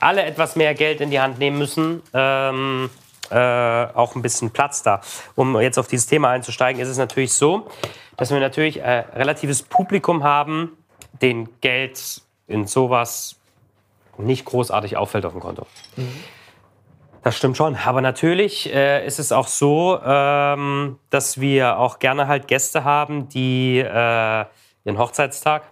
[0.00, 2.90] alle etwas mehr Geld in die Hand nehmen müssen, ähm,
[3.30, 5.00] äh, auch ein bisschen Platz da.
[5.34, 7.68] Um jetzt auf dieses Thema einzusteigen, ist es natürlich so,
[8.16, 10.76] dass wir natürlich äh, relatives Publikum haben,
[11.20, 13.36] den Geld in sowas
[14.18, 15.66] nicht großartig auffällt auf dem Konto.
[17.22, 17.76] Das stimmt schon.
[17.76, 23.28] Aber natürlich äh, ist es auch so, ähm, dass wir auch gerne halt Gäste haben,
[23.28, 24.44] die äh,
[24.84, 25.64] ihren Hochzeitstag,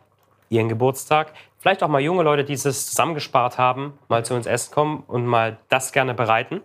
[0.48, 1.32] ihren Geburtstag,
[1.64, 5.24] vielleicht auch mal junge Leute, die es zusammengespart haben, mal zu uns essen kommen und
[5.24, 6.60] mal das gerne bereiten.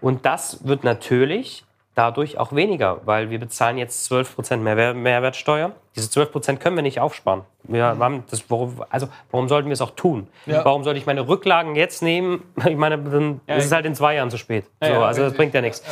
[0.00, 5.72] Und das wird natürlich dadurch auch weniger, weil wir bezahlen jetzt 12% Mehrwer Mehrwertsteuer.
[5.96, 7.42] Diese 12% können wir nicht aufsparen.
[7.64, 10.28] Wir haben das, warum, also warum sollten wir es auch tun?
[10.46, 10.64] Ja.
[10.64, 12.42] Warum sollte ich meine Rücklagen jetzt nehmen?
[12.66, 14.64] Ich meine, dann ist es halt in zwei Jahren zu spät.
[14.82, 15.82] so, ja, also das bringt ja nichts.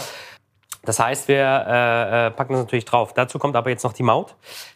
[0.85, 3.15] Das heißt, wir äh, äh, packen das natürlich drauf.
[3.15, 4.35] Dazu kommt aber jetzt noch die Maut,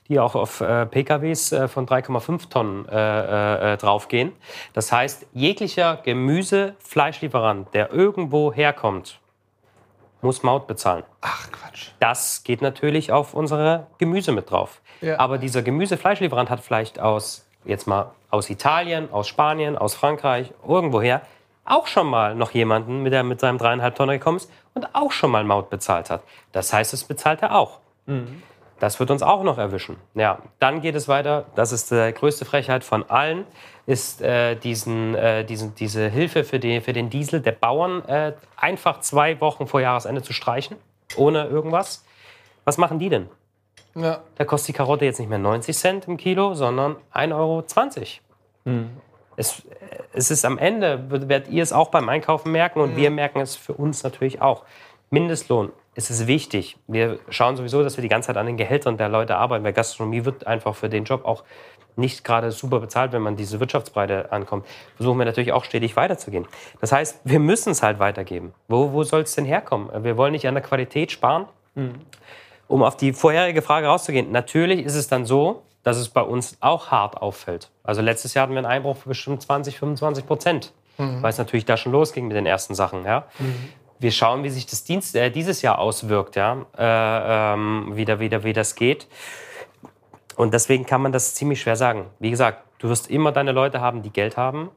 [0.09, 4.33] die auch auf äh, PKWs äh, von 3,5 Tonnen äh, äh, draufgehen.
[4.73, 9.21] Das heißt, jeglicher Gemüse-Fleischlieferant, der irgendwo herkommt,
[10.21, 11.05] muss Maut bezahlen.
[11.21, 11.91] Ach Quatsch.
[12.01, 14.81] Das geht natürlich auf unsere Gemüse mit drauf.
[15.01, 15.19] Ja.
[15.21, 21.23] Aber dieser Gemüse-Fleischlieferant hat vielleicht aus, jetzt mal aus Italien, aus Spanien, aus Frankreich, irgendwoher,
[21.65, 25.11] auch schon mal noch jemanden, mit der mit seinem dreieinhalb Tonner gekommen ist und auch
[25.11, 26.23] schon mal Maut bezahlt hat.
[26.53, 27.81] Das heißt, es bezahlt er auch.
[28.79, 29.97] Das wird uns auch noch erwischen.
[30.15, 31.47] Ja, dann geht es weiter.
[31.57, 33.45] Das ist die größte Frechheit von allen,
[33.87, 38.35] ist äh, diesen, äh, diesen, diese Hilfe für, die, für den Diesel der Bauern äh,
[38.57, 40.77] einfach zwei Wochen vor Jahresende zu streichen,
[41.17, 42.05] ohne irgendwas.
[42.65, 43.29] Was machen die denn?
[43.97, 44.21] Ja.
[44.37, 47.65] Da kostet die Karotte jetzt nicht mehr 90 Cent im Kilo, sondern 1,20 Euro.
[49.39, 49.63] Es,
[50.13, 53.41] es ist am Ende, wird- werdet ihr es auch beim Einkaufen merken und wir merken
[53.41, 54.65] es für uns natürlich auch.
[55.11, 56.77] Mindestlohn, es ist wichtig.
[56.87, 59.73] Wir schauen sowieso, dass wir die ganze Zeit an den Gehältern der Leute arbeiten, weil
[59.73, 61.45] Gastronomie wird einfach für den Job auch
[61.97, 64.67] nicht gerade super bezahlt, wenn man diese Wirtschaftsbreite ankommt.
[64.97, 66.47] Versuchen wir natürlich auch stetig weiterzugehen.
[66.81, 68.53] Das heißt, wir müssen es halt weitergeben.
[68.69, 69.91] Wo, wo soll es denn herkommen?
[70.05, 71.47] Wir wollen nicht an der Qualität sparen
[72.67, 76.59] um auf die vorherige Frage rauszugehen, natürlich ist es dann so, dass es bei uns
[76.61, 77.71] auch hart auffällt.
[77.83, 81.65] Also letztes Jahr hatten wir einen Einbruch von bestimmt 20, 25 Prozent, weil es natürlich
[81.65, 83.07] da schon losging mit den ersten Sachen.
[83.07, 83.25] Ja.
[83.99, 88.45] Wir schauen, wie sich das Dienst, äh, dieses Jahr auswirkt, ja, äh, ähm, wieder, wieder,
[88.45, 89.09] wie das geht.
[90.37, 92.05] Und deswegen kann man das ziemlich schwer sagen.
[92.19, 94.69] Wie gesagt, du wirst immer deine Leute haben, die Geld haben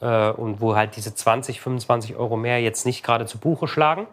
[0.00, 4.08] äh, und wo halt diese 20, 25 Euro mehr jetzt nicht gerade zu Buche schlagen.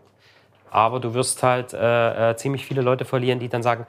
[0.70, 3.86] Aber du wirst halt äh, äh, ziemlich viele Leute verlieren, die dann sagen,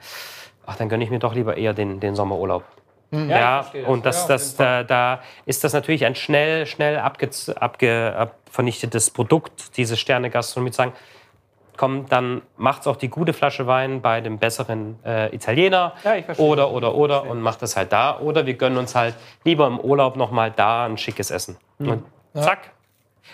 [0.65, 2.63] ach, dann gönne ich mir doch lieber eher den, den Sommerurlaub.
[3.11, 3.89] Ja, ich verstehe das.
[3.91, 4.85] und das, Ja, das, Fall.
[4.85, 10.71] da, da ist das natürlich ein schnell, schnell abge, abge, ab, vernichtetes Produkt, diese Sterne-Gastronomie
[10.71, 10.93] zu sagen,
[11.77, 16.25] komm, dann macht's auch die gute Flasche Wein bei dem besseren äh, Italiener Ja, ich
[16.25, 16.45] verstehe.
[16.45, 18.19] oder, oder, oder und macht das halt da.
[18.19, 21.57] Oder wir gönnen uns halt lieber im Urlaub nochmal da ein schickes Essen.
[21.79, 21.89] Hm.
[21.89, 22.03] Und
[22.33, 22.71] zack.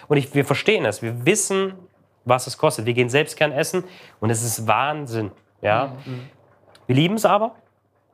[0.08, 1.74] Und ich, wir verstehen es, wir wissen,
[2.26, 2.86] was es kostet.
[2.86, 3.84] Wir gehen selbst gern essen
[4.20, 5.32] und es ist Wahnsinn.
[5.62, 5.94] Ja?
[6.04, 6.28] Hm,
[6.92, 7.52] Wir lieben es aber.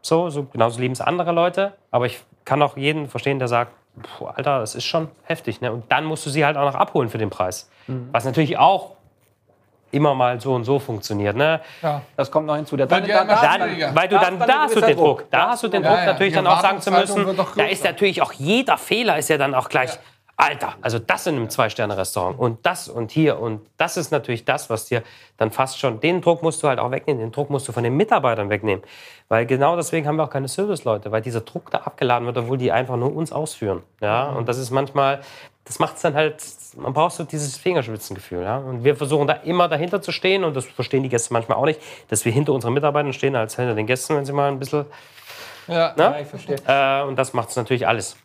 [0.03, 1.73] So, so genauso lieben es andere Leute.
[1.89, 3.71] Aber ich kann auch jeden verstehen, der sagt,
[4.03, 5.61] Puh, Alter, das ist schon heftig.
[5.61, 5.71] Ne?
[5.71, 7.71] Und dann musst du sie halt auch noch abholen für den Preis.
[7.87, 8.09] Hm.
[8.11, 8.91] Was natürlich auch
[9.89, 11.35] immer mal so und so funktioniert.
[11.35, 11.59] Ne?
[11.81, 12.03] Ja.
[12.15, 12.77] Das kommt noch hinzu.
[12.77, 13.95] Der immer Dann, schwieriger.
[13.95, 15.17] weil du Da dann, dann da ein hast du den Druck.
[15.21, 15.31] Druck.
[15.31, 16.05] Da Da hast du den Ja, Druck ja.
[16.05, 17.25] natürlich Die dann auch sagen zu müssen.
[17.55, 19.97] Da ist natürlich auch jeder Fehler ist ja dann auch gleich.
[20.39, 24.69] Alter, also das in einem Zwei-Sterne-Restaurant und das und hier und das ist natürlich das,
[24.69, 25.01] was dir
[25.37, 27.83] dann fast schon, den Druck musst du halt auch wegnehmen, den Druck musst du von
[27.83, 28.83] den Mitarbeitern wegnehmen.
[29.29, 32.59] Weil genau deswegen haben wir auch keine Serviceleute, weil dieser Druck da abgeladen wird, obwohl
[32.59, 33.81] die einfach nur uns ausführen.
[33.99, 35.21] Ja, und das ist manchmal,
[35.65, 36.43] das macht es dann halt,
[36.77, 38.43] man braucht so dieses Fingerspitzengefühl.
[38.43, 38.57] Ja?
[38.57, 41.65] Und wir versuchen da immer dahinter zu stehen und das verstehen die Gäste manchmal auch
[41.65, 44.59] nicht, dass wir hinter unseren Mitarbeitern stehen als hinter den Gästen, wenn sie mal ein
[44.59, 44.85] bisschen,
[45.67, 45.93] Ja.
[45.97, 46.03] ne?
[46.03, 46.57] Ja, ich verstehe.
[46.67, 48.17] Äh, und das macht es natürlich alles.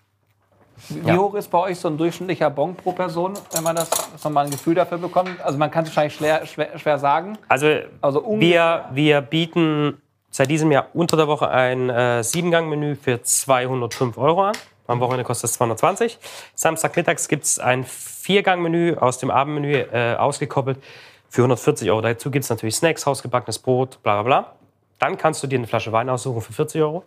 [0.89, 1.17] Wie Ja.
[1.17, 4.33] hoch ist bei euch so ein durchschnittlicher Bon pro Person, wenn man das, dass man
[4.33, 5.41] mal ein Gefühl dafür bekommt?
[5.43, 7.39] Also man kann es wahrscheinlich schwer, schwer, schwer sagen.
[7.49, 7.69] Also,
[8.01, 10.01] Also wir, wir bieten
[10.31, 14.57] seit diesem Jahr unter der Woche ein äh, Siebengang-Menü für 205 Euro an.
[14.89, 16.19] Am Wochenende kostet es 220.
[16.55, 20.83] Samstagmittags gibt es ein Viergang-Menü aus dem Abendmenü äh, ausgekoppelt
[21.29, 22.01] für 140 Euro.
[22.01, 24.53] Dazu gibt es natürlich Snacks, hausgebackenes Brot, bla bla bla.
[24.99, 27.05] Dann kannst du dir eine Flasche Wein aussuchen für 40 Euro.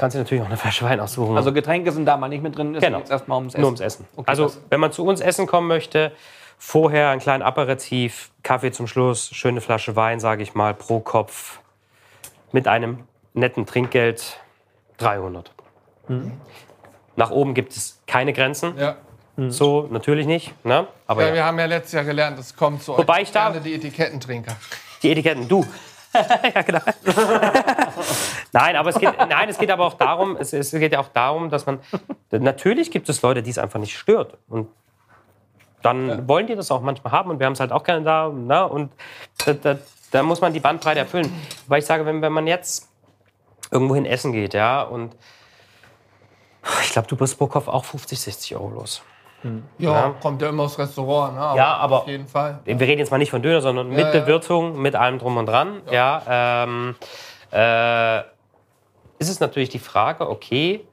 [0.00, 1.36] Kannst dir natürlich auch eine Flasche Wein aussuchen.
[1.36, 2.74] Also Getränke sind da mal nicht mit drin.
[2.74, 2.98] Es Genau.
[3.00, 3.60] geht erstmal ums Essen.
[3.60, 4.06] Nur ums Essen.
[4.16, 6.12] Okay, also, das- wenn man zu uns essen kommen möchte,
[6.58, 11.60] vorher einen kleinen Aperitif, Kaffee zum Schluss, schöne Flasche Wein, sage ich mal, pro Kopf
[12.50, 14.40] mit einem netten Trinkgeld
[14.96, 15.52] 300.
[16.08, 16.32] Mhm.
[17.16, 18.78] Nach oben gibt es keine Grenzen.
[18.78, 18.96] Ja.
[19.48, 20.52] So natürlich nicht.
[20.64, 20.86] Ne?
[21.06, 21.34] Aber Ja, ja.
[21.34, 23.74] wir haben ja letztes Jahr gelernt, es kommt zu Wobei euch ich da- gerne die
[23.74, 24.56] Etikettentrinker.
[25.02, 25.64] die Etiketten, du.
[26.54, 26.80] ja, genau.
[28.52, 31.08] nein, aber es geht, nein, es geht aber auch darum, es, es geht ja auch
[31.08, 31.80] darum, dass man,
[32.30, 34.38] natürlich gibt es Leute, die es einfach nicht stört.
[34.48, 34.68] Und
[35.82, 38.28] dann wollen die das auch manchmal haben und wir haben es halt auch gerne da.
[38.28, 38.66] Ne?
[38.66, 38.92] Und
[39.44, 39.78] da, da,
[40.10, 41.32] da muss man die Bandbreite erfüllen.
[41.68, 42.88] Weil ich sage, wenn, wenn man jetzt
[43.70, 45.16] irgendwohin essen geht, ja, und
[46.82, 49.02] ich glaube, du bist pro Kopf auch 50, 60 Euro los.
[49.42, 50.14] Ja, Ja.
[50.20, 51.34] kommt ja immer aufs Restaurant.
[51.34, 51.40] Ne?
[51.56, 52.60] Ja, aber- Auf jeden Fall.
[52.64, 54.10] Wir reden jetzt mal nicht von Döner, sondern mit ja.
[54.10, 55.80] Bewirtung, mit allem drum und dran.
[55.90, 56.94] Ja, ähm,
[57.52, 58.20] äh,
[59.18, 60.84] ist es natürlich die Frage, okay,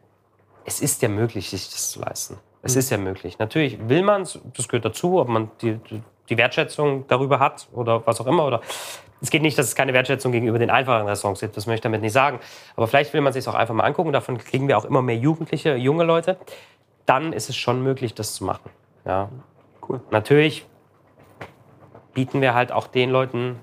[0.66, 2.38] es ist ja möglich, sich das zu leisten.
[2.62, 3.40] Es ist ja möglich.
[3.40, 5.80] Natürlich will man es, das gehört dazu, ob man die,
[6.30, 8.46] die Wertschätzung darüber hat oder was auch immer.
[8.46, 8.60] Oder
[9.22, 11.82] es geht nicht, dass es keine Wertschätzung gegenüber den einfachen Restaurants gibt, das möchte ich
[11.84, 12.40] damit nicht sagen.
[12.76, 14.12] Aber vielleicht will man sich auch einfach mal angucken.
[14.12, 16.38] Davon kriegen wir auch immer mehr Jugendliche, junge Leute.
[17.08, 18.70] Dann ist es schon möglich, das zu machen.
[19.06, 19.30] Ja.
[19.88, 20.02] Cool.
[20.12, 20.68] Natürlich
[22.14, 23.60] bieten wir halt auch den Leuten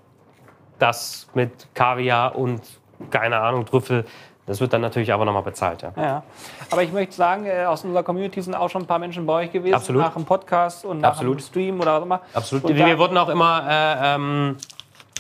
[0.79, 2.63] das mit Kaviar und
[3.11, 4.05] keine Ahnung, Trüffel.
[4.47, 5.83] Das wird dann natürlich aber nochmal bezahlt.
[5.83, 5.93] Ja.
[5.97, 6.23] Ja,
[6.71, 9.45] aber ich möchte sagen, äh, aus unserer Community sind auch schon ein paar Menschen bei
[9.45, 9.75] euch gewesen.
[9.75, 10.03] Absolut.
[10.03, 11.39] Nach dem Podcast und nach Absolut.
[11.39, 12.21] dem Stream oder was auch immer.
[12.35, 12.65] Absolut.
[12.65, 14.57] Und wir, wurden auch immer, äh, ähm,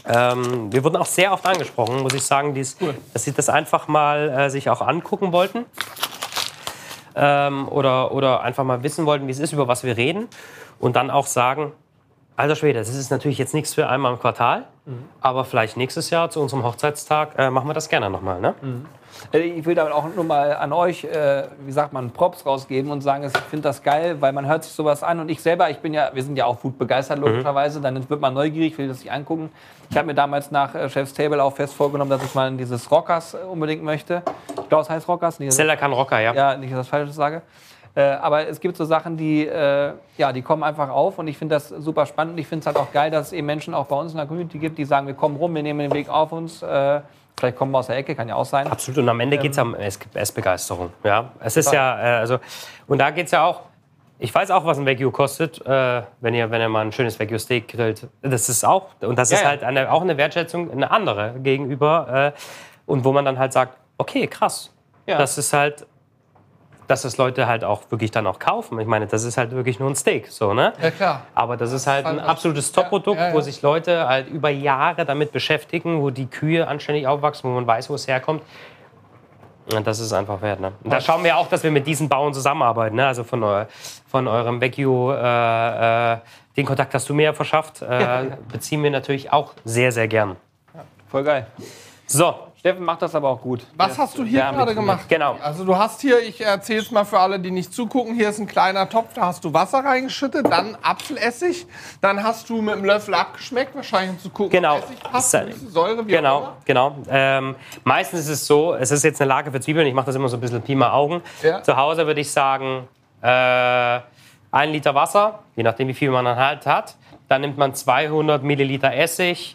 [0.06, 2.76] ähm, wir wurden auch sehr oft angesprochen, muss ich sagen, dies,
[3.12, 5.64] dass sie das einfach mal äh, sich auch angucken wollten.
[7.16, 10.28] Ähm, oder, oder einfach mal wissen wollten, wie es ist, über was wir reden.
[10.78, 11.72] Und dann auch sagen,
[12.36, 14.66] alter Schwede, das ist natürlich jetzt nichts für einmal im Quartal,
[15.20, 18.40] aber vielleicht nächstes Jahr zu unserem Hochzeitstag äh, machen wir das gerne nochmal.
[18.40, 18.54] Ne?
[19.32, 22.90] Äh, Ich will damit auch nur mal an euch, äh, wie sagt man, Props rausgeben
[22.90, 25.70] und sagen, ich finde das geil, weil man hört sich sowas an und ich selber,
[25.70, 28.88] ich bin ja, wir sind ja auch Food begeistert logischerweise, dann wird man neugierig, will
[28.88, 29.50] das sich angucken.
[29.90, 32.58] Ich habe mir damals nach äh, Chef's Table auch fest vorgenommen, dass ich mal in
[32.58, 34.22] dieses Rockers äh, unbedingt möchte.
[34.60, 35.38] Ich glaube, es heißt Rockers.
[35.38, 36.34] Das- Zeller kann Rocker, ja.
[36.34, 37.40] ja, nicht, dass ich das Falsches sage.
[37.96, 41.38] Äh, aber es gibt so Sachen, die, äh, ja, die kommen einfach auf und ich
[41.38, 42.34] finde das super spannend.
[42.34, 44.18] Und ich finde es halt auch geil, dass es eben Menschen auch bei uns in
[44.18, 46.62] der Community gibt, die sagen, wir kommen rum, wir nehmen den Weg auf uns.
[46.62, 47.00] Äh,
[47.38, 48.66] vielleicht kommen wir aus der Ecke, kann ja auch sein.
[48.66, 48.98] Absolut.
[48.98, 50.90] Und am Ende geht es um Ess- Essbegeisterung.
[51.04, 52.38] Ja, es ist ja, äh, also,
[52.88, 53.60] und da geht es ja auch,
[54.18, 57.18] ich weiß auch, was ein Wagyu kostet, äh, wenn, ihr, wenn ihr mal ein schönes
[57.20, 58.08] Wagyu-Steak grillt.
[58.22, 62.32] Das ist auch, und das Ja, ist halt eine, auch eine Wertschätzung, eine andere gegenüber.
[62.34, 62.40] Äh,
[62.86, 64.72] und wo man dann halt sagt, okay, krass.
[65.06, 65.18] Ja.
[65.18, 65.86] Das ist halt,
[66.86, 68.78] dass das Leute halt auch wirklich dann auch kaufen.
[68.80, 70.72] Ich meine, das ist halt wirklich nur ein Steak, so, ne?
[70.82, 71.22] Ja, klar.
[71.34, 73.34] Aber das ist halt ein halt- absolutes ja, Top-Produkt, ja, ja.
[73.34, 77.66] wo sich Leute halt über Jahre damit beschäftigen, wo die Kühe anständig aufwachsen, wo man
[77.66, 78.42] weiß, wo es herkommt.
[79.72, 80.60] Und das ist einfach wert.
[80.60, 80.72] Ne?
[80.82, 82.96] Und da schauen wir auch, dass wir mit diesen Bauern zusammenarbeiten.
[82.96, 83.06] Ne?
[83.06, 83.64] Also von, eu
[84.06, 86.18] von eurem Vecchio, äh, äh,
[86.56, 90.36] den Kontakt hast du mir ja verschafft, äh, beziehen wir natürlich auch sehr, sehr gern.
[91.08, 91.46] Voll geil.
[92.06, 93.60] So, Steffen macht das aber auch gut.
[93.76, 95.04] Was hast du hier gerade gemacht?
[95.10, 95.36] Genau.
[95.42, 98.38] Also du hast hier, ich erzähle es mal für alle, die nicht zugucken, hier ist
[98.38, 101.66] ein kleiner Topf, da hast du Wasser reingeschüttet, dann Apfelessig,
[102.00, 104.76] dann hast du mit einem Löffel abgeschmeckt, wahrscheinlich um zu gucken, Genau.
[104.78, 105.36] ob Essig passt,
[105.68, 106.56] Säure, wie auch Genau, immer.
[106.64, 106.96] genau.
[107.10, 107.54] Ähm,
[107.84, 110.28] meistens ist es so, es ist jetzt eine Lage für Zwiebeln, ich mache das immer
[110.30, 111.20] so ein bisschen Pi mal Augen.
[111.42, 111.62] Ja.
[111.62, 112.88] Zu Hause würde ich sagen,
[113.20, 116.94] äh, ein Liter Wasser, je nachdem wie viel man dann halt hat.
[117.28, 119.54] Dann nimmt man 200 Milliliter Essig,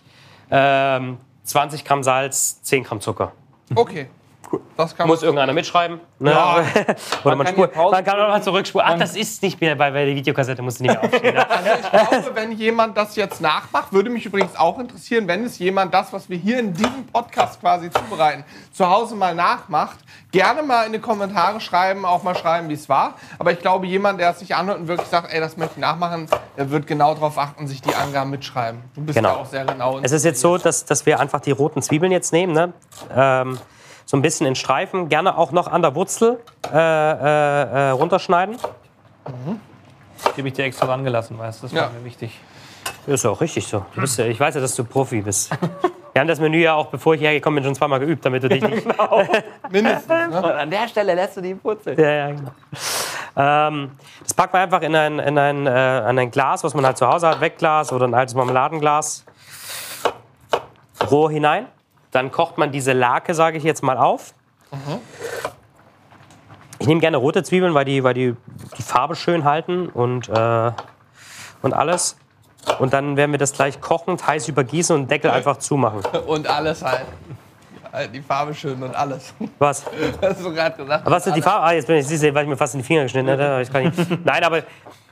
[0.51, 1.17] ähm,
[1.49, 3.33] 20 Gramm Salz, 10 Gramm Zucker.
[3.75, 4.07] Okay,
[4.77, 5.25] das kann Muss man.
[5.27, 5.99] irgendeiner mitschreiben.
[6.19, 6.31] Ne?
[6.31, 6.63] Ja.
[7.23, 8.87] Oder man, kann spurt, hier Pause man kann auch mal zurückspulen.
[8.89, 11.37] Ach, das ist nicht mehr bei, bei der Videokassette, musst du nicht mehr aufstehen.
[11.49, 15.59] Also ich glaube, wenn jemand das jetzt nachmacht, würde mich übrigens auch interessieren, wenn es
[15.59, 19.97] jemand das, was wir hier in diesem Podcast quasi zubereiten, zu Hause mal nachmacht.
[20.31, 23.15] Gerne mal in die Kommentare schreiben, auch mal schreiben, wie es war.
[23.39, 25.81] Aber ich glaube, jemand, der es sich anhört und wirklich sagt, ey, das möchte ich
[25.81, 26.27] nachmachen,
[26.57, 28.81] der wird genau darauf achten, sich die Angaben mitschreiben.
[28.95, 29.29] Du bist Genau.
[29.29, 29.99] ja auch sehr genau.
[30.01, 32.73] Es ist jetzt so, dass, dass wir einfach die roten Zwiebeln jetzt nehmen, ne?
[33.15, 33.57] ähm,
[34.09, 36.39] so ein bisschen in Streifen, gerne auch noch an der Wurzel
[36.73, 38.57] äh, äh, äh, runterschneiden.
[40.35, 41.67] Die habe ich dir extra dran gelassen, weißt du?
[41.67, 41.89] Das war Ja.
[41.95, 42.35] mir wichtig.
[43.05, 43.85] Ist ja auch richtig so.
[43.93, 45.51] Du bist ja, ich weiß ja, dass du Profi bist.
[46.13, 48.49] Wir haben das Menü ja auch, bevor ich hergekommen bin, schon zweimal geübt, damit du
[48.49, 48.87] dich nicht...
[49.69, 50.07] mindestens.
[50.31, 50.37] Ne?
[50.37, 51.93] Und an der Stelle lässt du die Putze.
[51.93, 52.51] Ja, ja, genau.
[53.37, 53.91] Ähm,
[54.23, 56.97] das packt man einfach in ein, in, ein, äh, in ein Glas, was man halt
[56.97, 59.23] zu Hause hat, Wegglas oder ein altes Marmeladenglas,
[61.11, 61.67] roh hinein.
[62.11, 64.33] Dann kocht man diese Lake, sage ich jetzt mal, auf.
[66.79, 68.35] Ich nehme gerne rote Zwiebeln, weil die, weil die
[68.77, 70.71] die Farbe schön halten und, äh,
[71.61, 72.17] und alles.
[72.79, 76.01] Und dann werden wir das gleich kochend heiß übergießen und Deckel einfach zumachen.
[76.27, 77.05] Und alles halt.
[77.91, 79.33] Halt Die Farbe schön und alles.
[79.57, 79.83] Was?
[80.21, 81.09] Hast du gerade gesagt?
[81.09, 81.65] Was ist die Farbe?
[81.65, 83.61] Ah, jetzt bin ich, siehst du, weil ich mir fast in die Finger geschnitten hätte.
[83.63, 84.25] Ich kann nicht.
[84.25, 84.61] Nein, aber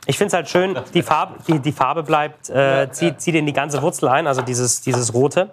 [0.05, 3.47] ich finde es halt schön, die Farbe, die, die Farbe bleibt, äh, zieht, zieht in
[3.47, 5.49] die ganze Wurzel ein, also dieses, dieses Rote.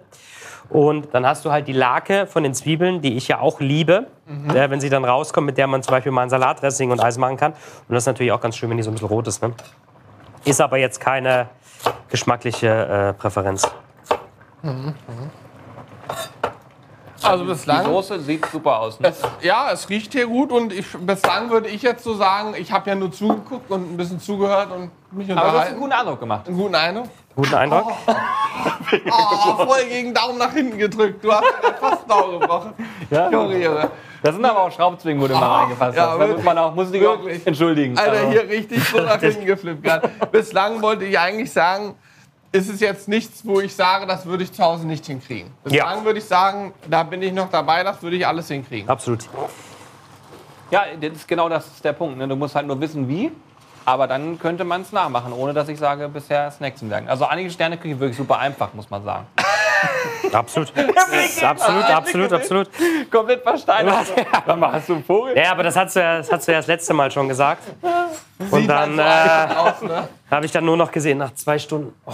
[0.69, 4.07] Und dann hast du halt die Lake von den Zwiebeln, die ich ja auch liebe,
[4.53, 7.17] äh, wenn sie dann rauskommt, mit der man zum Beispiel mal ein Salatdressing und Eis
[7.17, 7.51] machen kann.
[7.53, 9.41] Und das ist natürlich auch ganz schön, wenn die so ein bisschen rot ist.
[9.41, 9.53] Ne?
[10.43, 11.47] Ist aber jetzt keine
[12.09, 13.69] geschmackliche äh, Präferenz.
[17.21, 17.85] Also Die bislang.
[17.85, 18.99] Soße sieht super aus.
[18.99, 19.07] Ne?
[19.09, 22.71] Es, ja, es riecht hier gut und ich, bislang würde ich jetzt so sagen, ich
[22.71, 25.79] habe ja nur zugeguckt und ein bisschen zugehört und mich Aber du hast einen unterhalten.
[25.79, 26.47] guten Eindruck gemacht.
[26.47, 27.07] Einen guten Eindruck.
[27.35, 27.91] Guten Eindruck?
[29.11, 31.23] Oh, voll gegen Daumen nach hinten gedrückt.
[31.23, 31.43] Du hast
[31.79, 32.73] fast einen Daumen gebrochen.
[33.09, 33.29] Ja.
[33.29, 33.89] Junge, Junge.
[34.23, 36.19] Das sind aber auch Schraubzwingen, wo du mal reingefasst ja, hast.
[36.19, 37.97] Da muss man auch, muss dich auch entschuldigen.
[37.97, 40.09] Alter, Also, hier richtig so nach hinten geflippt gerade.
[40.31, 41.95] Bislang wollte ich eigentlich sagen,
[42.51, 45.51] ist es jetzt nichts, wo ich sage, das würde ich zu Hause nicht hinkriegen.
[45.63, 46.05] Bislang Ja.
[46.05, 48.89] würde ich sagen, da bin ich noch dabei, das würde ich alles hinkriegen.
[48.89, 49.27] Absolut.
[50.71, 52.17] Ja, das ist genau das ist der Punkt.
[52.17, 52.27] Ne?
[52.27, 53.31] Du musst halt nur wissen, wie.
[53.85, 57.07] Aber dann könnte man es nachmachen, ohne dass ich sage, bisher ist Hexenwerk.
[57.07, 59.27] Also einige Sterneküche wirklich super einfach, muss man sagen.
[60.31, 60.73] Absolut.
[61.43, 62.69] absolut, absolut, absolut.
[63.11, 64.07] Komplett versteinert.
[64.45, 65.37] Sag mal, hast du einen Vogel?
[65.37, 67.63] Ja, aber das hast du ja das, hast du ja das letzte Mal schon gesagt.
[68.51, 70.09] Und Sieht dann halt so äh, ne?
[70.31, 71.93] habe ich dann nur noch gesehen, nach zwei Stunden.
[72.05, 72.11] Oh,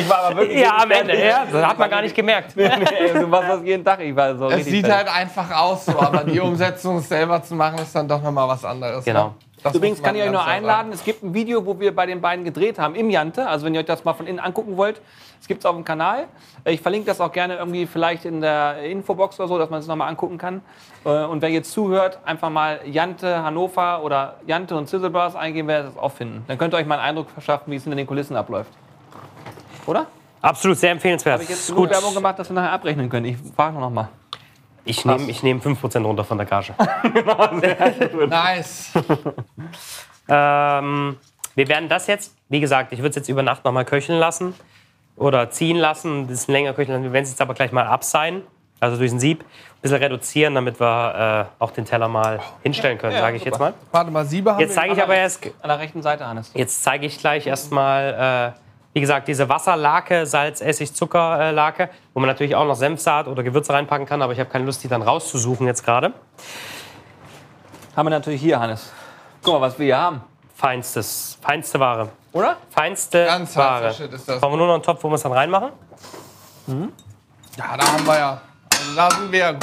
[0.00, 0.60] Ich war aber wirklich.
[0.60, 2.56] ja, am Ende, ja, das hat man gar nicht gemerkt.
[2.56, 2.68] Nee,
[3.14, 4.00] du machst das jeden Tag.
[4.00, 5.08] Ich war so Es sieht fertig.
[5.12, 8.64] halt einfach aus, so, aber die Umsetzung selber zu machen, ist dann doch nochmal was
[8.64, 9.04] anderes.
[9.04, 9.28] Genau.
[9.28, 9.34] Ne?
[9.62, 12.22] Das Übrigens kann ich euch nur einladen, es gibt ein Video, wo wir bei den
[12.22, 13.46] beiden gedreht haben im Jante.
[13.46, 15.02] Also wenn ihr euch das mal von innen angucken wollt,
[15.38, 16.28] es gibt es auf dem Kanal.
[16.64, 19.86] Ich verlinke das auch gerne irgendwie vielleicht in der Infobox oder so, dass man es
[19.86, 20.62] nochmal angucken kann.
[21.04, 25.68] Äh, Und wer jetzt zuhört, einfach mal Jante Hannover oder Jante und Sizzle Bros eingeben,
[25.68, 26.42] werdet ihr das auch finden.
[26.48, 28.72] Dann könnt ihr euch mal einen Eindruck verschaffen, wie es hinter den Kulissen abläuft.
[29.86, 30.06] Oder?
[30.42, 31.34] Absolut, sehr empfehlenswert.
[31.34, 31.90] Habe ich jetzt Gut.
[31.90, 33.26] Werbung gemacht, dass wir nachher abrechnen können.
[33.26, 34.08] Ich frage noch mal.
[34.84, 36.72] Ich nehme ich nehm 5% runter von der Gage.
[38.28, 38.92] Nice.
[40.28, 41.16] ähm,
[41.54, 44.54] wir werden das jetzt, wie gesagt, ich würde es jetzt über Nacht nochmal köcheln lassen
[45.16, 47.04] oder ziehen lassen, ein bisschen länger köcheln lassen.
[47.04, 48.42] Wir werden es jetzt aber gleich mal abseihen,
[48.80, 49.46] also durch ein Sieb, ein
[49.82, 53.50] bisschen reduzieren, damit wir äh, auch den Teller mal hinstellen können, Ja, sage ich super.
[53.52, 53.74] jetzt mal.
[53.92, 56.50] Warte mal, Siebe haben Jetzt wir- zeige ich aber erst, An der rechten Seite, Hannes.
[56.54, 58.60] Jetzt zeige ich gleich erstmal, äh,
[58.92, 63.72] wie gesagt, diese Wasserlake, Salz, Essig, Zuckerlake, wo man natürlich auch noch Senfsaat oder Gewürze
[63.72, 66.12] reinpacken kann, aber ich habe keine Lust, die dann rauszusuchen jetzt gerade.
[67.96, 68.92] Haben wir natürlich hier, Hannes.
[69.42, 70.22] Guck mal, was wir hier haben.
[70.54, 72.08] Feinstes, feinste Ware.
[72.32, 72.56] Oder?
[72.70, 73.92] Feinste Ganz Ware.
[73.94, 74.40] Shit ist das.
[74.40, 75.70] Brauchen wir nur noch einen Topf, wo wir es dann reinmachen?
[77.56, 78.40] Ja, da haben wir ja
[78.80, 79.56] Also da sind wir,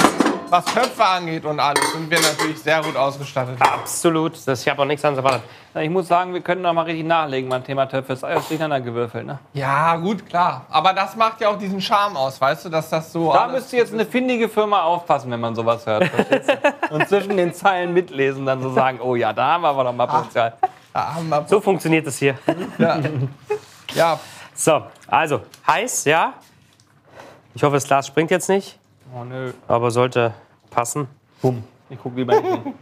[0.50, 3.56] was Köpfe angeht und alles, sind wir natürlich sehr gut ausgestattet.
[3.60, 4.34] Absolut.
[4.46, 5.48] Das, ich habe auch nichts anderes erwartet.
[5.80, 8.14] Ich muss sagen, wir können noch mal richtig nachlegen beim Thema Töpfe.
[8.14, 9.38] Ist alles durcheinander gewürfelt, ne?
[9.52, 10.64] Ja, gut, klar.
[10.70, 13.32] Aber das macht ja auch diesen Charme aus, weißt du, dass das so.
[13.32, 16.10] Da müsste jetzt eine findige Firma aufpassen, wenn man sowas hört.
[16.90, 19.92] Und zwischen den Zeilen mitlesen, dann so sagen, oh ja, da haben wir aber noch
[19.92, 20.54] mal Potenzial.
[20.94, 22.36] Ja, haben wir- So funktioniert es hier.
[22.78, 22.98] ja.
[23.94, 24.20] ja,
[24.54, 26.32] So, also heiß, ja.
[27.54, 28.78] Ich hoffe, das Glas springt jetzt nicht,
[29.14, 29.52] Oh nö.
[29.66, 30.34] aber sollte
[30.70, 31.08] passen.
[31.90, 32.74] Ich guck lieber nicht hin.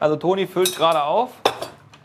[0.00, 1.30] Also Toni füllt gerade auf.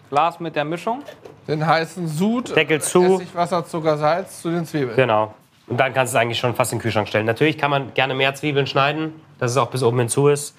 [0.10, 1.02] Glas mit der Mischung.
[1.48, 3.16] den heißen Sud, Deckel zu.
[3.16, 4.96] Essig, Wasser, Zucker, Salz zu den Zwiebeln.
[4.96, 5.34] Genau.
[5.68, 7.26] Und dann kannst du es eigentlich schon fast in den Kühlschrank stellen.
[7.26, 10.56] Natürlich kann man gerne mehr Zwiebeln schneiden, dass es auch bis oben hinzu ist.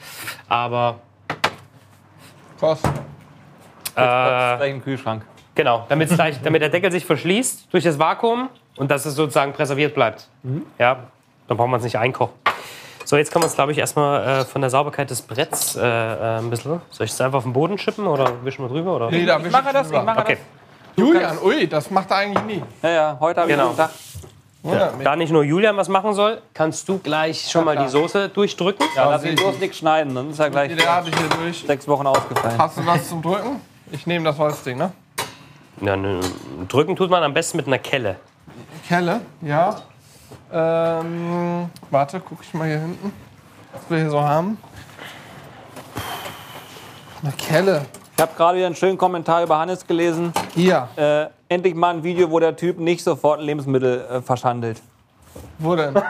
[0.48, 0.96] Aber
[2.58, 2.84] Kost.
[2.86, 5.24] Ist gleich im Kühlschrank.
[5.54, 9.52] genau, damit, gleich, damit der Deckel sich verschließt durch das Vakuum und dass es sozusagen
[9.52, 10.28] präserviert bleibt.
[10.78, 11.04] Ja,
[11.48, 12.34] dann braucht man es nicht einkochen.
[13.04, 15.80] So, jetzt kann man es, glaube ich, erstmal äh, von der Sauberkeit des Bretts äh,
[15.82, 16.80] äh, ein bisschen.
[16.90, 18.96] Soll ich es einfach auf den Boden schippen oder wischen wir drüber?
[18.96, 19.10] Oder?
[19.10, 20.38] Nee, da Ich mache das, ich mache Okay.
[20.96, 22.62] Julian, ui, das macht er eigentlich nie.
[22.80, 22.90] das.
[22.90, 23.70] Ja, ja, heute habe ich Genau.
[23.70, 23.90] gedacht,
[24.64, 25.04] Wundert mich.
[25.04, 28.86] Da nicht nur Julian was machen soll, kannst du gleich schon mal die Soße durchdrücken.
[28.96, 32.56] ja, lass ich bloß nichts schneiden, dann ist er gleich ich sechs Wochen ausgefallen.
[32.56, 33.60] Hast du was zum Drücken?
[33.92, 34.92] Ich nehme das Holzding, ne?
[35.82, 36.20] Ja, ne,
[36.68, 38.16] drücken tut man am besten mit einer Kelle.
[38.88, 39.76] Kelle, ja.
[40.56, 43.12] Ähm, warte, guck ich mal hier hinten,
[43.72, 44.56] was wir hier so haben.
[47.22, 47.86] Eine Kelle.
[48.16, 50.32] Ich habe gerade wieder einen schönen Kommentar über Hannes gelesen.
[50.54, 50.88] Hier.
[50.94, 54.80] Äh, endlich mal ein Video, wo der Typ nicht sofort Lebensmittel äh, verschandelt.
[55.58, 55.92] Wo denn?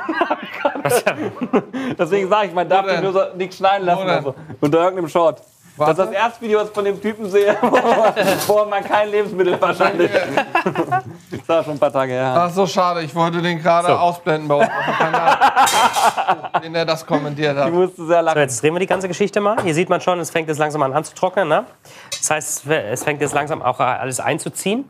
[1.99, 2.97] Deswegen sage ich, man darf Wo denn?
[3.01, 4.03] den nur so nichts schneiden lassen.
[4.03, 4.19] Wo denn?
[4.19, 4.35] oder so.
[4.61, 5.41] Unter irgendeinem Short.
[5.77, 6.13] Das ist Warte.
[6.13, 7.57] das erste Video, was ich von dem Typen sehe,
[8.47, 10.09] wo, man kein Lebensmittel verschandelt.
[10.13, 12.33] Das war schon ein paar Tage her.
[12.37, 13.03] Ach so, schade.
[13.03, 13.95] Ich wollte den gerade So.
[13.95, 15.39] ausblenden bei uns auf dem Kanal.
[16.63, 17.73] den er das kommentiert Ich hat.
[17.73, 18.39] musste sehr So, lachen.
[18.39, 19.61] jetzt drehen wir die ganze Geschichte mal.
[19.65, 21.49] Hier sieht man schon, es fängt jetzt langsam an anzutrocknen.
[21.49, 21.65] Ne?
[22.11, 24.85] Das heißt, es fängt jetzt langsam auch alles einzuziehen.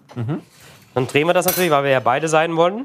[0.95, 2.85] Dann drehen wir das natürlich, weil wir ja beide sein wollen.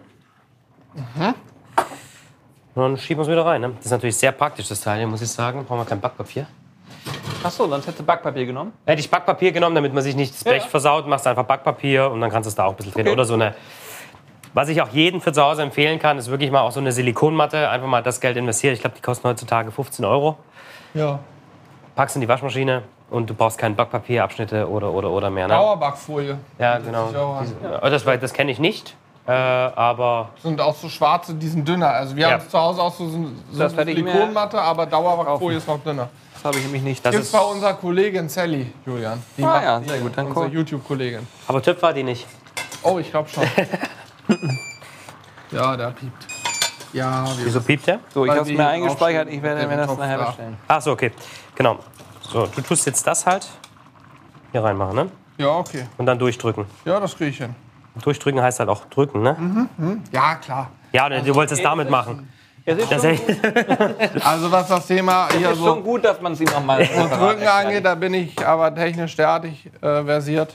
[2.76, 3.60] Und dann schieben wir es wieder rein.
[3.60, 3.72] Ne?
[3.76, 5.66] Das ist natürlich sehr praktisch, das Teil, hier, muss ich sagen.
[5.66, 6.48] Brauchen wir kein Backpapier.
[7.44, 8.74] Achso, sonst hättest du Backpapier genommen.
[8.86, 10.70] Hätte ich Backpapier genommen, damit man sich nicht das Blech Ja.
[10.70, 13.04] versaut, machst du einfach Backpapier und dann kannst du es da auch ein bisschen drehen.
[13.08, 13.14] Okay.
[13.14, 13.54] Oder so eine.
[14.54, 16.92] Was ich auch jedem für zu Hause empfehlen kann, ist wirklich mal auch so eine
[16.92, 17.70] Silikonmatte.
[17.70, 18.74] Einfach mal das Geld investieren.
[18.74, 20.38] Ich glaube, die kosten heutzutage 15 Euro.
[20.96, 21.20] Ja.
[21.96, 25.48] Packst in die Waschmaschine und du brauchst kein Backpapierabschnitte oder oder oder mehr.
[25.48, 25.54] Ne?
[25.54, 26.38] Dauerbackfolie.
[26.58, 27.10] Ja, genau.
[27.44, 28.96] Diese- oh, Das, das kenne ich nicht.
[29.28, 31.90] Äh, aber Sind auch so schwarze, die sind dünner.
[31.90, 32.32] Also wir Ja.
[32.32, 36.10] haben zu Hause auch so, so Das eine Silikonmatte, aber Dauerbackfolie ist noch dünner.
[36.42, 37.06] Das habe ich nämlich nicht.
[37.06, 39.22] das Gibt's ist, bei unserer Kollegin Sally, Julian.
[39.38, 40.48] Die Ah macht ja, die, sehr gut, dann Unsere.
[40.48, 41.28] YouTube-Kollegin.
[41.48, 42.26] aber TÜV war die nicht.
[42.82, 43.44] Oh, ich glaube schon.
[45.52, 46.28] ja, der piept.
[46.94, 48.00] Ja, Wieso piept der?
[48.14, 49.28] So, ich habe es mir eingespeichert.
[49.30, 50.26] Ich werde mir das Topf nachher da.
[50.28, 50.58] bestellen.
[50.66, 51.12] Ach so, okay.
[51.56, 51.80] Genau.
[52.22, 53.46] So, du tust jetzt das halt
[54.54, 55.12] hier reinmachen, ne?
[55.38, 55.88] Ja, okay.
[55.98, 56.66] Und dann durchdrücken.
[56.86, 57.54] Ja, das kriege ich hin.
[58.02, 59.68] Durchdrücken heißt halt auch drücken, ne?
[60.14, 60.72] Ja, klar.
[60.94, 62.30] Ja, du wolltest es damit machen.
[62.66, 66.22] Es ist, Das schon, ist, Also was das Thema hier ist schon so gut, dass
[66.22, 70.54] man es ihm nochmal so Drücken angeht, da bin ich aber technisch derartig äh, versiert.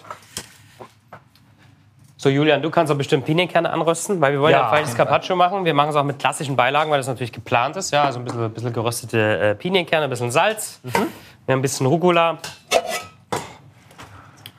[2.16, 4.94] so, Julian, du kannst doch bestimmt Pinienkerne anrösten, weil wir wollen ja, Ja, ein falsches
[4.94, 5.64] Carpaccio machen.
[5.64, 7.90] Wir machen es auch mit klassischen Beilagen, weil das natürlich geplant ist.
[7.90, 10.92] Ja, also ein bisschen, bisschen geröstete äh, Pinienkerne, ein bisschen Salz, wir
[11.52, 12.38] haben ein bisschen Rucola.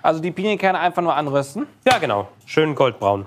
[0.02, 1.66] Also die Pinienkerne einfach nur anrösten.
[1.88, 2.28] Ja, genau.
[2.46, 3.26] Schön goldbraun.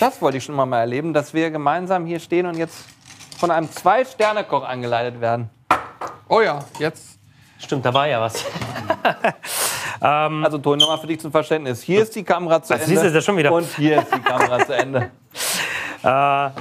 [0.00, 2.86] Das wollte ich schon mal erleben, dass wir gemeinsam hier stehen und jetzt
[3.38, 5.50] von einem Zwei-Sterne-Koch angeleitet werden.
[6.26, 7.18] Oh ja, jetzt.
[7.58, 8.44] Stimmt, da war ja was.
[10.02, 11.82] Also Toni, nochmal für dich zum Verständnis.
[11.82, 12.96] Hier ist die Kamera zu Also, Ende.
[12.96, 13.52] siehst du, das schon wieder.
[13.52, 15.10] Und hier ist die Kamera zu Ende.
[16.02, 16.54] Wir haben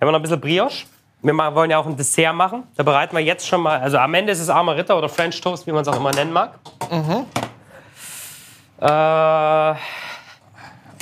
[0.00, 0.86] noch ein bisschen Brioche.
[1.22, 2.64] Wir wollen ja auch ein Dessert machen.
[2.76, 3.78] Da bereiten wir jetzt schon mal.
[3.78, 6.10] Also am Ende ist es armer Ritter oder French Toast, wie man es auch immer
[6.10, 6.58] nennen mag.
[8.80, 9.74] Äh,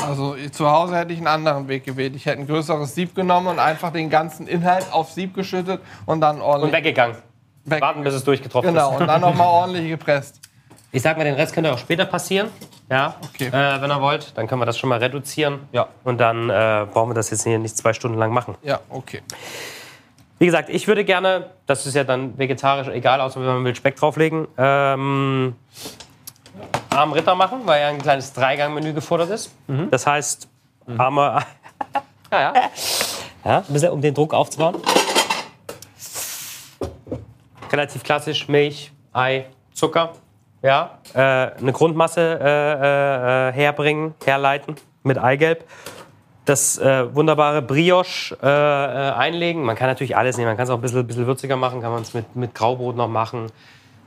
[0.04, 2.14] Also zu Hause hätte ich einen anderen Weg gewählt.
[2.16, 6.20] Ich hätte ein größeres Sieb genommen und einfach den ganzen Inhalt aufs Sieb geschüttet und
[6.20, 7.16] dann und ordentlich weggegangen.
[7.64, 7.80] weg.
[7.80, 9.00] Warten, bis es durchgetroffen Genau, ist.
[9.00, 10.40] und dann nochmal ordentlich gepresst.
[10.92, 12.48] Ich sag mal, den Rest könnt ihr auch später passieren.
[12.88, 13.48] Ja, Okay.
[13.48, 14.32] äh, wenn ihr wollt.
[14.38, 15.58] Dann können wir das schon mal reduzieren.
[15.72, 15.88] Ja.
[16.04, 18.54] Und dann äh, brauchen wir das jetzt hier nicht zwei Stunden lang machen.
[18.62, 19.20] Ja, okay.
[20.38, 23.74] Wie gesagt, ich würde gerne, das ist ja dann vegetarisch egal, außer wenn man will
[23.74, 25.56] Speck drauflegen, ähm,
[26.90, 29.50] armen Ritter machen, weil ja ein kleines Dreigang-Menü gefordert ist.
[29.90, 30.48] Das heißt,
[30.96, 31.42] arme,
[32.32, 32.52] Ja, ja.
[33.44, 34.76] ja, ein bisschen um den Druck aufzubauen.
[37.70, 40.12] Relativ klassisch, Milch, Ei, Zucker,
[40.62, 45.64] ja, äh, eine Grundmasse äh, äh, herbringen, herleiten mit Eigelb
[46.44, 49.64] das äh, wunderbare Brioche äh, äh, einlegen.
[49.64, 50.48] Man kann natürlich alles nehmen.
[50.48, 52.94] Man kann es auch ein bisschen, bisschen würziger machen, kann man es mit, mit Graubrot
[52.94, 53.50] noch machen.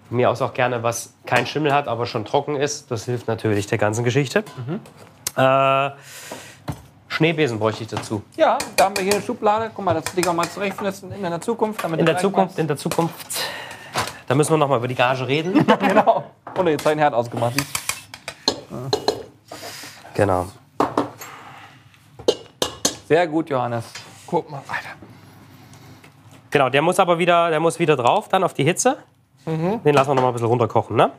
[0.10, 2.90] Von mir aus auch gerne, was kein Schimmel hat, aber schon trocken ist.
[2.92, 4.44] Das hilft natürlich der ganzen Geschichte.
[5.36, 5.90] Äh,
[7.08, 8.24] Schneebesen bräuchte ich dazu.
[8.36, 9.72] Ja, da haben wir hier eine Schublade.
[9.74, 11.84] Guck mal, das legen wir mal zurecht in der Zukunft.
[11.84, 13.28] In der Zukunft, weißt- in der Zukunft,
[14.28, 15.66] da müssen wir noch mal über die Gage reden.
[15.80, 16.24] Genau.
[16.58, 17.54] Oder jetzt ein Herd ausgemacht.
[20.14, 20.48] genau.
[23.08, 23.86] Sehr gut, Johannes.
[24.28, 24.90] Guck mal weiter.
[26.52, 28.98] Genau, der muss aber wieder, der muss wieder drauf, dann auf die Hitze.
[29.46, 31.12] Den lassen wir noch mal ein bisschen runterkochen, ne?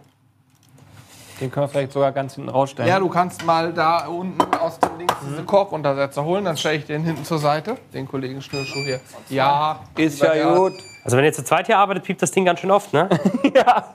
[1.41, 2.89] Den können wir vielleicht sogar ganz hinten rausstellen.
[2.89, 6.85] Ja, du kannst mal da unten aus dem Links diese Korkuntersetzer holen, dann stelle ich
[6.85, 7.79] den hinten zur Seite.
[7.95, 9.01] Den Kollegen Schnürschuh hier.
[9.31, 10.57] Ja, ist ja Gerhard.
[10.57, 10.73] gut.
[11.03, 13.09] Also wenn ihr zu zweit hier arbeitet, piept das Ding ganz schön oft, ne?
[13.55, 13.95] ja.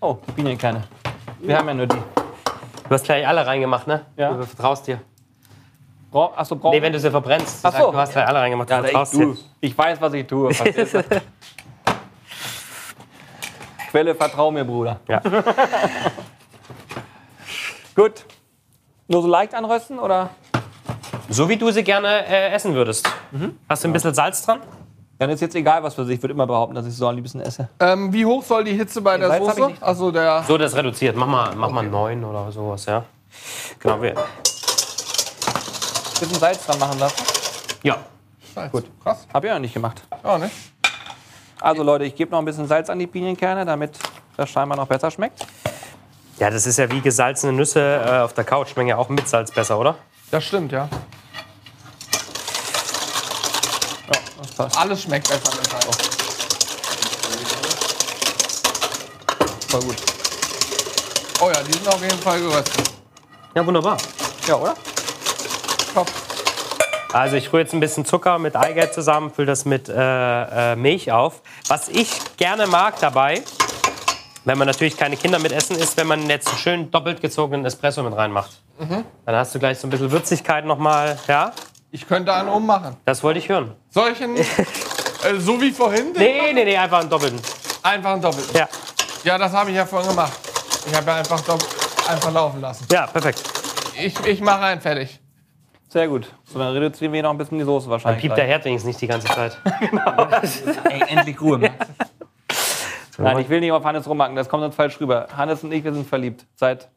[0.00, 0.84] Oh, die Pinienkerne.
[1.40, 1.96] Wir haben ja nur die.
[1.96, 4.06] Du hast gleich alle reingemacht, ne?
[4.16, 4.32] Ja.
[4.32, 5.00] Du vertraust dir.
[6.10, 7.58] Bra Achso, brauchen Nee, wenn du sie verbrennst.
[7.62, 7.92] Ach so.
[7.92, 9.34] Du hast gleich alle reingemacht, du ja, ich, vertraust du.
[9.34, 9.38] dir.
[9.60, 10.50] ich weiß, was ich tue.
[13.90, 15.00] Quelle, vertrau mir, Bruder.
[15.08, 15.20] Ja.
[17.94, 18.24] Gut.
[19.08, 20.30] Nur so leicht anrösten oder?
[21.30, 23.08] So wie du sie gerne äh, essen würdest.
[23.68, 24.60] Hast du ein bisschen Salz dran?
[25.18, 26.16] Dann ist jetzt egal, was für sich.
[26.16, 27.68] Ich würde immer behaupten, dass ich so am liebsten esse.
[27.80, 29.70] Ähm, wie hoch soll die Hitze bei der Salz hab ich Soße?
[29.70, 29.82] nicht.
[29.82, 30.44] Also der.
[30.46, 31.16] So, das reduziert.
[31.16, 33.04] Mach mal, mach mal neun oder sowas, ja.
[33.80, 34.00] Genau.
[34.00, 34.14] Wir,
[36.20, 37.22] Bisschen Salz dran machen lassen.
[37.82, 37.96] ja.
[38.72, 38.86] Gut.
[39.04, 39.26] Krass.
[39.32, 40.02] Hab ich ja nicht gemacht.
[40.24, 40.50] Ja, ne?
[41.60, 43.98] Also Leute, ich gebe noch ein bisschen Salz an die Pinienkerne, damit
[44.36, 45.44] das scheinbar noch besser schmeckt.
[46.38, 48.70] Ja, das ist ja wie gesalzene Nüsse äh, auf der Couch.
[48.70, 49.96] Schmecken ja auch mit Salz besser, oder?
[50.30, 50.88] Das stimmt, ja.
[54.06, 54.78] Ja, das passt.
[54.78, 55.98] Alles schmeckt besser mit Salz.
[59.68, 59.96] Voll gut.
[61.40, 62.92] Oh ja, die sind auf jeden Fall geröstet.
[63.54, 63.98] Ja, wunderbar.
[64.46, 64.74] Ja, oder?
[65.92, 66.08] Top.
[67.12, 70.76] Also ich rühre jetzt ein bisschen Zucker mit Eigelb zusammen, fülle das mit äh, äh,
[70.76, 71.40] Milch auf.
[71.68, 73.42] Was ich gerne mag dabei,
[74.44, 77.64] wenn man natürlich keine Kinder mit essen, ist, wenn man jetzt einen schön doppelt gezogenen
[77.64, 78.50] Espresso mit reinmacht.
[78.78, 81.18] Dann hast du gleich so ein bisschen Würzigkeit nochmal.
[81.26, 81.52] Ja,
[81.90, 82.96] Ich könnte einen ummachen.
[83.04, 83.74] das wollte ich hören.
[83.90, 84.36] Solchen.
[84.36, 84.44] äh,
[85.38, 86.12] so wie vorhin?
[86.16, 87.40] Nee, nee, nee, einfach einen doppelten.
[87.82, 88.44] Einfach ein Doppel.
[88.54, 88.68] Ja,
[89.24, 90.32] Ja, das habe ich ja vorhin gemacht.
[90.86, 91.42] Ich habe ja einfach,
[92.08, 92.86] einfach laufen lassen.
[92.92, 93.42] ja, perfekt.
[94.00, 95.18] Ich, ich mache einen fertig.
[95.88, 96.32] Sehr gut.
[96.44, 98.20] So, dann reduzieren wir noch ein bisschen die Soße wahrscheinlich.
[98.22, 99.58] Piept der Herd wenigstens nicht die ganze Zeit.
[100.90, 101.58] Ey, endlich Ruhe.
[103.16, 105.26] Nein, ich will nicht auf Hannes rumhacken, das kommt uns falsch rüber.
[105.36, 106.44] Hannes und ich, wir sind verliebt.
[106.54, 106.88] Seit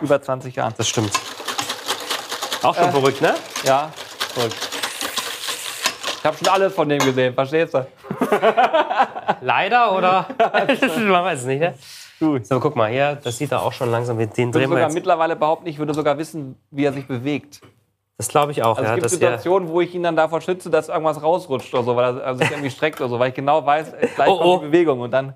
[0.00, 0.72] über 20 Jahren.
[0.76, 1.10] Das stimmt.
[2.62, 3.34] Auch schon verrückt, ne?
[3.64, 3.90] Ja,
[4.32, 4.56] verrückt.
[6.18, 7.86] Ich habe schon alles von dem gesehen, verstehst du?
[9.40, 10.26] Leider oder?
[10.38, 11.74] Man weiß es nicht, ne?
[12.18, 12.46] Gut.
[12.46, 14.18] So, guck mal hier, das sieht er auch schon langsam.
[14.18, 14.94] Den Ich würde drehen wir sogar jetzt.
[14.94, 17.60] mittlerweile behaupten, ich würde sogar wissen, wie er sich bewegt.
[18.18, 18.76] Das glaube ich auch.
[18.76, 21.84] Also ja, es gibt Situationen, wo ich ihn dann davor schütze, dass irgendwas rausrutscht oder
[21.84, 24.36] so, weil er also sich irgendwie streckt oder so, weil ich genau weiß, gleich Oh,
[24.38, 24.58] kommt oh.
[24.58, 25.34] die Bewegung und dann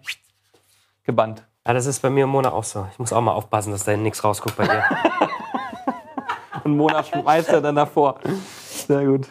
[1.04, 1.44] gebannt.
[1.66, 2.86] ja, das ist bei mir im Monat auch so.
[2.92, 4.84] Ich muss auch mal aufpassen, dass da nichts rausguckt bei dir.
[6.64, 8.20] Und Mona schmeißt er dann davor.
[8.68, 9.26] Sehr gut.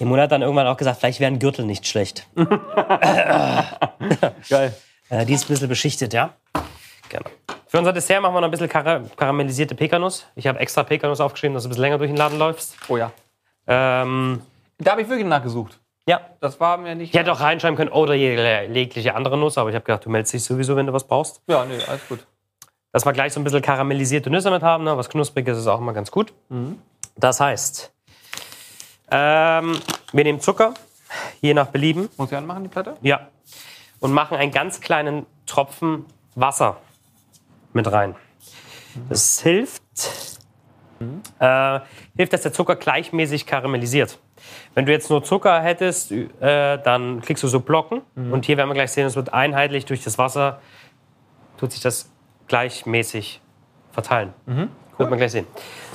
[0.00, 2.26] Der Monat hat dann irgendwann auch gesagt, vielleicht wäre ein Gürtel nicht schlecht.
[4.48, 4.74] Geil.
[5.08, 6.30] Äh, die ist ein bisschen beschichtet, ja?
[7.08, 7.30] Genau.
[7.68, 10.26] Für unser Dessert machen wir noch ein bisschen kara karamellisierte Pekanuss.
[10.34, 12.76] Ich habe extra Pekanuss aufgeschrieben, dass du ein bisschen länger durch den Laden läufst.
[12.88, 13.12] Oh ja.
[13.66, 14.40] Ähm,
[14.78, 15.78] Da habe ich wirklich nachgesucht.
[16.06, 17.12] ja, Das war mir nicht.
[17.12, 20.32] ich hätte auch reinschreiben können, oder jegliche andere Nuss, aber ich habe gedacht, du meldest
[20.32, 21.42] dich sowieso, wenn du was brauchst.
[21.46, 22.26] Ja, nee, alles gut.
[22.92, 24.96] Dass wir gleich so ein bisschen karamellisierte Nüsse mit haben, ne?
[24.96, 26.32] was Knuspriges ist auch immer ganz gut.
[27.16, 27.92] Das heißt,
[29.10, 29.78] ähm,
[30.12, 30.72] wir nehmen Zucker,
[31.42, 32.96] je nach Belieben, Muss ich anmachen, die Platte?
[33.02, 33.28] ja,
[34.00, 36.78] und machen einen ganz kleinen Tropfen Wasser
[37.72, 38.14] mit rein.
[39.08, 39.82] Das hilft,
[41.38, 41.80] äh,
[42.16, 44.18] hilft, dass der Zucker gleichmäßig karamellisiert.
[44.74, 48.02] Wenn du jetzt nur Zucker hättest, äh, dann kriegst du so Blocken.
[48.32, 50.60] Und hier werden wir gleich sehen, es wird einheitlich durch das Wasser,
[51.58, 52.10] tut sich das
[52.46, 53.40] gleichmäßig
[53.92, 54.32] verteilen.
[54.96, 55.46] Wird man gleich sehen.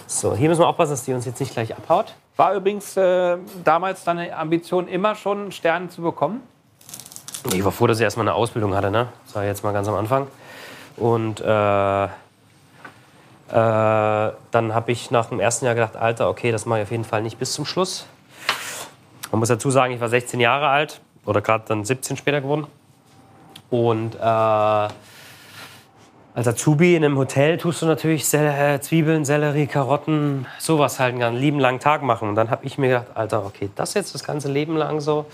[0.07, 2.13] So, hier müssen wir aufpassen, dass die uns jetzt nicht gleich abhaut.
[2.35, 6.41] War übrigens äh, damals deine Ambition, immer schon einen Stern zu bekommen.
[7.53, 9.09] Ich war froh, dass ich erstmal eine Ausbildung hatte, ne?
[9.25, 10.27] Das war jetzt mal ganz am Anfang.
[10.97, 12.09] Und äh, äh,
[13.49, 17.03] dann habe ich nach dem ersten Jahr gedacht, Alter, okay, das mache ich auf jeden
[17.03, 18.05] Fall nicht bis zum Schluss.
[19.31, 22.67] Man muss dazu sagen, ich war 16 Jahre alt oder gerade dann 17 später geworden.
[23.69, 24.93] Und äh, als
[26.47, 31.37] Azubi in einem Hotel tust du natürlich Sel äh, Zwiebeln, Sellerie, Karotten, sowas halt einen
[31.37, 32.29] lieben langen Tag machen.
[32.29, 35.25] Und dann habe ich mir gedacht, Alter, okay, das jetzt das ganze Leben lang so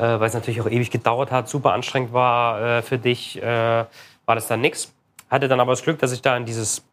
[0.00, 3.84] äh, weil es natürlich auch ewig gedauert hat, super anstrengend war äh, für dich, äh,
[4.30, 4.94] war das dann nix.
[5.28, 6.84] Hatte dann aber das Glück, dass ich da in dieses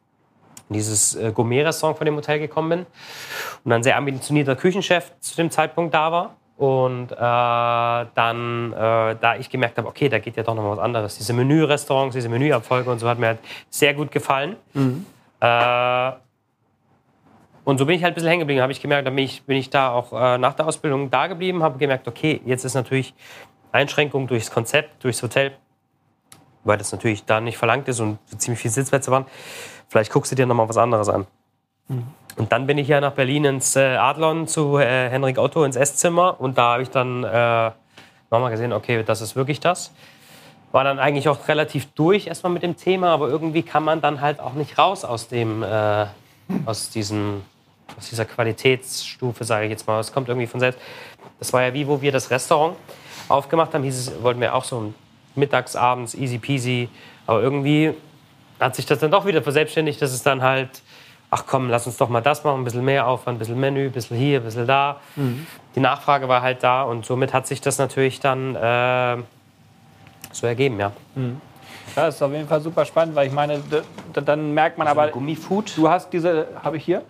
[0.69, 2.85] in dieses äh, Gourmet-Restaurant von dem Hotel gekommen bin
[3.63, 6.35] und ein sehr ambitionierter Küchenchef zu dem Zeitpunkt da war.
[6.57, 10.71] Und äh, dann, äh, da ich gemerkt habe, okay, da geht ja doch noch mal
[10.71, 11.15] was anderes.
[11.19, 13.39] Diese Menü-Restaurants, diese Menüabfolge und so hat mir halt
[13.69, 14.55] sehr gut gefallen.
[15.39, 16.11] Äh,
[17.63, 18.61] und so bin ich halt ein bisschen hängen geblieben.
[18.61, 21.27] Habe ich gemerkt, dann bin ich, bin ich da auch äh, nach der Ausbildung da
[21.27, 23.13] geblieben, habe gemerkt, okay, jetzt ist natürlich
[23.71, 25.51] Einschränkung durchs Konzept, durchs Hotel,
[26.63, 29.25] weil das natürlich da nicht verlangt ist und ziemlich viele Sitzplätze waren.
[29.89, 31.25] Vielleicht guckst du dir noch mal was anderes an.
[32.37, 35.75] Und dann bin ich ja nach Berlin ins äh, Adlon zu äh, Henrik Otto ins
[35.75, 37.71] Esszimmer und da habe ich dann äh,
[38.29, 39.91] nochmal gesehen, okay, das ist wirklich das.
[40.71, 44.21] War dann eigentlich auch relativ durch erstmal mit dem Thema, aber irgendwie kann man dann
[44.21, 46.05] halt auch nicht raus aus dem, äh,
[46.65, 47.41] aus diesem,
[47.97, 49.99] aus dieser Qualitätsstufe, sage ich jetzt mal.
[49.99, 50.79] Es kommt irgendwie von selbst.
[51.39, 52.75] Das war ja wie, wo wir das Restaurant
[53.29, 54.93] aufgemacht haben, hieß es, wollten wir auch so
[55.37, 56.89] mittags, abends, easy peasy.
[57.25, 57.93] Aber irgendwie
[58.59, 60.81] hat sich das dann doch wieder verselbstständigt, dass es dann halt,
[61.29, 63.85] ach komm, lass uns doch mal das machen, ein bisschen mehr Aufwand, ein bisschen Menü,
[63.85, 64.97] ein bisschen hier, ein bisschen da.
[65.75, 69.17] Die Nachfrage war halt da und somit hat sich das natürlich dann äh,
[70.31, 70.91] so ergeben, ja.
[71.95, 73.61] Das ist auf jeden Fall super spannend, weil ich meine,
[74.13, 75.75] dann merkt man aber, Gummifood.
[75.77, 77.03] du hast diese, habe ich hier,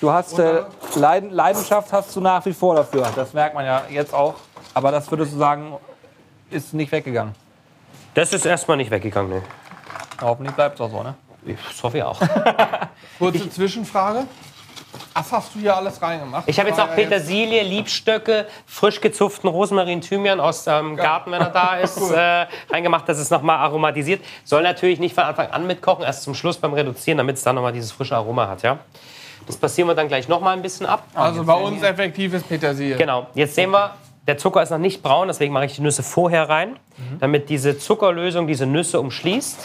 [0.00, 0.62] du hast äh,
[0.96, 3.08] Leiden, Leidenschaft hast du nach wie vor dafür.
[3.14, 4.34] Das merkt man ja jetzt auch.
[4.74, 5.72] Aber das würdest du sagen,
[6.50, 7.34] ist nicht weggegangen.
[8.14, 9.42] Das ist erstmal nicht weggegangen, ne.
[10.20, 11.14] Hoffentlich bleibt es auch so, ne?
[11.44, 12.20] Das hoffe ich auch.
[13.18, 14.26] Kurze Zwischenfrage.
[15.12, 16.44] Was hast du hier alles reingemacht?
[16.46, 21.50] Ich habe jetzt auch Petersilie, Liebstöcke, frisch gezupften Rosmarin, Thymian aus dem Garten, wenn er
[21.50, 24.24] da ist, äh, reingemacht, dass es nochmal aromatisiert.
[24.44, 27.54] Soll natürlich nicht von Anfang an mitkochen, erst zum Schluss beim Reduzieren, damit es dann
[27.56, 28.62] nochmal dieses frische Aroma hat.
[28.62, 28.78] Ja?
[29.46, 31.04] Das passieren wir dann gleich nochmal ein bisschen ab.
[31.14, 32.96] Also bei uns effektives Petersilie.
[32.96, 33.94] Genau, jetzt sehen wir,
[34.26, 36.76] der Zucker ist noch nicht braun, deswegen mache ich die Nüsse vorher rein,
[37.20, 39.58] damit diese Zuckerlösung diese Nüsse umschließt.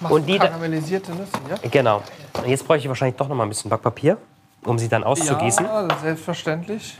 [0.00, 1.68] Machst Und die karamellisierte Nüsse, ja?
[1.70, 2.02] Genau.
[2.42, 4.16] Und jetzt bräuchte ich wahrscheinlich doch nochmal ein bisschen Backpapier,
[4.64, 5.64] um sie dann auszugießen.
[5.64, 6.98] Ja, selbstverständlich.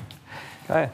[0.69, 0.91] Geil.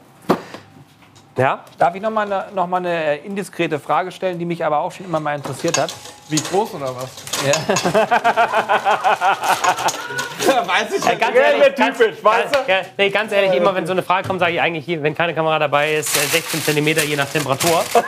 [1.37, 1.63] Ja?
[1.77, 4.91] Darf ich noch mal eine, noch mal eine indiskrete Frage stellen, die mich aber auch
[4.91, 5.93] schon immer mal interessiert hat?
[6.29, 7.09] Wie groß oder was?
[7.45, 7.53] Ja.
[10.67, 13.85] Weiß ich Ja, ganz ehrlich, ganz, typisch, weißt ganz, ja, nee, ganz ehrlich, immer wenn
[13.85, 16.61] so eine Frage kommt, sage ich eigentlich, hier, wenn keine Kamera dabei ist, äh, 16
[16.63, 17.81] cm je nach Temperatur.
[17.95, 17.99] äh,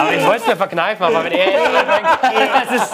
[0.00, 1.46] aber ich wollte es mir verkneifen, aber wenn er
[2.68, 2.92] das ist,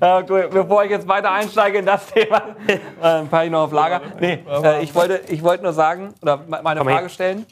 [0.00, 3.64] Ja, gut, bevor ich jetzt weiter einsteige in das Thema, äh, ein paar ich noch
[3.64, 4.00] auf Lager.
[4.20, 6.82] Nee, äh, ich, wollte, ich wollte nur sagen, oder me- meine.
[6.82, 7.44] Frage stellen.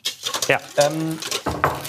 [0.48, 1.18] Ja, Ähm,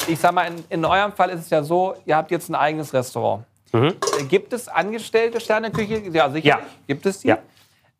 [0.07, 2.55] ich sag mal, in, in eurem Fall ist es ja so, ihr habt jetzt ein
[2.55, 3.43] eigenes Restaurant.
[3.73, 3.93] Äh,
[4.30, 6.09] Gibt es angestellte Sterneküche?
[6.11, 6.47] Ja, sicher.
[6.47, 6.59] Ja.
[6.88, 7.30] Gibt es die?
[7.30, 7.39] Ja.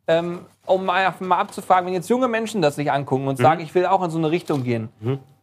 [0.08, 3.86] Ähm, um mal, abzufragen, wenn jetzt junge Menschen das sich angucken und sagen, ich will
[3.86, 4.90] auch in so eine Richtung gehen,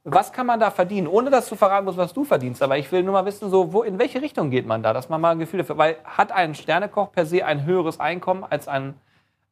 [0.04, 1.06] was kann man da verdienen?
[1.06, 2.62] Ohne dass du verraten musst, was du verdienst.
[2.62, 5.08] Aber ich will nur mal wissen, so, wo, in welche Richtung geht man da, dass
[5.08, 5.78] man mal ein Gefühl dafür.
[5.78, 8.94] Weil hat ein Sternekoch per se ein höheres Einkommen als ein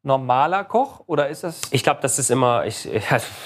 [0.03, 1.03] normaler Koch?
[1.07, 1.61] Oder ist das.
[1.71, 2.89] ich glaube, das ist immer, ich,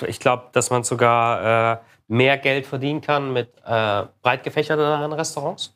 [0.07, 1.79] ich glaube, dass man sogar äh,
[2.09, 5.75] mehr Geld verdienen kann mit äh, breit gefächerteren Restaurants.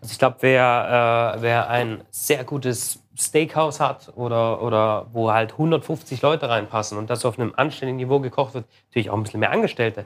[0.00, 5.52] Also ich glaube, wer, äh, wer ein sehr gutes Steakhouse hat oder, oder wo halt
[5.52, 9.40] 150 Leute reinpassen und das auf einem anständigen Niveau gekocht wird, natürlich auch ein bisschen
[9.40, 10.04] mehr Angestellte.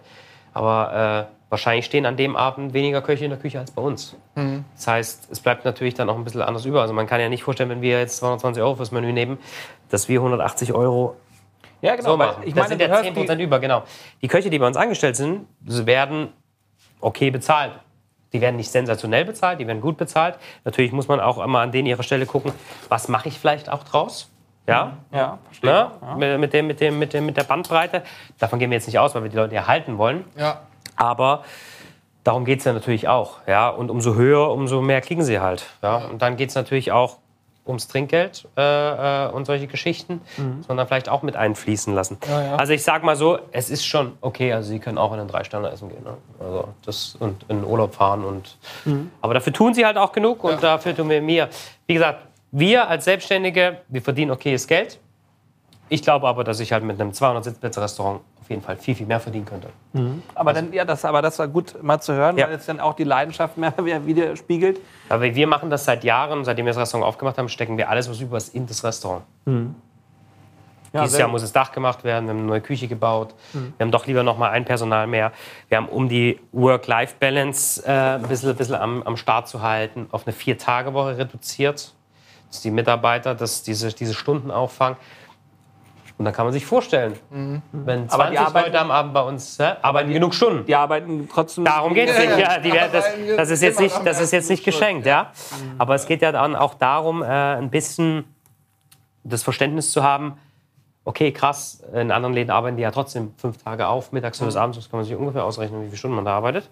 [0.52, 4.14] Aber äh, wahrscheinlich stehen an dem Abend weniger Köche in der Küche als bei uns.
[4.34, 6.82] Das heißt, es bleibt natürlich dann auch ein bisschen anders über.
[6.82, 9.38] Also man kann ja nicht vorstellen, wenn wir jetzt 220 Euro fürs Menü nehmen,
[9.90, 11.16] dass wir 180 Euro
[11.80, 12.10] Ja, genau.
[12.10, 12.42] so machen.
[12.44, 13.82] ich das meine, sind du ja hörst 10 die, Prozent über, genau.
[14.22, 16.28] Die Köche, die bei uns angestellt sind, werden
[17.00, 17.72] okay bezahlt.
[18.34, 20.38] Die werden nicht sensationell bezahlt, die werden gut bezahlt.
[20.64, 22.52] Natürlich muss man auch immer an denen ihrer Stelle gucken,
[22.90, 24.30] was mache ich vielleicht auch draus.
[24.66, 25.70] Ja, Ja, verstehe.
[25.70, 25.90] ne?
[26.18, 28.02] Mit, mit, dem, mit, dem, mit, dem, mit der Bandbreite.
[28.38, 30.26] Davon gehen wir jetzt nicht aus, weil wir die Leute erhalten wollen.
[30.36, 30.60] Ja.
[30.98, 31.44] Aber
[32.24, 33.38] darum geht es ja natürlich auch.
[33.46, 33.68] Ja?
[33.70, 35.66] Und umso höher, umso mehr kriegen sie halt.
[35.82, 35.96] Ja?
[35.96, 37.18] Und dann geht es natürlich auch
[37.68, 40.22] ums Trinkgeld äh, äh, und solche Geschichten,
[40.68, 42.16] man dann vielleicht auch mit einfließen lassen.
[42.26, 42.56] ja.
[42.56, 45.28] Also ich sag mal so, es ist schon okay, also sie können auch in ein
[45.28, 46.02] Drei-Sterne essen gehen.
[46.02, 46.14] Ne?
[46.40, 48.24] Also das, und in den Urlaub fahren.
[48.24, 48.56] Und,
[49.20, 51.48] Aber dafür tun sie halt auch genug und dafür tun wir mir.
[51.86, 52.20] Wie gesagt,
[52.50, 54.98] wir als Selbstständige, wir verdienen okayes Geld.
[55.90, 58.94] Ich glaube aber, dass ich halt mit einem 200 Sitzplätze Restaurant auf jeden Fall viel,
[58.94, 59.68] viel mehr verdienen könnte.
[60.34, 62.46] Aber, dann, ja, das, aber das war gut mal zu hören, Ja.
[62.48, 63.74] weil es dann auch die Leidenschaft mehr
[64.06, 64.80] widerspiegelt.
[65.10, 68.08] Aber wir machen das seit Jahren, seitdem wir das Restaurant aufgemacht haben, stecken wir alles,
[68.08, 69.24] was über in das Restaurant.
[70.94, 73.34] Ja, Dieses Jahr muss das Dach gemacht werden, wir haben eine neue Küche gebaut.
[73.52, 75.32] Wir haben doch lieber noch mal ein Personal mehr.
[75.68, 80.26] Wir haben, um die Work-Life-Balance äh, ein bisschen, bisschen am, am Start zu halten, auf
[80.26, 81.92] eine Vier-Tage-Woche reduziert.
[82.50, 84.96] Dass die Mitarbeiter das, diese, diese Stunden auffangen.
[86.18, 89.20] Und dann kann man sich vorstellen, wenn 20 Aber die arbeiten- Leute am Abend bei
[89.22, 90.66] uns hä, arbeiten genug Stunden.
[90.66, 91.64] Die arbeiten trotzdem.
[91.64, 92.38] Darum geht es Ja, nicht.
[92.38, 92.58] ja.
[92.58, 93.04] Die werden, das,
[93.36, 95.30] das ist jetzt nicht, das ist jetzt nicht geschenkt, ja.
[95.78, 98.24] Aber es geht ja dann auch darum, äh, ein bisschen
[99.22, 100.38] das Verständnis zu haben.
[101.04, 101.82] Okay, krass.
[101.94, 104.76] In anderen Läden arbeiten die ja trotzdem fünf Tage auf, mittags bis abends.
[104.76, 106.68] Das kann man sich ungefähr ausrechnen, wie viele Stunden man da arbeitet.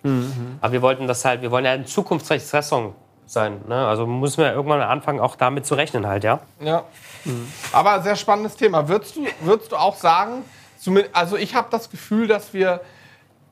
[0.60, 2.94] Aber wir wollten das halt, wir wollen ja ein zukunftsreiches Restaurant
[3.26, 3.60] sein.
[3.68, 3.86] Ne?
[3.86, 6.40] Also müssen wir irgendwann anfangen, auch damit zu rechnen halt, ja.
[6.60, 6.84] Ja.
[7.72, 8.88] Aber sehr spannendes Thema.
[8.88, 10.44] Würdest du, würdest du auch sagen,
[11.12, 12.80] also ich habe das Gefühl, dass wir,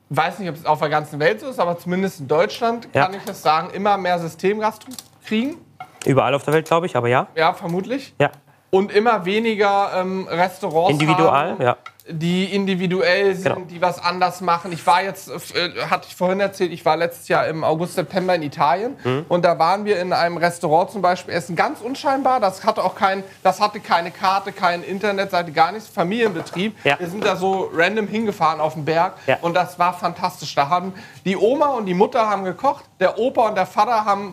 [0.09, 3.05] weiß nicht, ob es auf der ganzen Welt so ist, aber zumindest in Deutschland Ja.
[3.05, 4.91] kann ich das sagen, immer mehr Systemgastro
[5.25, 5.57] kriegen.
[6.05, 7.27] Überall auf der Welt, glaube ich, aber ja.
[7.35, 8.13] Ja, vermutlich.
[8.19, 8.31] Ja.
[8.69, 11.77] Und immer weniger ähm, Restaurants Individual, haben, ja.
[12.07, 13.65] Die individuell sind, Genau.
[13.67, 14.71] die was anders machen.
[14.71, 18.35] Ich war jetzt, äh, hatte ich vorhin erzählt, ich war letztes Jahr im August, September
[18.35, 19.25] in Italien Mhm.
[19.27, 22.39] und da waren wir in einem Restaurant zum Beispiel essen, ganz unscheinbar.
[22.39, 25.87] Das hatte auch kein, das hatte keine Karte, keine Internetseite, gar nichts.
[25.89, 26.75] Familienbetrieb.
[26.83, 26.99] Ja.
[26.99, 29.37] Wir sind da so random hingefahren auf den Berg Ja.
[29.41, 30.53] und das war fantastisch.
[30.53, 30.93] Da haben
[31.25, 34.29] die Oma und die Mutter haben gekocht, der Opa und der Vater haben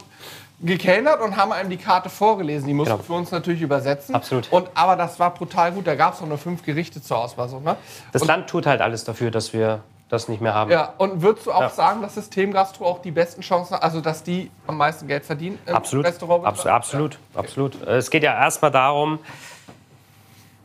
[0.62, 2.68] gekellnert und haben einem die Karte vorgelesen.
[2.68, 3.02] Die mussten Genau.
[3.04, 4.14] für uns natürlich übersetzen.
[4.14, 4.50] Absolut.
[4.52, 5.86] Und, aber das war brutal gut.
[5.86, 7.48] Da gab es auch nur fünf Gerichte zur Auswahl.
[7.48, 7.76] So, ne?
[8.12, 10.70] Das Land tut halt alles dafür, dass wir das nicht mehr haben.
[10.70, 11.68] Ja, und würdest du auch Ja.
[11.70, 15.58] sagen, dass Systemgastro auch die besten Chancen hat, also dass die am meisten Geld verdienen
[15.66, 16.04] im Absolut.
[16.04, 16.44] Restaurant?
[16.44, 17.80] Abs absolut, absolut.
[17.82, 19.18] Es geht ja erstmal darum,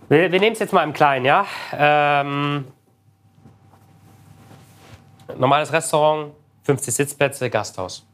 [0.09, 1.45] wir, wir nehmen es jetzt mal im Kleinen, ja.
[1.73, 2.65] Ähm,
[5.37, 6.33] normales Restaurant,
[6.63, 8.05] 50 Sitzplätze, Gasthaus.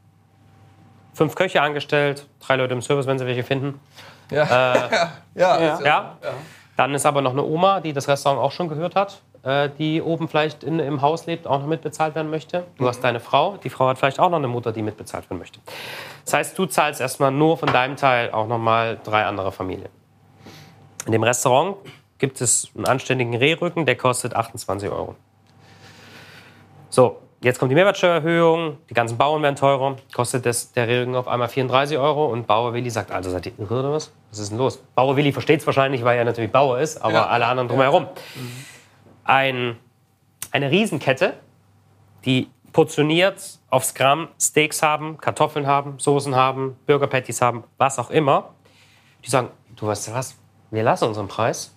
[1.14, 3.80] Fünf Köche angestellt, drei Leute im Service, wenn sie welche finden.
[4.30, 4.44] Ja.
[5.34, 5.74] ja, ja.
[5.74, 6.16] ist Ja.
[6.76, 10.02] Dann ist aber noch eine Oma, die das Restaurant auch schon gehört hat, äh, die
[10.02, 12.64] oben vielleicht in, im Haus lebt, auch noch mitbezahlt werden möchte.
[12.78, 15.38] Du hast deine Frau, die Frau hat vielleicht auch noch eine Mutter, die mitbezahlt werden
[15.38, 15.60] möchte.
[16.24, 19.88] Das heißt, du zahlst erstmal nur von deinem Teil auch noch mal drei andere Familien.
[21.06, 21.76] In dem Restaurant
[22.18, 25.14] gibt es einen anständigen Rehrücken, der kostet 28 Euro.
[26.88, 31.28] So, jetzt kommt die Mehrwertsteuererhöhung, die ganzen Bauern werden teurer, kostet das, der Rehrücken auf
[31.28, 34.12] einmal 34 Euro und Bauer Willi sagt, also seid ihr irre oder was?
[34.30, 34.78] Was ist denn los?
[34.94, 37.26] Bauer Willi versteht es wahrscheinlich, weil er natürlich Bauer ist, aber Ja.
[37.26, 38.06] alle anderen drumherum.
[39.24, 39.76] Ein,
[40.50, 41.34] eine Riesenkette,
[42.24, 43.40] die portioniert
[43.70, 48.50] aufs Gramm Steaks haben, Kartoffeln haben, Soßen haben, Burger Patties haben, was auch immer.
[49.24, 50.34] Die sagen, du weißt du was,
[50.70, 51.72] wir lassen unseren Preis,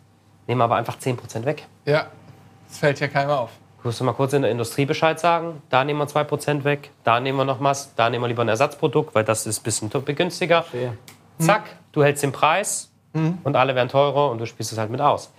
[0.48, 1.66] nehmen aber einfach 10% weg.
[1.86, 2.08] ja.
[2.70, 3.52] Das fällt ja keinem auf.
[3.88, 5.62] Du musst du mal kurz in der Industrie Bescheid sagen.
[5.70, 8.50] Da nehmen wir 2% weg, da nehmen wir noch was, da nehmen wir lieber ein
[8.50, 10.66] Ersatzprodukt, weil das ist ein bisschen günstiger.
[11.40, 12.92] Zack, du hältst den Preis
[13.46, 15.32] und alle werden teurer und du spielst es halt mit aus.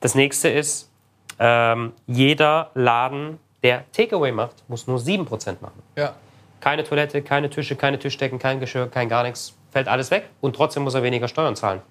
[0.00, 0.90] Das nächste ist,
[1.38, 5.80] ähm, jeder Laden, der Takeaway macht, muss nur 7% machen.
[5.94, 6.14] Ja.
[6.58, 9.54] Keine Toilette, keine Tische, keine Tischdecken, kein Geschirr, kein gar nichts.
[9.70, 11.82] Fällt alles weg und trotzdem muss er weniger Steuern zahlen.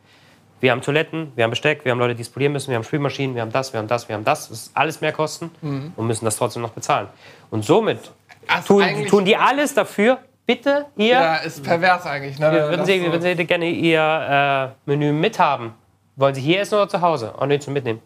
[0.62, 2.84] Wir haben Toiletten, wir haben Besteck, wir haben Leute, die es polieren müssen, wir haben
[2.84, 4.48] Spülmaschinen, wir haben das, wir haben das, wir haben das.
[4.50, 5.52] Das ist alles mehr Kosten
[5.96, 7.08] und müssen das trotzdem noch bezahlen.
[7.50, 8.12] Und somit
[8.48, 10.20] Also tun, tun die alles dafür.
[10.46, 12.38] Bitte hier, Ja, ist pervers eigentlich.
[12.40, 12.52] Ne?
[12.52, 15.74] würden, Sie, so- würden Sie gerne Ihr äh, Menü mithaben?
[16.16, 17.34] Wollen Sie hier essen oder zu Hause?
[17.40, 18.02] Oh, nee, zum Mitnehmen.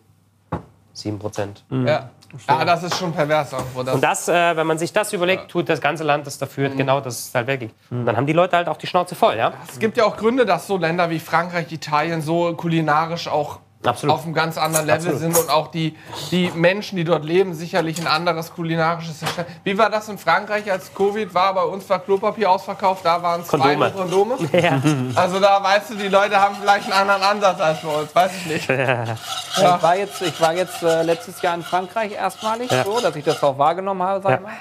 [0.94, 1.64] 7 Prozent.
[1.69, 2.10] ja.
[2.47, 3.84] Ja, das ist schon pervers irgendwo.
[3.84, 6.69] Das Und das, äh, wenn man sich das überlegt, tut das ganze Land das dafür,
[6.69, 7.72] genau, dass es halt weggeht.
[7.89, 9.53] Und dann haben die Leute halt auch die Schnauze voll, ja?
[9.69, 14.16] Es gibt ja auch Gründe, dass so Länder wie Frankreich, Italien so kulinarisch auch Absolut.
[14.16, 15.20] auf einem ganz anderen Level Absolut.
[15.20, 15.95] sind und auch die,
[16.32, 19.45] die Menschen, die dort leben, sicherlich ein anderes kulinarisches System.
[19.64, 21.53] Wie war das in Frankreich, als Covid war?
[21.53, 23.91] Bei uns war Klopapier ausverkauft, da waren es zwei Kondome.
[23.91, 24.38] Kondome.
[24.62, 24.82] Ja.
[25.16, 28.32] Also da weißt du, die Leute haben vielleicht einen anderen Ansatz als bei uns, weiß
[28.38, 28.70] ich nicht.
[28.70, 32.84] Ich war jetzt, ich war jetzt äh, letztes Jahr in Frankreich erstmalig, Ja.
[32.84, 34.38] so, dass ich das auch wahrgenommen habe, sag Ja.
[34.38, 34.52] ich mal.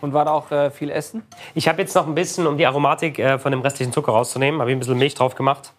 [0.00, 1.22] Und war da auch äh, viel essen.
[1.54, 4.60] Ich habe jetzt noch ein bisschen, um die Aromatik äh, von dem restlichen Zucker rauszunehmen,
[4.60, 5.72] habe ich ein bisschen Milch drauf gemacht.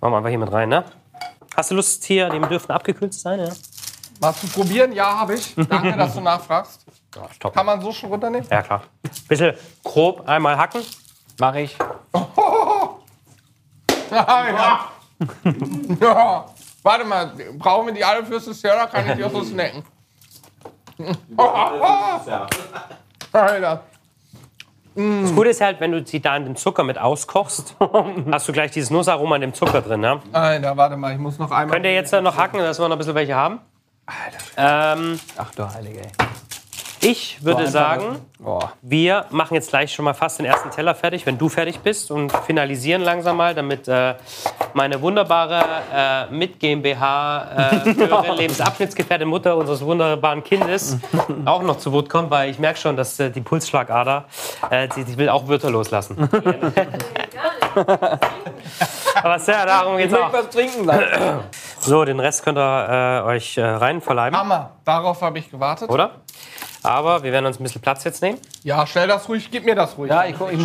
[0.00, 0.84] Machen wir einfach hier mit rein, ne?
[1.58, 3.48] Hast du Lust hier, die dürfen abgekühlt sein, ja?
[4.20, 4.92] Mal zu probieren?
[4.92, 5.56] Ja, habe ich.
[5.68, 6.86] Danke, dass du nachfragst.
[7.16, 7.52] Ja, stopp.
[7.52, 8.46] Kann man so schon runternehmen?
[8.48, 8.84] Ja, klar.
[9.26, 10.82] Bisschen grob einmal hacken.
[11.40, 11.76] Mache ich.
[14.10, 14.90] Ja, ja.
[16.00, 16.46] ja.
[16.82, 17.26] Warte mal,
[17.58, 19.82] brauchen wir die alle fürs Dessert oder kann ich die auch so snacken?
[23.32, 23.82] Alter.
[25.22, 27.76] Das Gute ist halt, wenn du sie da in den Zucker mit auskochst,
[28.32, 30.20] hast du gleich dieses Nussaroma in dem Zucker drin, ne?
[30.32, 31.68] Alter, warte mal, ich muss noch einmal.
[31.68, 33.60] Könnt ihr jetzt noch hacken, dass wir noch ein bisschen welche haben?
[34.56, 36.10] Ähm, Ach du Heilige, ey.
[37.00, 38.72] Ich würde sagen, Boah.
[38.82, 42.10] wir machen jetzt gleich schon mal fast den ersten Teller fertig, wenn du fertig bist
[42.10, 44.14] und finalisieren langsam mal, damit äh,
[44.74, 45.64] meine wunderbare
[45.94, 50.98] äh, mit GmbH äh, höhere Lebensabschnittsgefährtin Mutter unseres wunderbaren Kindes
[51.44, 54.24] auch noch zu Wort kommt, weil ich merke schon, dass äh, die Pulsschlagader,
[54.70, 56.28] äh, die, die will auch Wörter loslassen.
[59.22, 60.32] Aber sehr, darum geht's Ich auch.
[60.32, 61.04] möchte was trinken lassen.
[61.80, 64.70] So, den Rest könnt ihr äh, euch äh, rein verleiben, Hammer.
[64.84, 65.88] Darauf habe ich gewartet.
[65.88, 66.16] oder?
[66.82, 68.38] Aber wir werden uns ein bisschen Platz jetzt nehmen.
[68.62, 70.10] Ja, stell das ruhig, gib mir das ruhig.
[70.10, 70.58] Ja, ich, ich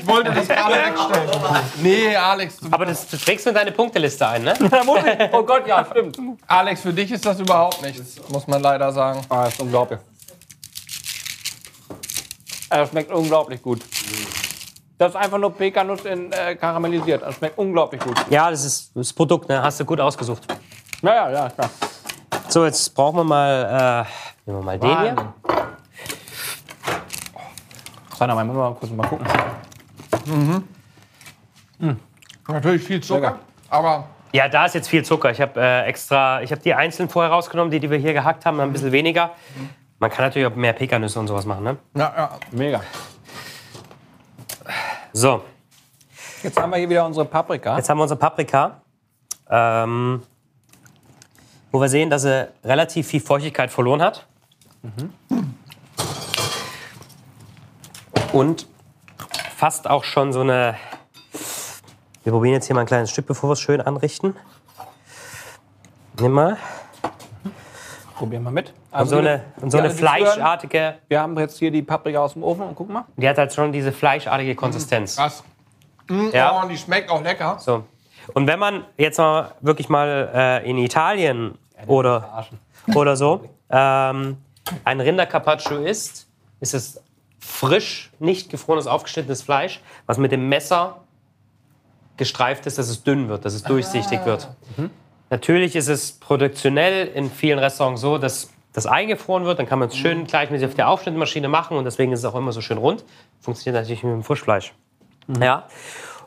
[0.00, 1.30] Ich wollte das gerade wegstellen.
[1.82, 4.54] Nee, Alex, du, Aber das, du trägst nur deine Punkteliste ein, ne?
[5.32, 6.18] Oh Gott, ja, stimmt.
[6.46, 9.20] Alex, für dich ist das überhaupt nichts, muss man leider sagen.
[9.28, 10.00] Ah, das ist unglaublich.
[12.68, 13.80] Das schmeckt unglaublich gut.
[15.00, 17.22] Das ist einfach nur Pekanuss in, äh, karamellisiert.
[17.22, 18.22] Das schmeckt unglaublich gut.
[18.28, 19.62] Ja, das ist das Produkt, ne?
[19.62, 20.46] Hast du gut ausgesucht.
[21.00, 21.70] Ja, ja, ja, klar.
[22.48, 25.16] So, jetzt brauchen wir mal, äh, nehmen wir mal den hier.
[28.18, 29.26] Warte mal, müssen wir mal kurz mal gucken.
[32.46, 33.38] Natürlich viel Zucker, Lecker.
[33.70, 35.30] aber Ja, da ist jetzt viel Zucker.
[35.30, 38.44] Ich habe äh, extra, ich habe die einzeln vorher rausgenommen, die, die wir hier gehackt
[38.44, 39.30] haben, ein bisschen weniger.
[39.98, 41.76] Man kann natürlich auch mehr Pekanüsse und sowas machen, ne?
[41.94, 42.30] ja, ja.
[42.50, 42.82] Mega.
[45.12, 45.42] So,
[46.42, 47.76] Jetzt haben wir hier wieder unsere Paprika.
[47.76, 48.80] jetzt haben wir unsere Paprika,
[49.48, 50.22] ähm,
[51.70, 54.26] wo wir sehen, dass sie relativ viel Feuchtigkeit verloren hat.
[58.32, 58.66] Und
[59.56, 60.76] fast auch schon so eine.
[62.22, 64.36] Wir probieren jetzt hier mal ein kleines Stück, bevor wir es schön anrichten.
[66.18, 66.56] Nimm mal.
[68.16, 68.72] Probieren wir mit.
[68.92, 70.96] Und so eine, und so eine fleischartige.
[71.08, 73.04] Wir haben jetzt hier die Paprika aus dem Ofen und guck mal.
[73.16, 75.16] Die hat halt schon diese fleischartige Konsistenz.
[75.16, 75.44] Krass.
[76.08, 76.56] Mm, Ja.
[76.58, 77.56] Oh, und die schmeckt auch lecker.
[77.60, 77.84] So.
[78.34, 81.56] Und wenn man jetzt mal wirklich mal äh, in Italien
[81.86, 82.46] oder,
[82.94, 84.36] oder so ähm,
[84.84, 86.28] ein Rindercarpaccio isst,
[86.60, 87.02] ist es
[87.38, 91.00] frisch, nicht gefrorenes, aufgeschnittenes Fleisch, was mit dem Messer
[92.16, 94.48] gestreift ist, dass es dünn wird, dass es durchsichtig wird.
[95.30, 99.88] Natürlich ist es produktionell in vielen Restaurants so, dass das eingefroren wird, dann kann man
[99.88, 102.78] es schön gleichmäßig auf der Aufschnittmaschine machen und deswegen ist es auch immer so schön
[102.78, 103.04] rund.
[103.40, 104.74] Funktioniert natürlich mit dem Frischfleisch.
[105.40, 105.64] Ja.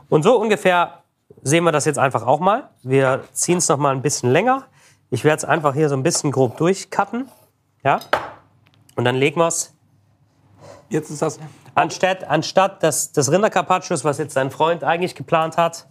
[0.09, 1.03] Und so ungefähr
[1.41, 2.69] sehen wir das jetzt einfach auch mal.
[2.83, 4.65] Wir ziehen es noch mal ein bisschen länger.
[5.09, 7.29] Ich werde es einfach hier so ein bisschen grob durchcutten.
[7.83, 7.99] Ja.
[8.95, 9.73] Und dann legen wir es
[10.93, 11.39] Jetzt ist das.
[11.73, 15.87] Anstatt, anstatt des, des Rindercarpaccios, was jetzt dein Freund eigentlich geplant hat,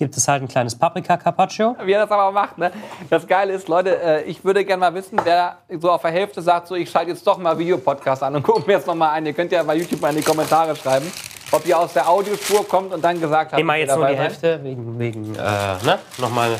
[0.00, 1.76] gibt es halt ein kleines Paprika-Carpaccio.
[1.84, 2.72] Wie er das aber macht, ne?
[3.10, 6.40] Das Geile ist, Leute, äh, ich würde gerne mal wissen, wer so auf der Hälfte
[6.40, 9.10] sagt, so, ich schalte jetzt doch mal Videopodcast an und gucke mir jetzt noch mal
[9.10, 9.26] an.
[9.26, 11.12] Ihr könnt ja bei YouTube mal in die Kommentare schreiben,
[11.52, 14.22] ob ihr aus der Audiospur kommt und dann gesagt habt, ihr jetzt nur die seid.
[14.22, 15.98] Hälfte, wegen, wegen äh, ne?
[16.16, 16.56] nochmal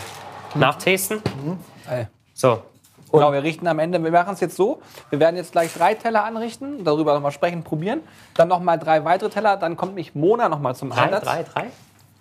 [0.54, 1.22] nachtasten.
[1.88, 2.08] Ey.
[2.34, 2.62] So,
[3.10, 5.94] Genau, wir richten am Ende, wir machen es jetzt so, wir werden jetzt gleich drei
[5.94, 8.02] Teller anrichten, darüber nochmal sprechen, probieren,
[8.34, 11.24] dann nochmal drei weitere Teller, dann kommt mich Mona nochmal zum drei, Einsatz.
[11.24, 11.66] drei, drei.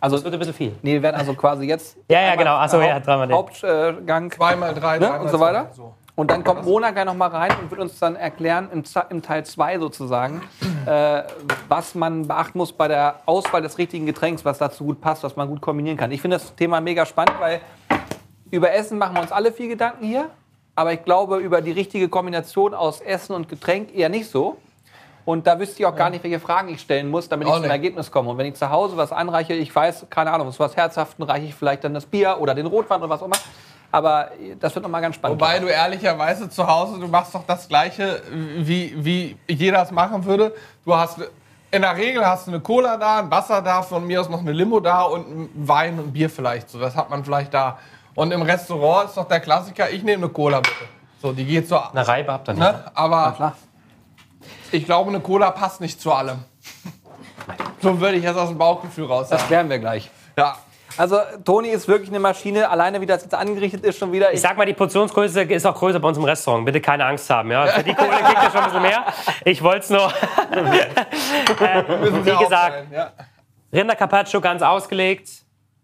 [0.01, 0.75] Also, Das wird ein bisschen viel.
[0.81, 2.55] nee, wir werden also quasi jetzt Ja, ja, genau.
[2.55, 3.35] Ach so, ja, dreimal den.
[3.35, 5.05] Hauptgang Zweimal drei, ne?
[5.05, 5.65] dreimal und so weiter.
[5.71, 5.93] zwei, So.
[6.15, 9.45] Und dann kommt Mona gleich nochmal rein und wird uns dann erklären, im, im Teil
[9.45, 10.41] 2 sozusagen,
[10.85, 11.23] äh,
[11.69, 15.37] was man beachten muss bei der Auswahl des richtigen Getränks, was dazu gut passt, was
[15.37, 16.11] man gut kombinieren kann.
[16.11, 17.61] Ich finde das Thema mega spannend, weil
[18.51, 20.29] über Essen machen wir uns alle viel Gedanken hier.
[20.75, 24.57] Aber ich glaube, über die richtige Kombination aus Essen und Getränk eher nicht so.
[25.29, 27.65] Und da wüsste ich auch gar nicht, welche Fragen ich stellen muss, damit ich zum.
[27.65, 28.31] Ergebnis komme.
[28.31, 31.53] Und wenn ich zu Hause was anreiche, ich weiß, keine Ahnung, was Herzhaften, reiche ich
[31.53, 33.35] vielleicht dann das Bier oder den Rotwein oder was auch immer.
[33.91, 35.39] Aber das wird nochmal ganz spannend.
[35.39, 38.23] Wobei du ehrlicherweise zu Hause, du machst doch das Gleiche,
[38.57, 40.51] wie, wie jeder es machen würde.
[40.83, 41.19] Du hast,
[41.69, 44.39] in der Regel hast du eine Cola da, ein Wasser da, von mir aus noch
[44.39, 46.71] eine Limo da und ein Wein und Bier vielleicht.
[46.71, 47.77] So, das hat man vielleicht da.
[48.15, 50.85] Und im Restaurant ist doch der Klassiker, ich nehme eine Cola bitte.
[51.21, 52.63] So, die geht so, Eine Reibe habt ihr nicht.
[52.63, 52.83] ne?
[52.95, 53.53] Aber klar.
[54.71, 56.39] Ich glaube, eine Cola passt nicht zu allem.
[57.81, 59.47] So würde ich jetzt aus dem Bauchgefühl raus Das sagen.
[59.47, 60.11] klären wir gleich.
[60.37, 60.57] Ja.
[60.97, 62.69] Also, Toni ist wirklich eine Maschine.
[62.69, 64.33] Alleine, wie das jetzt angerichtet ist, schon wieder.
[64.33, 66.65] Ich sag mal, die Portionsgröße ist auch größer bei uns im Restaurant.
[66.65, 67.49] Bitte keine Angst haben.
[67.49, 67.65] Ja?
[67.67, 69.05] Für die Kohle kriegt ihr schon ein bisschen mehr.
[69.45, 70.11] Ich wollte es nur.
[72.01, 73.11] Müssen Wie gesagt, ja.
[73.71, 75.29] Rinder Carpaccio ganz ausgelegt.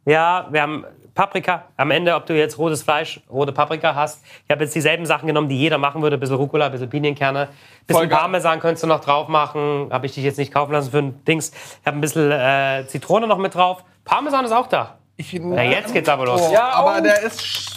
[0.06, 0.86] Ja, wir haben
[1.16, 1.64] Paprika.
[1.78, 4.22] Am Ende, ob du jetzt rotes Fleisch, rote Paprika hast.
[4.44, 6.18] Ich habe jetzt dieselben Sachen genommen, die jeder machen würde.
[6.18, 7.44] Ein bisschen Rucola, ein bisschen Pinienkerne.
[7.44, 7.48] Ein
[7.88, 8.10] bisschen.
[8.10, 9.88] Parmesan könntest du noch drauf machen.
[9.92, 11.52] Habe ich dich jetzt nicht kaufen lassen für ein Dings.
[11.82, 13.84] Ich habe ein bisschen äh, Zitrone noch mit drauf.
[14.04, 14.98] Parmesan ist auch da.
[15.16, 16.42] Ich, Ja, jetzt geht's aber los.
[16.50, 17.02] Oh, Ja, aber oh.
[17.02, 17.72] der ist.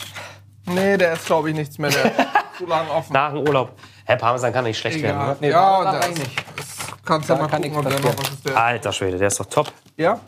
[0.66, 1.90] Nee, der ist, glaube ich, nichts mehr.
[1.90, 2.14] Der ist
[2.58, 3.12] zu lang offen.
[3.12, 3.70] Nach dem Urlaub.
[4.04, 5.16] Hä, Parmesan kann nicht schlecht werden.
[5.16, 5.30] Egal.
[5.30, 5.36] Oder?
[5.40, 6.44] Nee, ja, Parmesan das, eigentlich nicht.
[6.56, 8.48] das kannst du Da ja mal kann gucken, ob der noch was ist.
[8.48, 8.56] Der.
[8.56, 9.72] Alter Schwede, der ist doch top.
[9.96, 10.18] Ja?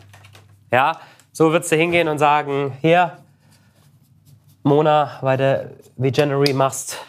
[0.71, 0.97] Ja,
[1.41, 3.17] so würdest du hingehen und sagen, hier,
[4.61, 6.99] Mona, weil du Veganery machst,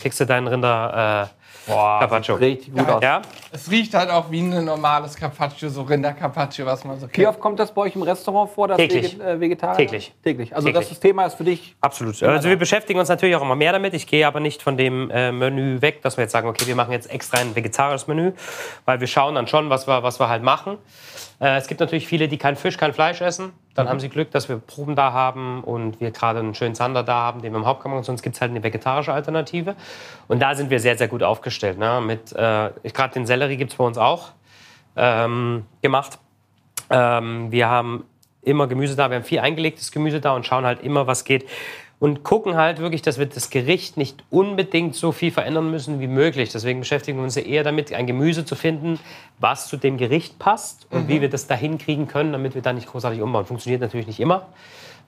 [0.00, 1.28] kriegst du deinen Rinder
[1.68, 2.34] äh, Carpaccio.
[2.34, 3.00] Richtig gut aus.
[3.00, 3.22] Ja,
[3.52, 7.28] Es riecht halt auch wie ein normales Carpaccio, so Rinder-Carpaccio, was man so Wie kennt.
[7.28, 9.14] oft kommt das bei euch im Restaurant vor, das Täglich.
[9.16, 9.76] Veget- äh, Vegetarier?
[9.76, 10.12] Täglich.
[10.24, 10.56] Täglich.
[10.56, 10.88] Also Täglich.
[10.88, 11.76] das Thema ist für dich.
[11.80, 12.20] absolut.
[12.24, 13.94] Also wir beschäftigen uns natürlich auch immer mehr damit.
[13.94, 16.74] Ich gehe aber nicht von dem äh, Menü weg, dass wir jetzt sagen, okay, wir
[16.74, 18.32] machen jetzt extra ein vegetarisches Menü,
[18.84, 20.76] weil wir schauen dann schon, was wir, was wir halt machen.
[21.40, 23.52] Äh, es gibt natürlich viele, die kein Fisch, kein Fleisch essen.
[23.74, 27.02] Dann haben sie Glück, dass wir Proben da haben und wir gerade einen schönen Zander
[27.02, 29.74] da haben, den wir im Hauptkammer und sonst gibt es halt eine vegetarische Alternative.
[30.28, 31.78] Und da sind wir sehr, sehr gut aufgestellt.
[31.78, 32.00] Ne?
[32.04, 34.32] Mit, äh, gerade den Sellerie gibt es bei uns auch
[34.96, 36.18] ähm, gemacht.
[36.90, 38.04] Ähm, wir haben
[38.42, 41.48] immer Gemüse da, wir haben viel eingelegtes Gemüse da und schauen halt immer, was geht.
[42.00, 46.06] Und gucken halt wirklich, dass wir das Gericht nicht unbedingt so viel verändern müssen wie
[46.06, 46.50] möglich.
[46.50, 48.98] Deswegen beschäftigen wir uns ja eher damit, ein Gemüse zu finden,
[49.38, 52.72] was zu dem Gericht passt und wie wir das dahin kriegen können, damit wir da
[52.72, 53.44] nicht großartig umbauen.
[53.44, 54.46] Funktioniert natürlich nicht immer,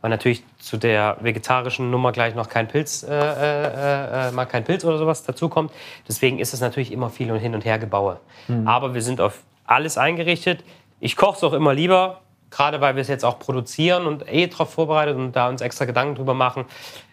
[0.03, 4.65] weil natürlich zu der vegetarischen Nummer gleich noch kein Pilz, äh, äh, äh, mal kein
[4.65, 5.73] Pilz oder sowas dazukommt.
[6.07, 8.21] Deswegen ist es natürlich immer viel und hin und her gebaue.
[8.67, 10.63] Aber wir sind auf alles eingerichtet.
[11.01, 12.21] Ich koche es auch immer lieber,
[12.53, 15.85] gerade weil wir es jetzt auch produzieren und eh darauf vorbereitet und da uns extra
[15.85, 16.67] Gedanken drüber machen,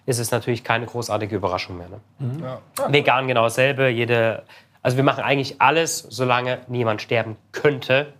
[0.05, 1.87] ist es natürlich keine großartige Überraschung mehr.
[1.89, 2.59] Ne?
[2.89, 3.89] Vegan genau dasselbe.
[3.89, 4.43] Jede,
[4.83, 8.13] also wir machen eigentlich alles, solange niemand sterben könnte,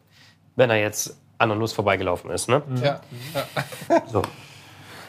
[0.56, 2.50] wenn er jetzt an der Nuss vorbeigelaufen ist.
[2.50, 2.64] Ne?
[2.82, 3.00] Ja.
[4.12, 4.22] So.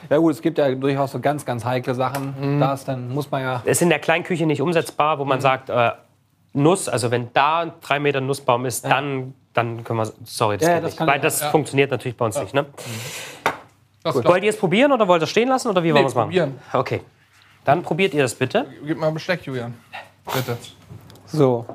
[0.08, 2.58] Ja gut, es gibt ja durchaus so ganz, ganz heikle Sachen.
[2.58, 3.62] Da ist dann muss man ja.
[3.64, 5.92] Es ist in der Kleinküche nicht umsetzbar, wo man sagt, äh,
[6.52, 10.68] Nuss, also wenn da ein drei Meter Nussbaum ist, dann, dann können wir, sorry, das
[10.68, 10.98] Ja, geht das nicht.
[10.98, 11.50] kann Weil das ja.
[11.50, 12.54] funktioniert natürlich bei uns nicht.
[12.54, 12.66] Ne?
[14.02, 16.04] Das Wollt glaub, ihr es probieren oder wollt ihr es stehen lassen oder wie wollen
[16.04, 16.28] wir es machen?
[16.28, 16.58] probieren.
[16.72, 17.00] Okay.
[17.64, 18.66] Dann probiert ihr das bitte.
[18.86, 19.74] gib mal Besteck, Julian.
[20.32, 20.56] Bitte.
[21.26, 21.66] So.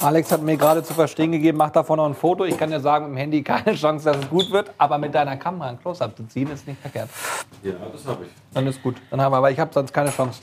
[0.00, 2.44] Alex hat mir gerade zu verstehen gegeben, mach davon noch ein Foto.
[2.44, 5.12] Ich kann dir sagen, mit dem Handy keine Chance, dass es gut wird, aber mit
[5.14, 7.10] deiner Kamera ein Close-Up zu ziehen, ist nicht verkehrt.
[7.64, 8.30] Ja, das habe ich.
[8.54, 8.96] Dann ist gut.
[9.10, 10.40] Dann haben wir, aber ich habe sonst keine Chance.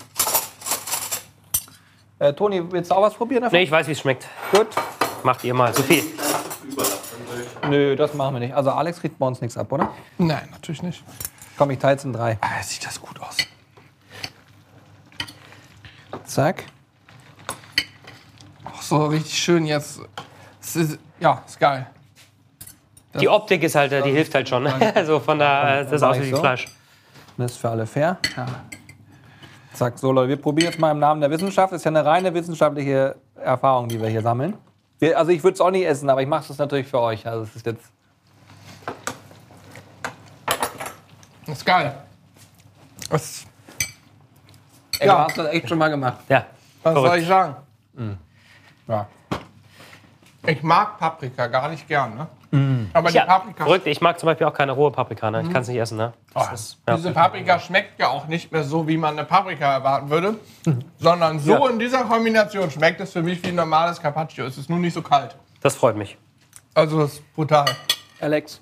[2.19, 3.43] Äh, Toni, willst du auch was probieren?
[3.43, 3.57] davon?
[3.57, 4.27] Nee, ich weiß, wie es schmeckt.
[4.51, 4.67] Gut.
[5.23, 5.73] Macht ihr mal.
[5.73, 6.03] Sophie.
[7.69, 8.55] Nö, das machen wir nicht.
[8.55, 9.89] Also Alex kriegt bei uns nichts ab, oder?
[10.17, 11.03] Nein, natürlich nicht.
[11.57, 12.37] Komm, ich teile es in drei.
[12.41, 13.37] Ah, sieht das gut aus.
[16.25, 16.65] Zack.
[18.63, 20.01] Ach so, richtig schön jetzt.
[20.61, 21.87] Es ist, ja, ist geil.
[23.19, 24.67] Die Optik ist halt, äh, die hilft halt schon.
[24.95, 26.37] Also von der, äh, das ich wie so.
[26.37, 26.67] Fleisch.
[27.37, 28.17] Das ist für alle fair.
[29.73, 31.73] Zack, so Leute, wir probieren jetzt mal im Namen der Wissenschaft.
[31.73, 34.55] Das ist ja eine reine wissenschaftliche Erfahrung, die wir hier sammeln.
[34.99, 37.25] Wir, also ich würde es auch nicht essen, aber ich mache es natürlich für euch.
[37.27, 37.91] Also es ist jetzt
[41.45, 41.95] Das ist geil.
[43.09, 43.45] Das,
[44.99, 45.15] Ey, Ja.
[45.15, 46.19] du hast das echt schon mal gemacht.
[46.29, 46.45] Ja.
[46.81, 47.21] was soll Verrückt.
[47.23, 47.55] ich sagen?
[48.87, 49.07] Ja.
[50.47, 52.27] Ich mag Paprika gar nicht gern, ne?
[52.93, 53.85] Aber die Ja, Paprika, verrückt.
[53.85, 55.29] Ich mag zum Beispiel auch keine rohe Paprika.
[55.29, 55.41] Ne?
[55.41, 55.97] Ich kann es nicht essen.
[55.97, 56.13] Ne?
[56.33, 56.95] Das ist, ja.
[56.95, 60.35] diese Paprika schmeckt ja auch nicht mehr so, wie man eine Paprika erwarten würde,
[60.97, 61.69] sondern so Ja.
[61.69, 64.45] in dieser Kombination schmeckt es für mich wie ein normales Carpaccio.
[64.45, 65.35] Es ist nur nicht so kalt.
[65.61, 66.17] das freut mich.
[66.73, 67.65] Also es ist brutal.
[68.21, 68.61] Alex,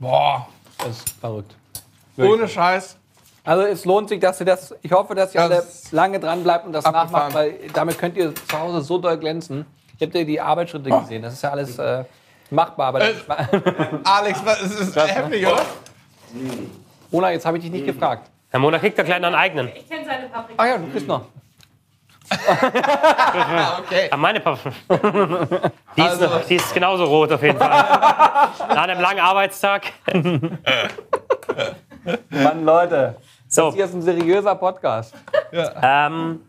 [0.00, 0.48] Boah,
[0.78, 1.54] das ist verrückt.
[2.16, 2.96] ohne Scheiß.
[3.44, 4.74] Also es lohnt sich, dass ihr das.
[4.82, 5.50] Ich hoffe, dass ihr Das
[5.92, 7.32] alle lange dran bleibt und das abgefahren.
[7.32, 9.66] nachmacht, weil damit könnt ihr zu Hause so doll glänzen.
[10.02, 11.22] Ich habe dir die Arbeitsschritte gesehen.
[11.22, 12.02] Das ist ja alles äh,
[12.50, 12.88] machbar.
[12.88, 13.14] Aber Äh.
[14.04, 15.62] Alex, was, es ist heftig, oder?
[17.12, 18.28] Ona, jetzt habe ich dich nicht gefragt.
[18.50, 19.68] Herr Mona kriegt da gleich noch einen eigenen.
[19.68, 20.60] Ich kenne seine Paprika.
[20.60, 21.26] Ach ja, du kriegst noch.
[22.32, 24.08] Ah, okay.
[24.10, 24.74] Ah, meine Paprika.
[25.96, 27.68] Die, ist Also- noch, die ist genauso rot auf jeden Fall.
[27.68, 29.82] Nach einem langen Arbeitstag.
[32.30, 33.14] Mann, Leute.
[33.48, 35.14] So, Hier ist ein seriöser Podcast.
[35.52, 36.40] ähm,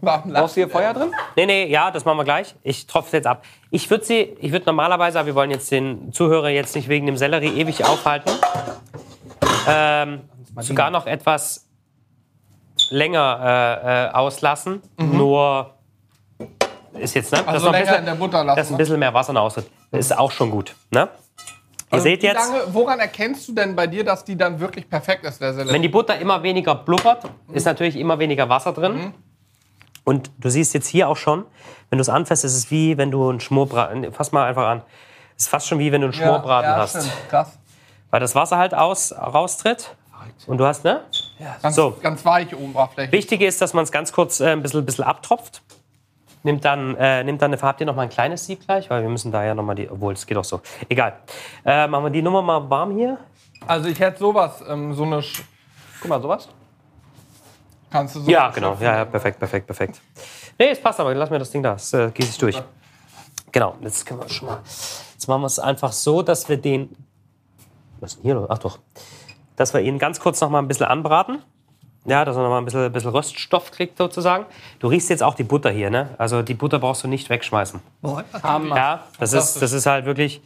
[0.00, 1.10] Warum Brauchst du hier Feuer drin?
[1.36, 2.54] nee, nee, ja, das machen wir gleich.
[2.62, 3.44] Ich tropfe jetzt ab.
[3.70, 7.06] Ich würde sie, ich würde normalerweise, aber wir wollen jetzt den Zuhörer jetzt nicht wegen
[7.06, 8.30] dem Sellerie ewig aufhalten,
[9.68, 10.20] ähm,
[10.60, 11.66] sogar noch etwas
[12.90, 13.40] länger
[13.82, 14.82] äh, äh, auslassen.
[14.98, 15.74] Nur
[16.94, 17.38] ist jetzt, ne?
[17.38, 18.56] dass Also noch ein länger in bisschen, der Butter lassen.
[18.56, 19.66] dass ein bisschen mehr Wasser noch austritt.
[19.90, 20.74] Ist auch schon gut.
[20.90, 21.08] Ne?
[21.92, 22.36] Ihr seht Wie jetzt.
[22.36, 25.74] Lange, woran erkennst du denn bei dir, dass die dann wirklich perfekt ist, der Sellerie?
[25.74, 29.14] Wenn die Butter immer weniger blubbert, ist natürlich immer weniger Wasser drin.
[30.04, 31.44] Und du siehst jetzt hier auch schon,
[31.90, 34.12] wenn du es anfasst, ist es wie wenn du einen Schmorbraten.
[34.12, 34.82] Fass mal einfach an.
[35.36, 36.90] Es ist fast schon wie wenn du einen Schmorbraten ja, hast.
[36.90, 37.12] Stimmt.
[37.28, 37.58] Krass.
[38.10, 39.96] Weil das Wasser halt aus, raustritt.
[40.46, 41.02] Und du hast, ne?
[41.62, 41.96] Ganz, So.
[42.02, 43.12] ganz weich Oberfläche.
[43.12, 45.62] Wichtig ist, dass man es ganz kurz äh, ein bisschen, bisschen abtropft.
[46.42, 48.90] Nimmt dann, äh, nimmt dann eine Habt ihr noch mal ein kleines Sieb gleich?
[48.90, 49.88] Weil wir müssen da ja noch mal die.
[49.88, 50.60] Obwohl, es geht auch so.
[50.88, 51.14] Egal.
[51.64, 53.18] Äh, machen wir die Nummer mal warm hier.
[53.66, 55.22] Also ich hätte sowas, ähm, so eine.
[55.22, 55.42] Sch
[56.00, 56.48] Guck mal, sowas.
[57.94, 58.76] Kannst du so Ja, genau.
[58.80, 60.00] Ja, ja, perfekt, perfekt, perfekt.
[60.58, 61.14] Nee, es passt aber.
[61.14, 61.74] Lass mir das Ding da.
[61.74, 62.60] Es äh, geht sich durch.
[63.52, 63.76] Genau.
[63.80, 64.58] Jetzt können wir schon mal.
[64.64, 66.96] Jetzt machen wir es einfach so, dass wir den.
[68.00, 68.46] Was ist denn hier?
[68.48, 68.80] Ach doch.
[69.54, 71.38] Dass wir ihn ganz kurz noch mal ein bisschen anbraten.
[72.04, 74.44] Ja, dass er noch mal ein bisschen, bisschen Röststoff kriegt sozusagen.
[74.80, 76.10] Du riechst jetzt auch die Butter hier, ne?
[76.18, 77.80] Also die Butter brauchst du nicht wegschmeißen.
[78.42, 78.76] Hammer.
[78.76, 80.42] Ja, das ist, das ist halt wirklich.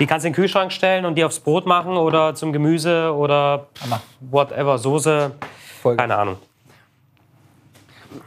[0.00, 3.14] Die kannst du in den Kühlschrank stellen und die aufs Brot machen oder zum Gemüse
[3.14, 3.68] oder
[4.20, 5.30] whatever, Soße.
[5.80, 5.96] Voll.
[5.96, 6.38] Keine Ahnung.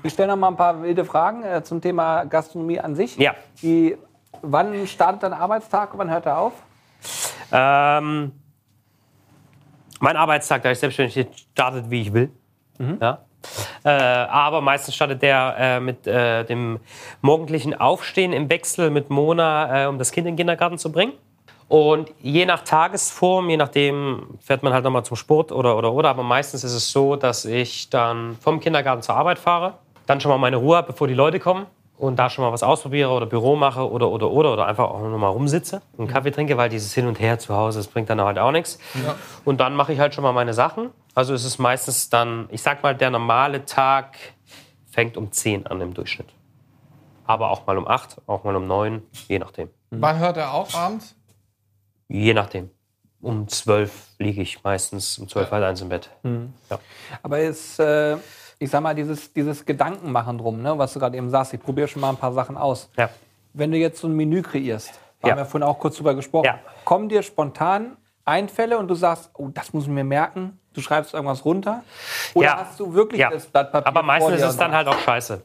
[0.04, 3.18] Ich stelle noch mal ein paar wilde Fragen äh, zum Thema Gastronomie an sich.
[3.18, 3.36] Ja.
[3.62, 3.98] Die
[4.42, 6.54] Wann startet dein Arbeitstag und wann hört er auf?
[7.52, 8.32] Ähm,
[10.00, 12.32] mein Arbeitstag, da ich selbstständig bin, startet, wie ich will.
[13.02, 13.20] Ja.
[13.84, 16.80] Äh, aber meistens startet der äh, mit äh, dem
[17.22, 21.14] morgendlichen Aufstehen im Wechsel mit Mona, äh, um das Kind in den Kindergarten zu bringen.
[21.70, 26.10] Und je nach Tagesform, je nachdem, fährt man halt nochmal zum Sport oder, oder, oder.
[26.10, 29.74] Aber meistens ist es so, dass ich dann vom Kindergarten zur Arbeit fahre,
[30.06, 31.66] dann schon mal meine Ruhe habe, bevor die Leute kommen
[31.98, 34.54] und da schon mal was ausprobiere oder Büro mache oder, oder, oder.
[34.54, 37.38] Oder einfach auch noch mal rumsitze und einen Kaffee trinke, weil dieses Hin und Her
[37.38, 38.80] zu Hause, das bringt dann halt auch nichts.
[39.44, 40.92] Und dann mache ich halt schon mal meine Sachen.
[41.16, 44.16] Also es ist meistens dann, ich sag mal, der normale Tag
[44.90, 46.30] fängt um 10 an im Durchschnitt.
[47.26, 49.70] Aber auch mal um 8, auch mal um 9, je nachdem.
[49.90, 51.17] Wann hört er auf abends?
[52.08, 52.70] Je nachdem.
[53.22, 56.10] Um 12 liege ich meistens, um 12 halb eins im Bett.
[56.70, 56.80] Ja.
[57.24, 58.16] Aber ist, äh,
[58.60, 61.88] ich sag mal, dieses, dieses Gedankenmachen drum, ne, was du gerade eben sagst, ich probiere
[61.88, 62.90] schon mal ein paar Sachen aus.
[62.98, 63.10] Ja.
[63.54, 64.92] Wenn du jetzt so ein Menü kreierst,
[65.24, 65.32] Ja.
[65.32, 66.60] haben wir vorhin auch kurz drüber gesprochen, Ja.
[66.86, 71.14] kommen dir spontan Einfälle und du sagst, oh, das muss ich mir merken, du schreibst
[71.14, 71.84] irgendwas runter?
[72.36, 72.58] Oder Ja.
[72.58, 75.42] hast du wirklich das Blatt Papier Aber meistens ist es dann halt auch scheiße.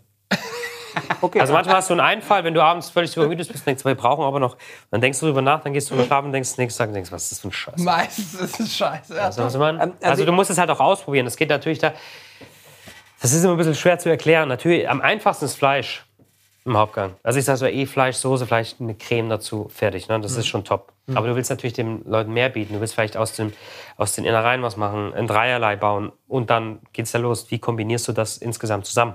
[1.21, 3.95] Okay, Also manchmal hast du einen Einfall, wenn du abends völlig übermüdet bist, denkst, wir
[3.95, 4.57] brauchen aber noch.
[4.91, 7.13] Dann denkst du drüber nach, dann gehst du schlafen und denkst nächsten Tag und denkst,
[7.13, 7.79] was ist das für ein Scheiß?
[7.79, 9.15] Meistens ist es scheiße.
[9.17, 9.83] Was ich meine?
[9.83, 11.25] Ähm, also Also du musst es halt auch ausprobieren.
[11.25, 11.93] Das geht natürlich da.
[13.21, 14.49] Das ist immer ein bisschen schwer zu erklären.
[14.49, 16.05] Natürlich, am einfachsten ist Fleisch
[16.65, 17.15] im Hauptgang.
[17.23, 20.09] Also ich sage so, eh Fleisch, Soße, vielleicht eine Creme dazu, fertig.
[20.09, 20.21] Ne?
[20.21, 20.93] Das ist schon top.
[21.15, 22.75] Aber du willst natürlich den Leuten mehr bieten.
[22.75, 23.53] Du willst vielleicht aus, dem,
[23.97, 26.13] aus den Innereien was machen, ein Dreierlei bauen.
[26.29, 27.51] Und dann geht's ja los.
[27.51, 29.15] Wie kombinierst du das insgesamt zusammen?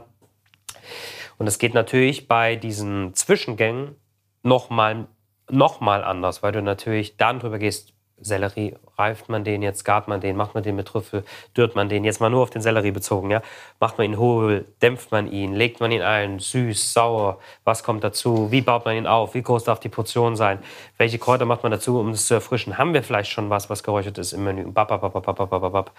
[1.38, 3.96] Und es geht natürlich bei diesen Zwischengängen
[4.44, 5.08] nochmal
[5.50, 10.08] noch mal anders, weil du natürlich dann drüber gehst, Sellerie, reift man den jetzt, gart
[10.08, 11.24] man den, macht man den mit Trüffel,
[11.56, 13.44] dürrt man den, jetzt mal nur auf den Sellerie bezogen, ja?
[13.80, 18.04] Macht man ihn hohl, dämpft man ihn, legt man ihn ein, süß, sauer, was kommt
[18.04, 20.60] dazu, wie baut man ihn auf, wie groß darf die Portion sein,
[20.98, 23.84] welche Kräuter macht man dazu, um es zu erfrischen, haben wir vielleicht schon was, was
[23.84, 25.92] geräuchert ist im Menü, bap, bap, bap, bap, bap, bap, bap.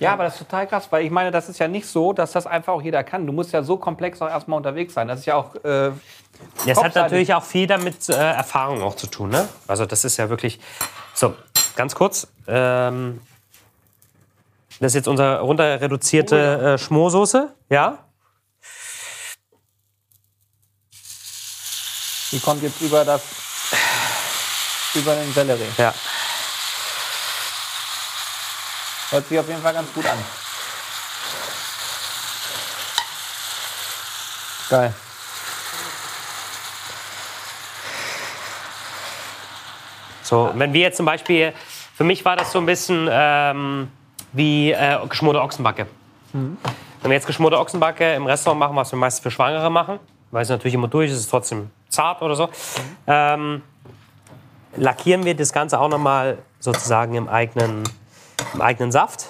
[0.00, 2.32] Ja, aber das ist total krass, weil ich meine, das ist ja nicht so, dass
[2.32, 3.26] das einfach auch jeder kann.
[3.26, 5.08] Du musst ja so komplex auch erstmal unterwegs sein.
[5.08, 5.54] Das ist ja auch.
[5.62, 5.92] Äh, Ja,
[6.66, 9.28] es hat natürlich auch viel damit äh, Erfahrung auch zu tun.
[9.30, 9.48] Ne?
[9.68, 10.58] Also das ist ja wirklich.
[11.14, 11.34] So,
[11.76, 12.26] ganz kurz.
[12.48, 13.20] Ähm,
[14.80, 17.52] das ist jetzt unsere runter reduzierte äh, Schmorsoße.
[17.68, 17.98] Ja.
[22.32, 23.22] die kommt jetzt über das.
[24.94, 25.66] über den Sellerie.
[25.76, 25.94] Ja.
[29.10, 30.18] Hört sich auf jeden Fall ganz gut an.
[34.70, 34.94] Geil.
[40.22, 41.52] So, wenn wir jetzt zum Beispiel,
[41.96, 43.90] für mich war das so ein bisschen ähm,
[44.32, 45.88] wie äh, geschmorte Ochsenbacke.
[46.32, 49.98] Wenn wir jetzt geschmorte Ochsenbacke im Restaurant machen, was wir meistens für Schwangere machen,
[50.30, 52.48] weil es natürlich immer durch ist, ist es trotzdem zart oder so,
[53.08, 53.62] ähm,
[54.76, 57.82] lackieren wir das Ganze auch nochmal sozusagen im eigenen,
[58.54, 59.26] im eigenen Saft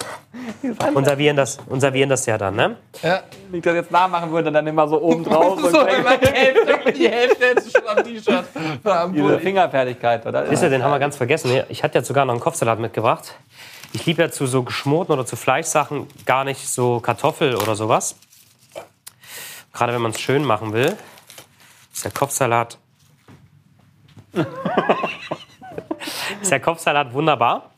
[0.93, 2.55] und servieren das, und servieren das ja dann.
[2.55, 2.77] Ne?
[3.01, 3.21] Ja.
[3.49, 6.27] Wenn ich das jetzt nachmachen würde, dann immer so oben drauf und So, immer die
[6.27, 8.45] Hälfte, die Hälfte ist schon am T-Shirt.
[9.13, 9.39] Diese.
[9.39, 10.49] Fingerfertigkeit, oder?
[10.49, 11.63] Wisst ihr, den haben wir ganz vergessen.
[11.69, 13.35] Ich hatte ja sogar noch einen Kopfsalat mitgebracht.
[13.93, 18.15] Ich liebe ja zu so geschmorten oder zu Fleischsachen gar nicht so Kartoffel oder sowas.
[19.73, 20.95] Gerade wenn man es schön machen will,
[21.93, 22.77] ist der Kopfsalat.
[26.41, 27.70] ist der Kopfsalat wunderbar.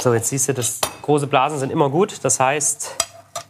[0.00, 2.24] So, jetzt siehst du, das große Blasen sind immer gut.
[2.24, 2.96] Das heißt,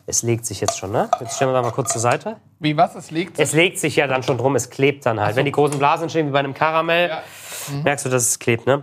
[0.07, 0.91] es legt sich jetzt schon.
[0.91, 1.09] Ne?
[1.21, 2.37] Jetzt stellen wir da mal kurz zur Seite.
[2.59, 2.95] Wie was?
[2.97, 3.39] Es liegt.
[3.39, 5.37] Es legt sich ja dann schon drum, es klebt dann halt.
[5.37, 7.23] Wenn die großen Blasen entstehen, wie bei einem Karamell, Ja.
[7.85, 8.83] merkst du, dass es klebt, ne?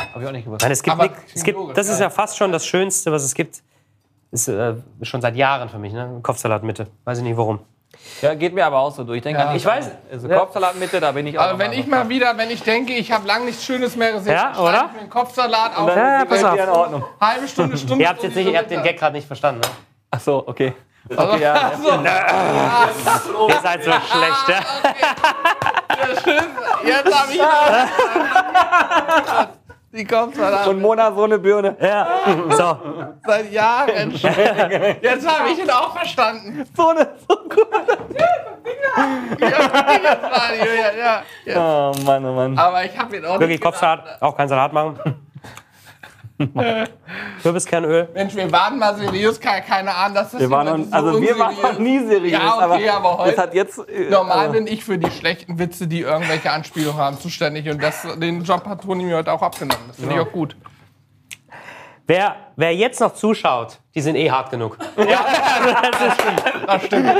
[0.00, 0.62] Hab ich auch nicht gewusst.
[0.62, 2.10] Nein, es gibt, nick- es gibt das ist ja.
[2.10, 3.62] fast schon das Schönste, was es gibt.
[4.32, 6.18] Ist äh, schon seit Jahren für mich, ne?
[6.22, 6.88] Kopfsalatmitte.
[7.04, 7.60] Weiß ich nicht warum.
[8.22, 9.18] Ja, geht mir aber auch so durch.
[9.18, 9.48] Ich denke Ja.
[9.48, 9.90] an Ich weiß.
[10.10, 10.38] Also Ja.
[10.38, 11.44] Kopfsalatmitte, da bin ich auch.
[11.44, 11.90] Aber wenn ich so.
[11.90, 14.86] mal wieder, wenn ich denke, ich habe lange nichts Schönes mehr gesehen, Ja, oder?
[14.88, 15.88] ich mir einen Kopfsalat auf.
[15.94, 16.58] Ja, ist pass auf.
[16.58, 17.04] In Ordnung.
[17.20, 18.02] Halbe Stunde, Stunde.
[18.02, 19.68] Ihr habt jetzt nicht, ihr habt den Gag gerade nicht verstanden, ne?
[20.10, 20.72] Ach so, okay.
[21.08, 21.70] Okay, ja.
[23.48, 24.60] Ihr seid so schlecht, ja?
[26.84, 27.44] Jetzt habe ich ihn
[29.92, 31.76] Die Kopfsalat Und Mona so eine Birne.
[31.80, 32.06] ja.
[32.50, 32.78] So,
[33.24, 34.30] seit Jahren schon.
[35.00, 36.64] Jetzt habe ich ihn auch verstanden.
[36.76, 37.08] So eine.
[37.28, 37.66] So gut.
[39.40, 41.56] Ja, ja, ja, ja.
[41.90, 42.58] Oh Mann, oh Mann.
[42.58, 44.98] Aber ich habe ihn auch wirklich Kopfsalat, auch kein Salat machen.
[47.42, 48.08] Kürbiskernöl.
[48.14, 51.20] Mensch, wir waren mal seriös, keine, keine Ahnung, dass das Wir waren noch, so also
[51.20, 52.32] wir waren noch nie seriös.
[52.32, 53.78] Ja, okay, aber heute- Das hat jetzt.
[53.88, 57.68] äh, Normal also- bin ich für die schlechten Witze, die irgendwelche Anspielungen haben, zuständig.
[57.70, 59.84] Und das, den Job hat Toni mir heute auch abgenommen.
[59.88, 60.56] Das finde ich auch gut.
[62.08, 64.78] Wer, wer jetzt noch zuschaut, die sind eh hart genug.
[66.66, 67.12] Das stimmt.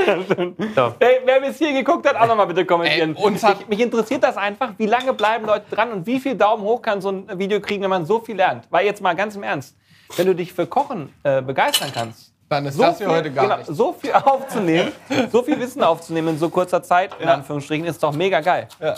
[0.75, 0.93] So.
[0.99, 3.15] Ey, wer bis hier geguckt hat, auch nochmal bitte kommentieren.
[3.15, 6.19] Ey, uns hat- mich, mich interessiert das einfach, wie lange bleiben Leute dran und wie
[6.19, 8.65] viel Daumen hoch kann so ein Video kriegen, wenn man so viel lernt.
[8.69, 9.75] Weil jetzt mal ganz im Ernst,
[10.15, 13.31] wenn du dich für Kochen äh, begeistern kannst, Dann ist so das hier viel, heute
[13.31, 13.67] gar genau, nicht.
[13.67, 14.91] so viel aufzunehmen,
[15.31, 18.67] so viel Wissen aufzunehmen in so kurzer Zeit, in Anführungsstrichen, ist doch mega geil.
[18.79, 18.95] Ja.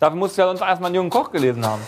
[0.00, 1.82] Dafür musst du ja sonst erstmal einen jungen Koch gelesen haben.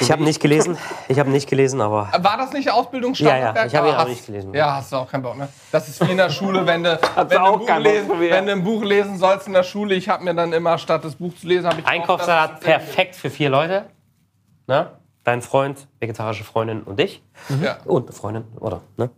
[0.00, 0.76] Ich habe nicht gelesen.
[1.08, 3.54] Ich habe nicht gelesen, aber War das nicht Ausbildungsstandardwerk?
[3.56, 4.54] Ja, ja, ich habe ihn Aber auch nicht gelesen.
[4.54, 5.48] Ja, hast du auch keinen Bock, ne?
[5.70, 8.46] Das ist wie in der Schule, wenn du, wenn du auch ein Buch lesen, wenn
[8.46, 9.94] du ein Buch lesen sollst in der Schule.
[9.94, 13.30] Ich habe mir dann immer, statt das Buch zu lesen, habe ich Einkaufssalat perfekt für
[13.30, 13.86] vier Leute.
[14.66, 14.90] Ne?
[15.24, 17.22] Dein Freund, vegetarische Freundin und ich.
[17.62, 17.76] Ja.
[17.84, 18.80] Und eine Freundin, oder?
[18.96, 19.10] Ne?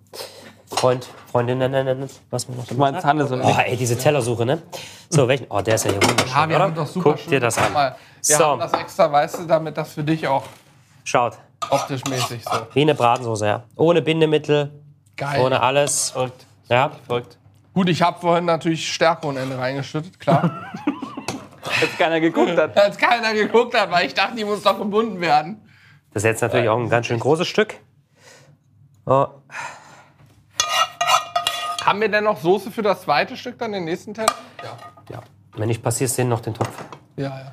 [0.67, 4.63] Freund, Freundinnen, was man noch Du meinst Hannes und Oh, ey, diese Tellersuche, ne?
[5.11, 5.47] So, welchen?
[5.51, 6.29] Oh, der ist ja hier wunderschön.
[6.35, 6.65] Ja, wir oder?
[6.65, 7.31] haben doch super Guck schön.
[7.31, 7.73] dir das an.
[7.73, 7.95] Mal,
[8.25, 8.45] wir So.
[8.47, 10.45] haben das extra, weißt du, damit das für dich auch
[11.05, 11.39] Schaut,
[11.71, 12.67] optisch mäßig so.
[12.75, 13.65] wie eine Bratensoße, ja.
[13.77, 14.73] Ohne Bindemittel,
[15.17, 15.41] Geil.
[15.41, 16.15] ohne alles.
[16.69, 17.39] Ja, Verrückt.
[17.75, 20.51] Gut, ich habe vorhin natürlich Stärke ohne Ende reingeschüttet, klar.
[21.81, 22.77] Jetzt keiner geguckt hat.
[22.77, 25.63] Als keiner geguckt hat, weil ich dachte, die muss doch gebunden werden.
[26.13, 27.77] das ist jetzt natürlich auch ein ganz schön großes Stück.
[29.07, 29.27] Oh,
[31.85, 34.35] Haben wir denn noch Soße für das zweite Stück, dann den nächsten Teller?
[34.63, 34.77] Ja.
[35.11, 35.23] ja.
[35.57, 36.71] Wenn nicht, passierst du denen noch den Topf.
[37.17, 37.53] Ja, ja.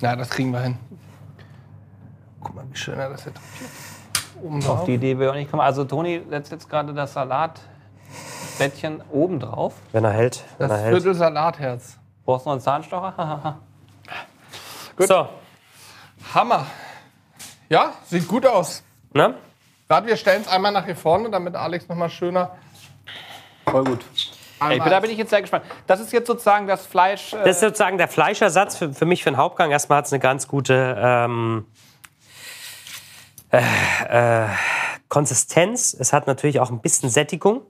[0.00, 0.76] Na, das kriegen wir hin.
[2.74, 3.40] Guck mal, wie schön er das jetzt
[4.42, 5.62] oben Auf die Idee will ich auch nicht kommen.
[5.62, 9.74] Also Toni setzt jetzt gerade das Salatbettchen oben drauf.
[9.92, 10.44] Wenn er hält.
[10.58, 10.94] Wenn Das er hält.
[11.02, 11.96] Viertel Salatherz.
[12.24, 13.58] Brauchst du noch einen Zahnstocher?
[14.96, 15.28] So,
[16.32, 16.66] Hammer.
[17.68, 18.84] Ja, sieht gut aus.
[19.12, 19.34] ne?
[19.88, 22.52] Warte, wir stellen es einmal nach hier vorne, damit Alex noch mal schöner.
[23.68, 24.04] Voll gut.
[24.60, 25.64] Ey, da bin ich jetzt sehr gespannt.
[25.88, 27.32] Das ist jetzt sozusagen das Fleisch.
[27.32, 29.72] Äh, Das ist sozusagen der Fleischersatz für, für mich für den Hauptgang.
[29.72, 31.66] Erstmal hat es eine ganz gute ähm,
[33.58, 34.48] äh, äh,
[35.08, 35.94] Konsistenz.
[35.98, 37.62] Es hat natürlich auch ein bisschen Sättigung.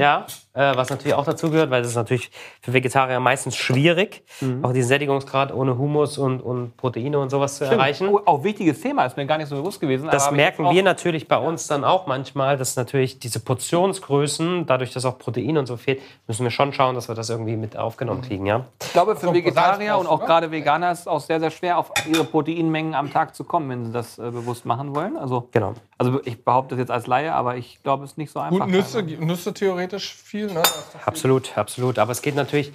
[0.00, 4.22] Ja, äh, was natürlich auch dazu gehört, weil das ist natürlich für Vegetarier meistens schwierig,
[4.62, 8.08] auch diesen Sättigungsgrad ohne Humus und, und Proteine und sowas zu erreichen.
[8.08, 10.08] oh, auch wichtiges Thema, ist mir gar nicht so bewusst gewesen.
[10.10, 15.04] Das merken wir natürlich bei uns dann auch manchmal, dass natürlich diese Portionsgrößen, dadurch, dass
[15.04, 18.22] auch Protein und so fehlt, müssen wir schon schauen, dass wir das irgendwie mit aufgenommen
[18.22, 18.64] kriegen, ja.
[18.82, 21.92] Ich glaube, für Vegetarier und auch gerade Veganer ist es auch sehr, sehr schwer, auf
[22.08, 25.16] ihre Proteinmengen am Tag zu kommen, wenn sie das äh, bewusst machen wollen.
[25.16, 25.74] Also, Genau.
[25.98, 28.64] also ich behaupte das jetzt als Laie, aber ich glaube, es ist nicht so einfach.
[28.64, 30.62] Gut, Nüsse, Nüsse theoretisch viel, ne?
[31.06, 31.98] Absolut, absolut.
[31.98, 32.72] Aber es geht natürlich,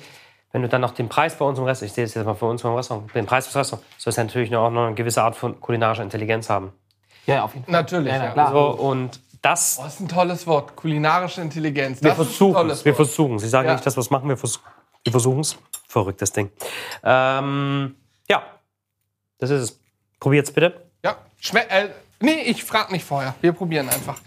[0.52, 2.36] wenn du dann noch den Preis bei uns im Restaurant, ich sehe das jetzt mal
[2.36, 5.22] für uns im Restaurant, den Preis fürs Restaurant, sollst du natürlich auch noch eine gewisse
[5.22, 6.72] Art von kulinarischer Intelligenz haben.
[7.26, 7.72] Ja, auf jeden Fall.
[7.74, 8.52] Natürlich, Ja, klar.
[8.52, 10.76] So, und das, Das ist ein tolles Wort.
[10.76, 12.02] Kulinarische Intelligenz.
[12.02, 12.86] wir Das ist ein versuchen es.
[12.86, 13.74] Wir versuchen Sie sagen Ja.
[13.74, 14.60] nicht, dass wir es machen, wir, vers
[15.04, 15.58] wir versuchen es.
[15.88, 16.52] Verrücktes Ding.
[17.04, 17.96] Ähm,
[18.30, 18.44] ja,
[19.38, 19.80] das ist es.
[20.20, 20.86] Probiert's bitte.
[21.04, 21.72] Ja, schmeckt.
[21.72, 21.90] Äh,
[22.22, 23.36] nee, ich frage nicht vorher.
[23.42, 24.18] Wir probieren einfach.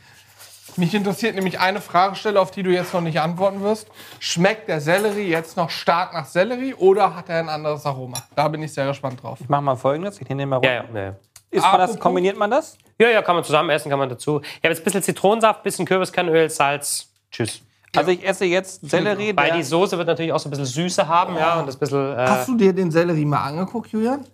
[0.79, 3.89] Mich interessiert nämlich eine Fragestelle, auf die du jetzt noch nicht antworten wirst.
[4.21, 8.17] Schmeckt der Sellerie jetzt noch stark nach Sellerie oder hat er ein anderes Aroma?
[8.37, 9.39] Da bin ich sehr gespannt drauf.
[9.41, 10.21] Ich mache mal folgendes.
[10.21, 10.85] Ich nehme den mal runter.
[10.95, 11.17] Ja, ja.
[11.51, 12.79] Ist man das, kombiniert man das?
[12.99, 14.41] Ja, ja, kann man zusammen essen, kann man dazu.
[14.41, 17.09] Ich habe jetzt ein bisschen Zitronensaft, ein bisschen Kürbiskernöl, Salz.
[17.31, 17.63] Tschüss.
[17.97, 21.09] Also ich esse jetzt Sellerie, Weil die Soße wird natürlich auch so ein bisschen Süße
[21.09, 22.13] haben, ja, und das bisschen.
[22.13, 24.25] Äh, Hast du dir den Sellerie mal angeguckt, Julian?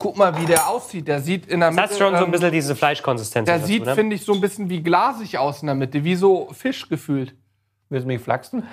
[0.00, 1.06] Guck mal, wie der aussieht.
[1.06, 1.82] Der sieht in der Mitte.
[1.82, 3.44] das hat schon so ein ähm, bisschen diese Fleischkonsistenz.
[3.44, 3.94] Der sieht, ne?
[3.94, 7.34] finde ich, so ein bisschen wie glasig aus in der Mitte, wie so Fisch gefühlt.
[7.90, 8.66] willst du mich flachsen?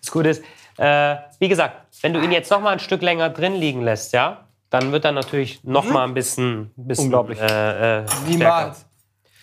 [0.00, 0.42] Das Gute ist,
[0.78, 4.14] äh, wie gesagt, wenn du ihn jetzt noch mal ein Stück länger drin liegen lässt,
[4.14, 7.38] ja, dann wird er natürlich noch mal ein bisschen, bisschen Unglaublich.
[7.40, 8.86] Äh, äh, Niemals.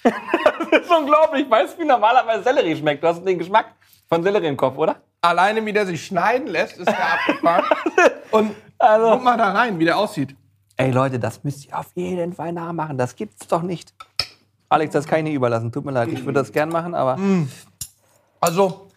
[0.04, 1.50] Das ist unglaublich.
[1.50, 3.04] Weißt du, wie normalerweise Sellerie schmeckt?
[3.04, 3.68] Du hast den Geschmack
[4.10, 4.98] von Sellerie im Kopf, oder?
[5.22, 7.64] Alleine, wie der sich schneiden lässt, ist der abgefahren.
[8.32, 10.36] Und Also- guck mal da rein, wie der aussieht.
[10.78, 12.98] Ey Leute, das müsst ihr auf jeden Fall nachmachen.
[12.98, 13.94] Das gibt's doch nicht.
[14.70, 15.72] Alex, das kann ich nicht überlassen.
[15.72, 16.10] Tut mir leid.
[16.10, 17.18] Ich würde das gern machen, aber
[18.42, 18.90] Also,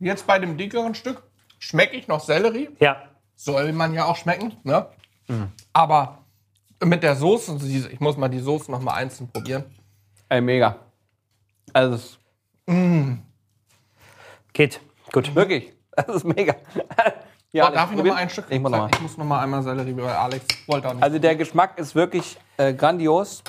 [0.00, 1.22] jetzt bei dem dickeren Stück
[1.58, 2.70] schmecke ich noch Sellerie.
[2.80, 3.02] Ja,
[3.36, 4.86] Soll man ja auch schmecken, ne?
[5.72, 6.18] Aber
[6.84, 9.64] mit der Soße, ich muss mal die Soße noch mal einzeln probieren.
[10.28, 10.76] ey, mega.
[11.72, 12.18] Also es ist
[14.52, 14.80] geht.
[15.12, 15.34] Gut.
[15.34, 16.54] wirklich, das ist mega.
[17.52, 18.46] Ja, darf ich noch mal ein Stück?
[18.50, 18.90] Ich muss noch mal.
[18.94, 21.02] Ich muss noch mal einmal Sellerie, weil Alex wollte auch nicht.
[21.02, 23.42] Also der Geschmack ist wirklich äh, grandios.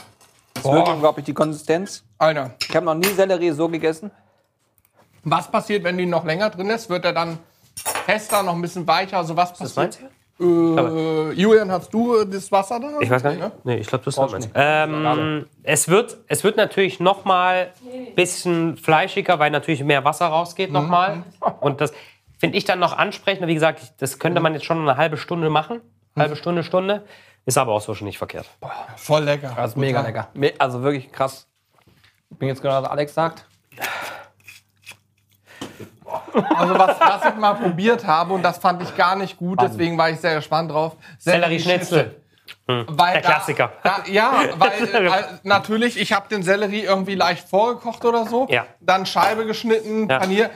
[0.55, 0.73] Ist Boah.
[0.75, 2.03] wirklich unglaublich die Konsistenz.
[2.17, 4.11] Alter, Ich habe noch nie Sellerie so gegessen.
[5.23, 6.89] was passiert, wenn du ihn noch länger drin lässt?
[6.89, 7.39] Wird er dann
[8.05, 9.17] fester, noch ein bisschen weicher?
[9.17, 9.75] Also was Das passiert?
[9.77, 10.05] meinst du?
[10.41, 12.99] Äh, Julian, hast du äh, das Wasser da?
[13.01, 13.39] Ich weiß gar nicht.
[13.41, 13.51] Ne?
[13.65, 14.51] Nee, ich glaube, das Brauchst ist nicht.
[14.55, 20.27] ähm, es wird Es wird natürlich noch mal ein bisschen fleischiger, weil natürlich mehr Wasser
[20.27, 21.23] rausgeht noch mal.
[21.59, 21.91] Und das
[22.39, 23.47] finde ich dann noch ansprechender.
[23.47, 25.81] Wie gesagt, ich- das könnte man jetzt schon eine halbe Stunde machen.
[26.17, 27.05] Halbe Stunde, Stunde.
[27.45, 28.47] Ist aber auch so schon nicht verkehrt.
[28.97, 29.53] Voll lecker.
[29.55, 30.27] Das ist mega lecker.
[30.33, 31.47] Me- Also wirklich krass.
[32.31, 33.45] Ich bin jetzt genau, was Alex sagt.
[36.55, 39.97] Also was, was ich mal probiert habe und das fand ich gar nicht gut, deswegen
[39.97, 40.95] war ich sehr gespannt drauf.
[41.19, 42.21] Sellerie-Schnitzel.
[42.65, 43.71] Weil Der da- Klassiker.
[43.83, 45.11] Da, ja, weil äh,
[45.43, 48.65] natürlich, ich habe den Sellerie irgendwie leicht vorgekocht oder so, Ja.
[48.79, 50.19] dann Scheibe geschnitten, Ja.
[50.19, 50.49] Panier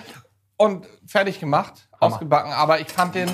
[0.63, 2.51] und fertig gemacht, ausgebacken.
[2.53, 3.29] Aber ich fand den,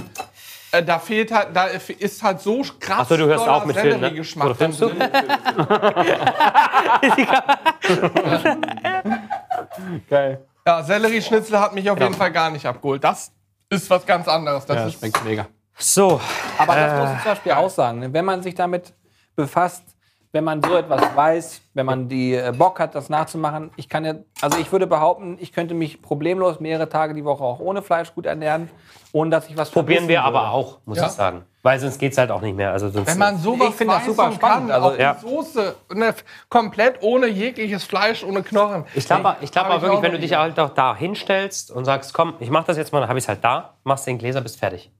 [0.71, 3.75] äh, da fehlt halt, da ist halt so krass Ach so, du hörst auf mit
[3.75, 3.99] Filmen, ne?
[4.07, 4.89] Selleriegeschmack Oder filmst du?
[10.09, 10.45] Geil.
[10.65, 13.03] Ja, Sellerieschnitzel hat mich auf jeden Fall gar nicht abgeholt.
[13.03, 13.31] Das
[13.69, 14.65] ist was ganz anderes.
[14.65, 15.47] Das Ja, ist, schmeckt mega.
[15.77, 16.19] So,
[16.57, 17.99] Aber das muss ich zum Beispiel auch sagen.
[17.99, 18.13] ne?
[18.13, 18.93] Wenn man sich damit
[19.35, 19.83] befasst,
[20.31, 24.05] wenn man so etwas weiß, wenn man die äh, Bock hat, das nachzumachen, ich kann
[24.05, 27.81] ja, also ich würde behaupten, ich könnte mich problemlos mehrere Tage die Woche auch ohne
[27.81, 28.69] Fleisch gut ernähren,
[29.11, 30.23] ohne dass ich was probieren wir würde.
[30.27, 31.07] aber auch, muss Ja.
[31.07, 31.45] ich sagen.
[31.63, 32.71] Weil sonst geht es halt auch nicht mehr.
[32.71, 34.69] Also sonst, wenn man sowas Ich finde das super spannend.
[34.69, 35.15] Kann, Also, ja.
[35.15, 36.13] Soße, ne,
[36.47, 38.85] komplett ohne jegliches Fleisch, ohne Knochen.
[38.93, 41.71] Ich glaube ich glaub auch ich wirklich, auch wenn du dich halt auch da hinstellst
[41.71, 44.05] und sagst, komm, ich mach das jetzt mal, dann habe ich es halt da, machst
[44.07, 44.91] den Gläser, bist fertig.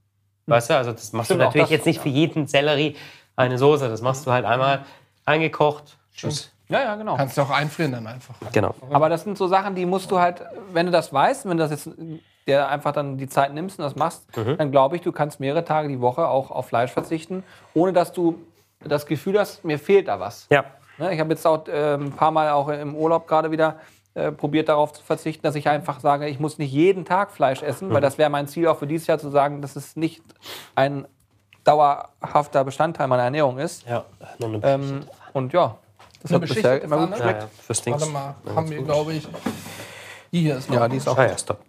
[0.47, 2.95] Weißt du, also das machst Stimmt, du natürlich das- jetzt nicht für jeden Sellerie
[3.35, 3.88] eine Soße.
[3.88, 4.80] Das machst du halt einmal
[5.30, 5.97] eingekocht.
[6.14, 6.51] Tschüss.
[6.68, 7.15] Ja, ja, genau.
[7.18, 8.35] Kannst du auch einfrieren dann einfach.
[8.51, 8.76] Genau.
[8.91, 10.43] Aber das sind so Sachen, die musst du halt,
[10.73, 11.89] wenn du das weißt, wenn du das jetzt
[12.45, 14.57] dir einfach dann die Zeit nimmst und das machst, Mhm.
[14.57, 17.43] dann glaube ich, du kannst mehrere Tage die Woche auch auf Fleisch verzichten,
[17.73, 18.39] ohne dass du
[18.84, 20.47] das Gefühl hast, mir fehlt da was.
[20.51, 20.65] Ja.
[20.97, 23.77] Ne, Ich habe jetzt auch äh, ein paar Mal auch im Urlaub gerade wieder
[24.14, 27.61] äh, probiert darauf zu verzichten, dass ich einfach sage, ich muss nicht jeden Tag Fleisch
[27.64, 30.22] essen, weil das wäre mein Ziel auch für dieses Jahr zu sagen, dass es nicht
[30.76, 31.07] ein
[31.64, 33.86] dauerhafter Bestandteil meiner Ernährung ist.
[33.88, 34.06] Ja,
[34.40, 35.76] nur eine Ähm, und ja,
[36.22, 37.41] das Eine hat bisher immer gut ja, geschmeckt.
[37.44, 38.02] ja, fürs Dings.
[38.02, 39.27] Warte mal, haben wir, glaube ich.
[40.31, 40.77] Die hier ist noch.
[40.77, 41.60] Ja, die ist auch Ah, ja, stopp.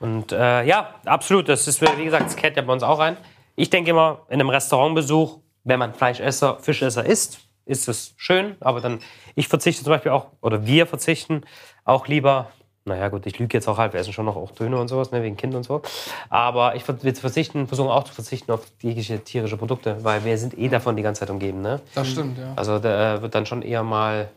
[0.00, 1.48] Und äh, ja, absolut.
[1.48, 3.16] Das ist, wie gesagt, das kehrt ja bei uns auch rein.
[3.54, 8.56] Ich denke immer, in einem Restaurantbesuch, wenn man Fleischesser, Fischesser isst, ist es schön.
[8.60, 9.00] Aber dann,
[9.34, 11.42] ich verzichte zum Beispiel auch, oder wir verzichten
[11.84, 12.48] auch lieber,
[12.86, 15.10] naja gut, ich lüge jetzt auch halb, wir essen schon noch auch Döner und sowas,
[15.10, 15.82] ne, wegen Kind und so.
[16.30, 20.68] Aber ich verzichten, versuchen auch zu verzichten auf jegliche tierische Produkte, weil wir sind eh
[20.68, 21.60] davon die ganze Zeit umgeben.
[21.62, 21.80] Ne?
[21.94, 22.52] Das stimmt, ja.
[22.54, 24.28] Also da wird dann schon eher mal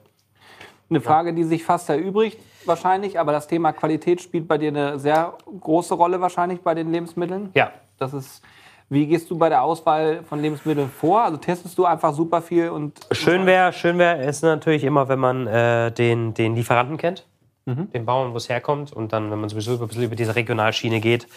[0.89, 4.97] Eine Frage, die sich fast erübrigt, wahrscheinlich, aber das Thema Qualität spielt bei dir eine
[4.99, 7.51] sehr große Rolle wahrscheinlich bei den Lebensmitteln.
[7.53, 8.41] Ja, Das ist,
[8.89, 11.21] wie gehst du bei der Auswahl von Lebensmitteln vor?
[11.21, 15.19] Also testest du einfach super viel und Schön wäre schön wär es natürlich immer, wenn
[15.19, 17.25] man äh, den, den Lieferanten kennt,
[17.75, 18.91] den Bauern, wo es herkommt.
[18.93, 21.27] Und dann, wenn man sowieso über, ein bisschen über diese Regionalschiene geht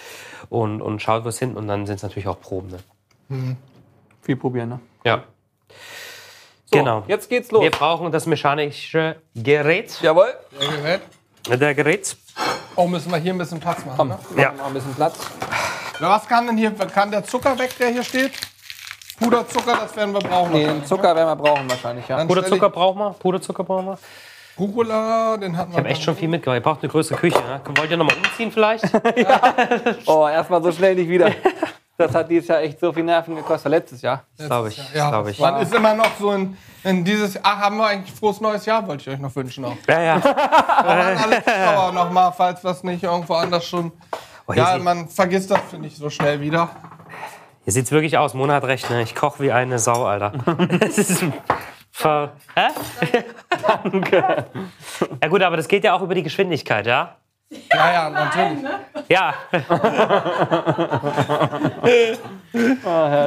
[0.49, 1.57] und, und schaut, wo es hin.
[1.57, 2.69] Und dann sind es natürlich auch Proben.
[3.29, 3.57] Ne?
[4.21, 4.69] viel probieren.
[4.71, 4.81] Ne?
[5.05, 5.25] Ja.
[6.67, 7.05] So, Genau.
[7.09, 7.63] Jetzt geht's los.
[7.63, 9.99] Wir brauchen das mechanische Gerät.
[10.03, 10.35] Jawohl.
[10.61, 11.01] Der Gerät.
[11.61, 12.17] Der Gerät.
[12.77, 13.97] Oh, müssen wir hier ein bisschen Platz machen.
[13.97, 14.19] Komm, Ne?
[14.31, 14.49] wir Ja.
[14.51, 15.19] machen noch ein bisschen Platz.
[15.99, 18.33] Was kann denn hier, kann der Zucker weg, der hier steht?
[19.19, 20.53] Puderzucker, das werden wir brauchen.
[20.55, 22.25] Den Zucker werden wir brauchen wahrscheinlich, ja.
[22.25, 23.11] Puderzucker brauchen wir.
[23.11, 23.99] Puderzucker brauchen wir.
[24.55, 25.75] Ich- Rucola, den hatten wir.
[25.75, 26.57] Ich habe echt schon viel mitgebracht.
[26.59, 27.39] Ihr braucht eine größere Küche.
[27.39, 27.61] Ne?
[27.77, 28.85] Wollt ihr nochmal umziehen vielleicht?
[30.07, 31.31] Oh, erstmal so schnell nicht wieder.
[31.99, 33.71] Das hat dieses Jahr echt so viel Nerven gekostet.
[33.71, 34.25] Letztes Jahr.
[34.37, 34.95] Glaube ich.
[34.95, 35.39] Ja, Glaube ich.
[35.39, 37.39] man ist immer noch so in, in dieses.
[37.43, 39.77] Ach, haben wir eigentlich frohes neues Jahr, wollte ich euch noch wünschen auch.
[39.89, 40.15] Ja, ja.
[40.77, 43.93] Aber an alle Zuschauer nochmal, falls das nicht irgendwo anders schon.
[44.49, 46.71] Oh, Ja, man vergisst das, finde ich, so schnell wieder.
[47.65, 48.35] Hier sieht es wirklich aus.
[48.35, 49.03] Mona hat recht, ne?
[49.03, 50.33] Ich koche wie eine Sau, Alter.
[50.81, 51.25] Das ist
[51.93, 52.69] ver Hä?
[53.83, 54.47] Danke.
[55.23, 57.17] Ja gut, aber das geht ja auch über die Geschwindigkeit, ja?
[57.71, 58.65] Ja, ja, natürlich.
[59.09, 59.35] Ja.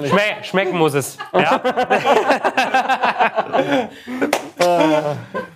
[0.08, 1.18] Schme schmecken muss es.
[1.34, 1.62] Ja?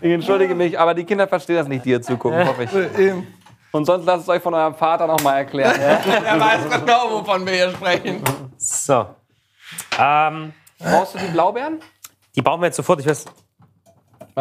[0.02, 3.00] Ich entschuldige mich, aber die Kinder verstehen das nicht, die hier zugucken, hoffe ich.
[3.00, 3.28] Eben.
[3.72, 5.76] Und sonst lasst es euch von eurem Vater noch mal erklären.
[5.80, 6.00] Ja?
[6.24, 8.24] Er weiß genau, wovon wir hier sprechen.
[8.58, 9.06] So.
[10.00, 11.80] Ähm, Brauchst du die Blaubeeren?
[12.36, 13.00] die bauen wir jetzt sofort.
[13.02, 13.26] Ich weiß,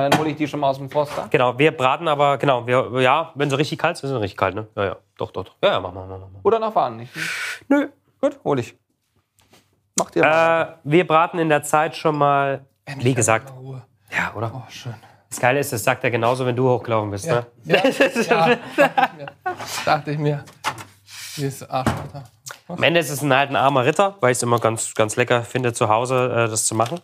[0.02, 1.28] dann hole ich die schon mal aus dem Froster.
[1.30, 4.36] genau, wir braten aber, genau, wir, ja, wenn sie richtig kalt sind, sind sie richtig
[4.36, 4.66] kalt, ne?
[4.76, 4.96] Ja, ja.
[5.16, 5.56] Doch, doch, doch.
[5.62, 6.28] Ja, ja, mach mal, mach mal.
[6.42, 7.12] Oder noch warten nicht?
[7.68, 7.88] Nö.
[8.20, 8.76] Gut, hol ich.
[9.98, 10.62] Macht ihr mal.
[10.62, 12.64] Äh, wir braten in der Zeit schon mal,
[12.98, 13.82] wie gesagt, Ruhe.
[14.10, 14.52] ja, oder?
[14.54, 14.94] Oh, schön.
[15.28, 17.46] Das Geile ist, das sagt er genauso, wenn du hochgelaufen bist, ne?
[17.64, 17.82] Ja,
[18.28, 18.58] ja
[19.84, 20.44] dachte ich mir.
[21.36, 22.22] Dieses Arschloch.
[22.68, 25.16] Am Ende ist es ein, halt ein armer Ritter, weil ich es immer ganz, ganz
[25.16, 27.00] lecker finde, zu Hause äh, das zu machen.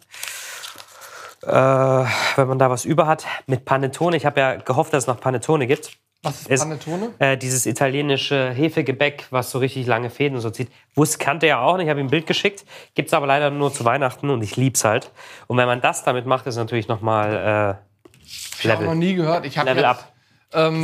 [1.47, 2.07] Äh,
[2.37, 3.25] wenn man da was über hat.
[3.47, 4.17] Mit Panettone.
[4.17, 5.93] Ich habe ja gehofft, dass es noch Panettone gibt.
[6.23, 7.11] Was ist Ist- Panettone?
[7.19, 10.71] Äh, dieses italienische Hefegebäck, was so richtig lange Fäden und so zieht.
[10.95, 11.85] Wusste, kannte er auch nicht.
[11.85, 12.65] Ich habe ihm ein Bild geschickt.
[12.95, 15.11] Gibt es aber leider nur zu Weihnachten und ich lieb's halt.
[15.49, 18.97] Und wenn man das damit macht, ist es natürlich nochmal äh, Ich habe noch Level.
[18.97, 19.45] nie gehört.
[19.45, 20.13] Ich Level jetzt, up.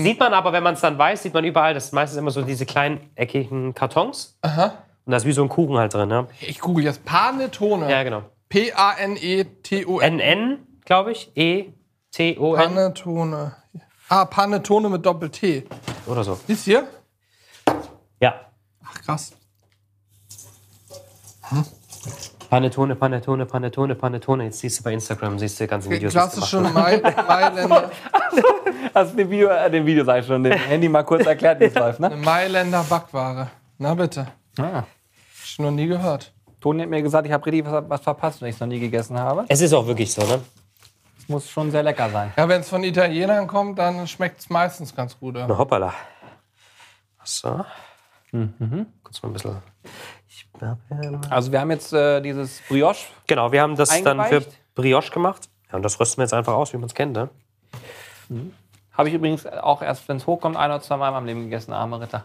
[0.03, 2.33] Sieht man aber, wenn man es dann weiß, sieht man überall, das ist meistens immer
[2.33, 4.37] so diese kleinen eckigen Kartons.
[4.43, 4.73] Aha.
[5.07, 6.09] Und da ist wie so ein Kuchen halt drin.
[6.09, 6.27] Ne?
[6.41, 7.89] Ich google jetzt Panettone.
[7.91, 8.23] Ja, genau.
[8.51, 10.17] P-A-N-E-T-O-N.
[10.17, 11.31] NN, glaube ich.
[11.37, 11.73] E,
[12.11, 12.75] T, O, N.
[12.75, 13.55] Panettone.
[14.09, 15.67] Ah, Panettone mit Doppel-T.
[16.07, 16.39] Oder so.
[16.49, 16.89] Ist hier?
[18.21, 18.35] Ja.
[18.85, 19.33] Ach, krass.
[22.51, 24.45] Panettone, Panettone, Panettone, Panettone.
[24.45, 26.13] Jetzt siehst du bei Instagram, siehst du die ganzen Videos.
[26.13, 27.91] Klassische Mailänder,
[28.95, 31.61] Hast du dem Video, äh, dem Video sag ich schon, dem Handy mal kurz erklärt,
[31.61, 32.09] wie es läuft, ne?
[32.09, 33.51] eine Mailänder Backware.
[33.79, 34.27] Na bitte.
[34.59, 34.63] Ah.
[34.65, 34.87] Hab
[35.45, 36.33] ich noch nie gehört.
[36.61, 38.81] Toni hat mir gesagt, ich habe richtig was, was verpasst, wenn ich es noch nie
[38.81, 39.45] gegessen habe.
[39.49, 40.41] Es ist auch wirklich so, ne?
[41.19, 42.33] Es muss schon sehr lecker sein.
[42.37, 45.35] Ja, wenn es von Italienern kommt, dann schmeckt es meistens ganz gut.
[45.37, 45.95] Na, hoppala.
[47.25, 47.65] So.
[49.03, 49.57] Kurz mal ein bisschen.
[50.29, 50.47] Ich,
[51.31, 53.07] Also wir haben jetzt äh, dieses Brioche.
[53.27, 54.45] genau, wir haben das dann für?
[54.75, 55.49] Brioche gemacht.
[55.71, 57.29] Ja, und das rösten wir jetzt einfach aus, wie man es kennt, ne?
[58.93, 61.41] Habe ich übrigens auch erst, wenn es hochkommt, ein oder zwei Mal in meinem Leben
[61.45, 62.25] gegessen, arme Ritter.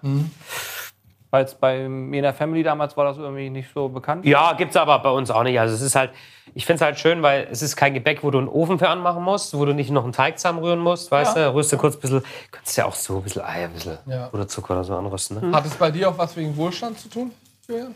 [1.32, 4.26] Weil es bei mir in der Family damals war das irgendwie nicht so bekannt.
[4.26, 5.60] Ja, gibt's aber bei uns auch nicht.
[5.60, 6.12] Also es ist halt,
[6.54, 8.88] ich finde es halt schön, weil es ist kein Gebäck, wo du einen Ofen für
[8.90, 11.54] anmachen musst, wo du nicht noch einen Teig zusammenrühren musst, weißt du?
[11.54, 14.30] Rührst du kurz ein bisschen, kannst ja auch so ein bisschen Eier, ein bisschen Ja.
[14.32, 15.56] oder Zucker oder so anrösten, ne?
[15.56, 17.32] Hat es bei dir auch was wegen Wohlstand zu tun,
[17.68, 17.96] Julian?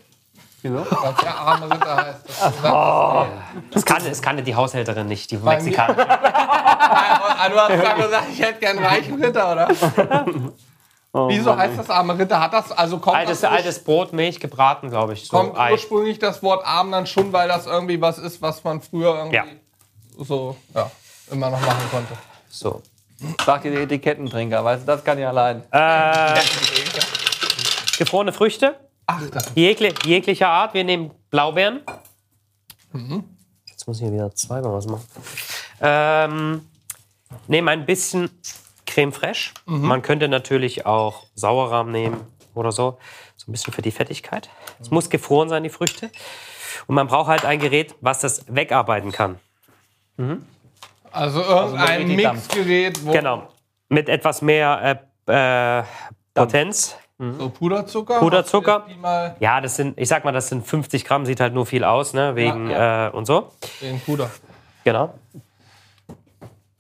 [0.62, 0.76] Wieso?
[0.76, 2.20] Weil es ja arme Ritter heißt.
[2.28, 3.28] Das gesagt.
[3.72, 6.06] Das kann, das kann die Haushälterin nicht, die Bei Mexikanerin.
[7.50, 9.68] Du hast gesagt, ich hätte gern einen reichen Ritter, oder?
[11.12, 12.40] Wieso heißt das arme Ritter?
[12.40, 15.26] Hat das, also kommt, Altes, das, altes Brot, Milch, gebraten, glaube ich.
[15.28, 15.72] So kommt Ei.
[15.72, 19.36] ursprünglich das Wort arm dann schon, weil das irgendwie was ist, was man früher irgendwie
[19.38, 19.46] Ja.
[20.20, 20.90] so ja,
[21.32, 22.14] immer noch machen konnte.
[22.50, 22.84] So.
[23.44, 25.64] Sagt ihr der Etikettentrinker, weißt du, das kann ja allein.
[25.72, 26.40] Äh,
[27.98, 30.74] gefrorene Früchte, Ach, das jegli jeglicher Art.
[30.76, 31.82] Wir nehmen Blaubeeren.
[32.94, 33.24] Mhm.
[33.66, 35.06] Jetzt muss ich hier wieder zweimal was machen.
[35.82, 36.66] Ähm,
[37.48, 38.30] nehmen ein bisschen
[38.90, 39.52] Creme fraiche.
[39.66, 39.88] Mhm.
[39.88, 42.18] Man könnte natürlich auch Sauerrahm nehmen
[42.56, 42.98] oder so.
[43.38, 44.50] So ein bisschen für die Fettigkeit.
[44.82, 46.10] Es muss gefroren sein, die Früchte.
[46.88, 49.40] Und man braucht halt ein Gerät, was das wegarbeiten kann.
[51.12, 52.48] also irgendein richtig Dampf.
[52.56, 53.48] Mixgerät, wo Genau.
[53.90, 55.84] Mit etwas mehr äh, äh,
[56.34, 56.96] Potenz.
[57.18, 58.20] so Puderzucker.
[58.20, 58.86] Puderzucker.
[59.40, 62.14] Ja, das sind, ich sag mal, das sind 50 Gramm, sieht halt nur viel aus,
[62.14, 62.36] ne?
[62.36, 63.52] Wegen Äh, und so.
[63.82, 64.30] den Puder.
[64.84, 65.14] Genau.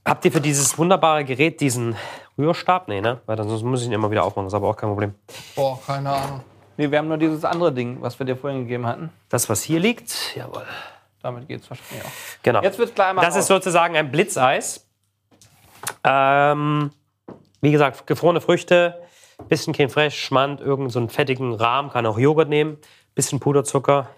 [0.09, 1.95] Habt ihr für dieses wunderbare Gerät diesen
[2.35, 2.87] Rührstab?
[2.87, 3.21] Nee, ne?
[3.27, 5.13] Weil sonst muss ich ihn immer wieder aufmachen, das ist aber auch kein Problem.
[5.55, 6.41] Boah, keine Ahnung.
[6.77, 9.11] Nee, wir haben nur dieses andere Ding, was wir dir vorhin gegeben hatten.
[9.29, 10.65] Das, was hier liegt, jawohl.
[11.21, 12.11] Damit geht es wahrscheinlich auch.
[12.41, 12.63] Genau.
[12.63, 14.87] Jetzt wird gleich mal Das ist sozusagen ein Blitzeis.
[16.03, 16.89] Ähm,
[17.61, 18.99] wie gesagt, gefrorene Früchte,
[19.47, 22.79] bisschen Creme fraiche, Schmand, irgendeinen so einen fettigen Rahmen, kann auch Joghurt nehmen,
[23.13, 24.09] bisschen Puderzucker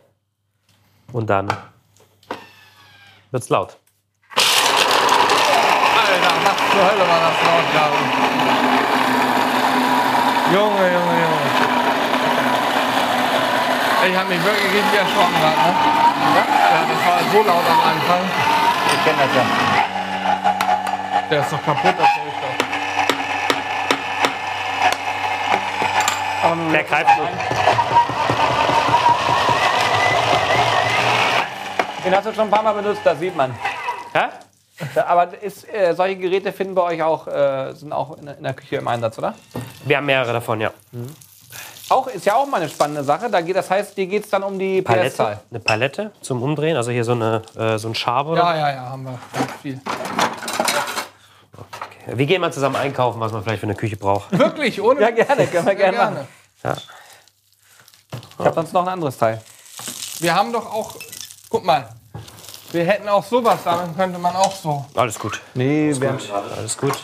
[1.12, 1.50] und dann
[3.32, 3.81] wird's laut.
[6.72, 8.00] Zur Hölle war das laut gerade?
[10.54, 11.48] Junge, Junge, Junge.
[14.10, 15.74] Ich hab mich wirklich richtig erschrocken gerade, ne?
[16.72, 18.24] Ja, das war so laut am Anfang.
[18.88, 19.44] Ich kenne das ja.
[21.30, 22.56] Der ist doch kaputt, das höre ich doch.
[26.74, 27.28] Der greift so.
[32.04, 33.54] Den hast du schon ein paar Mal benutzt, das sieht man.
[34.96, 38.54] Aber ist, äh, solche Geräte finden bei euch auch, äh, sind auch in, in der
[38.54, 39.36] Küche im Einsatz, oder?
[39.86, 40.72] Wir haben mehrere davon, ja.
[41.90, 43.30] Auch, ist ja auch mal eine spannende Sache.
[43.30, 45.40] Da geht, das heißt, dir geht es dann um die Palette, PS-Zahl.
[45.50, 48.72] eine Palette zum Umdrehen, also hier so, eine, äh, so ein Schabe oder Ja, ja,
[48.76, 49.20] ja, haben wir.
[49.34, 49.82] Ganz viel.
[52.08, 54.38] Wir gehen mal zusammen einkaufen, was man vielleicht für eine Küche braucht.
[54.38, 55.02] Wirklich, ohne.
[55.02, 56.28] Ja, gerne, können wir Sehr gerne machen.
[58.40, 59.42] Ich habe sonst noch ein anderes Teil.
[60.20, 60.96] Wir haben doch auch.
[61.50, 61.90] Guck mal.
[62.72, 64.86] Wir hätten auch sowas, damit könnte man auch so.
[64.96, 65.42] Alles gut.
[65.54, 66.20] Nee, wir haben.
[66.56, 66.98] Alles gut.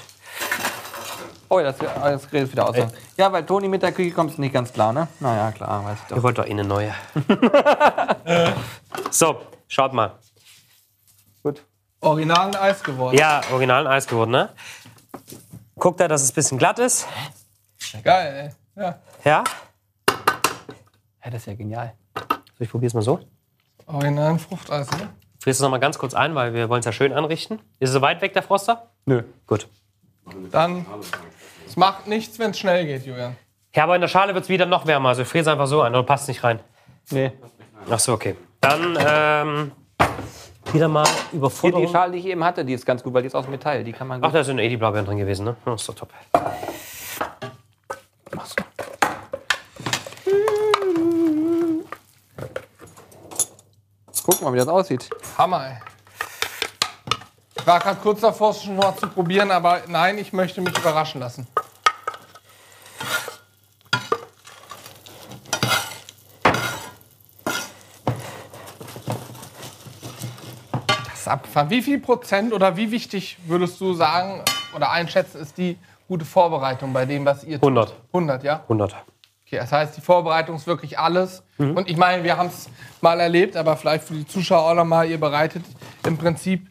[1.50, 2.76] Oh, das, das Gerät ist wieder aus.
[3.16, 5.08] Ja, weil Toni mit der Küche kommt es nicht ganz klar, ne?
[5.20, 6.18] Naja, klar, weiß ich doch.
[6.18, 6.94] Ihr wollt doch eh eine neue.
[9.12, 10.16] so, schaut mal.
[11.44, 11.64] Gut.
[12.02, 13.18] Original ein Eis geworden.
[13.18, 14.50] Ja, original ein Eis geworden, ne?
[15.76, 17.08] Guckt da, dass es ein bisschen glatt ist.
[18.04, 18.84] Geil, ey.
[18.84, 19.00] Ja.
[19.24, 19.44] Ja.
[21.24, 21.94] Ja, das ist ja genial.
[22.58, 23.20] So, ich probiere es mal so.
[23.86, 25.10] Original ein Fruchteis, ne?
[25.40, 27.60] Frierst es noch mal ganz kurz ein, weil wir wollen es ja schön anrichten.
[27.80, 28.90] Ist es so weit weg, der Froster?
[29.06, 29.24] Nö.
[29.46, 29.68] Gut.
[30.52, 30.86] Dann.
[31.66, 33.36] Es macht nichts, wenn es schnell geht, Julian.
[33.76, 35.10] Ja, aber in der Schale wird es wieder noch wärmer.
[35.10, 36.60] Also ich friere es einfach so ein, oder passt nicht rein.
[37.12, 37.32] Nee.
[37.90, 38.36] Ach so, okay.
[38.60, 39.72] Dann ähm,
[40.74, 41.08] wieder mal
[41.62, 41.88] Hier, die.
[41.88, 43.84] Schale, die ich eben hatte, die ist ganz gut, weil die ist aus Metall.
[43.84, 44.36] Die kann man Ach, gut.
[44.36, 45.56] da sind eh die Blaubeeren drin gewesen, ne?
[45.66, 46.10] Das ist doch top.
[54.30, 55.10] Guck mal, wie das aussieht.
[55.38, 55.78] Hammer, ey.
[57.56, 60.78] Ich war gerade kurz davor, es schon mal zu probieren, aber nein, ich möchte mich
[60.78, 61.48] überraschen lassen.
[71.14, 71.70] ist abgefahren.
[71.70, 74.44] Wie viel Prozent oder wie wichtig würdest du sagen
[74.76, 75.78] oder einschätzen, ist die
[76.10, 77.70] gute Vorbereitung bei dem, was ihr tut?
[77.70, 77.94] 100.
[78.12, 78.60] 100, ja?
[78.64, 78.94] 100.
[79.48, 81.42] Okay, das heißt, die Vorbereitung ist wirklich alles.
[81.58, 81.78] Mhm.
[81.78, 82.70] Und ich meine, wir haben es
[83.00, 85.64] mal erlebt, aber vielleicht für die Zuschauer auch noch mal, ihr bereitet
[86.06, 86.68] im Prinzip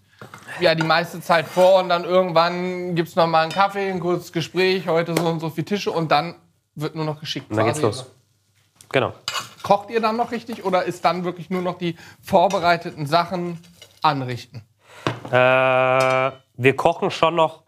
[0.61, 3.99] ja die meiste Zeit vor und dann irgendwann gibt es noch mal einen Kaffee, ein
[3.99, 6.35] kurzes Gespräch, heute so und so viele Tische und dann
[6.75, 7.51] wird nur noch geschickt.
[7.51, 8.11] Und dann geht's los.
[8.93, 9.15] Genau.
[9.63, 13.59] Kocht ihr dann noch richtig oder ist dann wirklich nur noch die vorbereiteten Sachen
[14.03, 14.61] anrichten?
[15.31, 17.63] Äh, wir kochen schon noch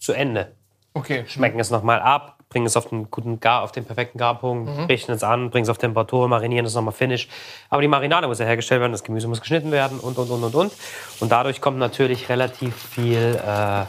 [0.00, 0.56] zu Ende.
[0.92, 1.24] Okay.
[1.28, 4.84] Schmecken es nochmal ab, bringen es auf den guten Gar, auf den perfekten Garpunkt, Mhm.
[4.86, 7.28] richten es an, bringen es auf Temperatur, marinieren es nochmal finish.
[7.70, 10.42] Aber die Marinade muss ja hergestellt werden, das Gemüse muss geschnitten werden und, und, und,
[10.42, 10.72] und, und.
[11.20, 13.84] Und dadurch kommt natürlich relativ viel äh,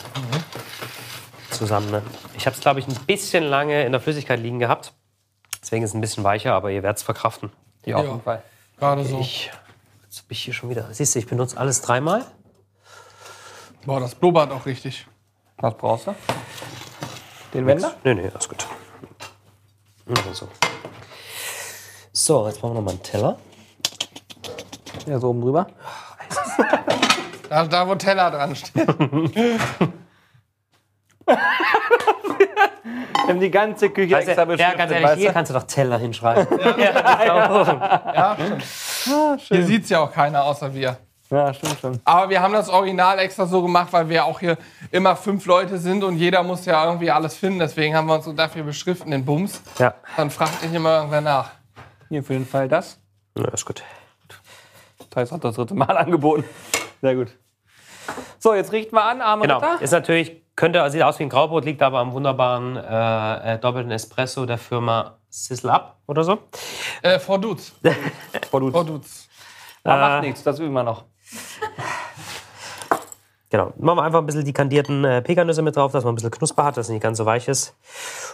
[1.49, 1.89] zusammen.
[1.89, 2.03] Ne?
[2.38, 4.93] Ich habe es, glaube ich, ein bisschen lange in der Flüssigkeit liegen gehabt.
[5.59, 7.51] Deswegen ist es ein bisschen weicher, aber ihr werdet es verkraften.
[7.85, 8.43] Ja, auf jeden Fall.
[8.77, 9.19] Gerade so.
[9.19, 9.49] Ich,
[10.03, 12.25] jetzt habe ich hier schon wieder, siehst du, ich benutze alles dreimal.
[13.88, 15.07] Boah, das blubbert auch richtig.
[15.57, 16.15] Was brauchst du?
[17.53, 17.94] Den Wender?
[18.03, 18.65] Nee, nee, alles gut.
[20.34, 20.48] So.
[22.14, 23.38] So, jetzt machen wir noch mal einen Teller.
[25.06, 25.68] Ja, so oben drüber.
[27.49, 28.88] Da, da wo Teller dran steht.
[31.26, 31.38] Wir
[33.28, 35.64] haben die ganze Küche Also, extra ja, beschriftet, ganz ehrlich, weißt hier kannst du doch
[35.64, 36.48] Teller hinschreiben.
[36.80, 38.38] Ja,
[39.38, 39.41] stimmt.
[39.48, 40.98] Hier sieht es ja auch keiner außer wir.
[41.32, 41.99] Ja, stimmt schon.
[42.03, 44.58] Aber wir haben das Original extra so gemacht, weil wir auch hier
[44.91, 47.60] immer fünf Leute sind und jeder muss ja irgendwie alles finden.
[47.60, 49.62] Deswegen haben wir uns so dafür beschriften, den Bums.
[49.80, 49.94] ja.
[50.18, 51.52] Dann fragt nicht immer irgendwer nach.
[52.10, 52.99] Hier für den Fall das.
[53.38, 53.82] ja, ist gut.
[55.10, 56.44] Thais hat das dritte Mal angeboten.
[57.02, 57.30] Sehr gut.
[58.40, 59.60] So, jetzt richten wir an, arme Genau.
[59.60, 59.82] Ritter.
[59.82, 63.91] Ist natürlich, könnte, sieht aus wie ein Graubrot, liegt aber am wunderbaren äh, äh, doppelten
[63.91, 66.40] Espresso der Firma Sizzle Up oder so.
[67.02, 67.72] Äh, Frau Dutz.
[67.82, 67.94] Gut.
[68.74, 69.30] Frau Dutz.
[69.84, 71.06] Aber Äh, macht nichts, das üben wir noch.
[73.49, 73.74] Genau.
[73.78, 76.32] Machen wir einfach ein bisschen die kandierten äh, Pekannüsse mit drauf, dass man ein bisschen
[76.32, 77.76] Knusper hat, dass es nicht ganz so weich ist.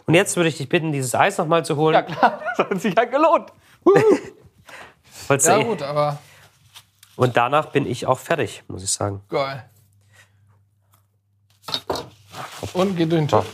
[0.05, 1.95] Und jetzt würde ich dich bitten, dieses Eis noch mal zu holen.
[1.95, 3.51] Ja klar, das hat sich ja gelohnt.
[5.29, 6.19] Ja ihr- gut, aber
[7.17, 9.21] Und danach bin ich auch fertig, muss ich sagen.
[9.27, 9.65] geil.
[12.73, 13.45] Und geht durch den Top.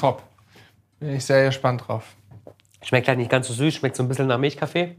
[0.00, 0.22] Top.
[0.98, 2.02] Bin ich sehr gespannt drauf.
[2.82, 4.96] Schmeckt halt nicht ganz so süß, schmeckt so ein bisschen nach Milchkaffee.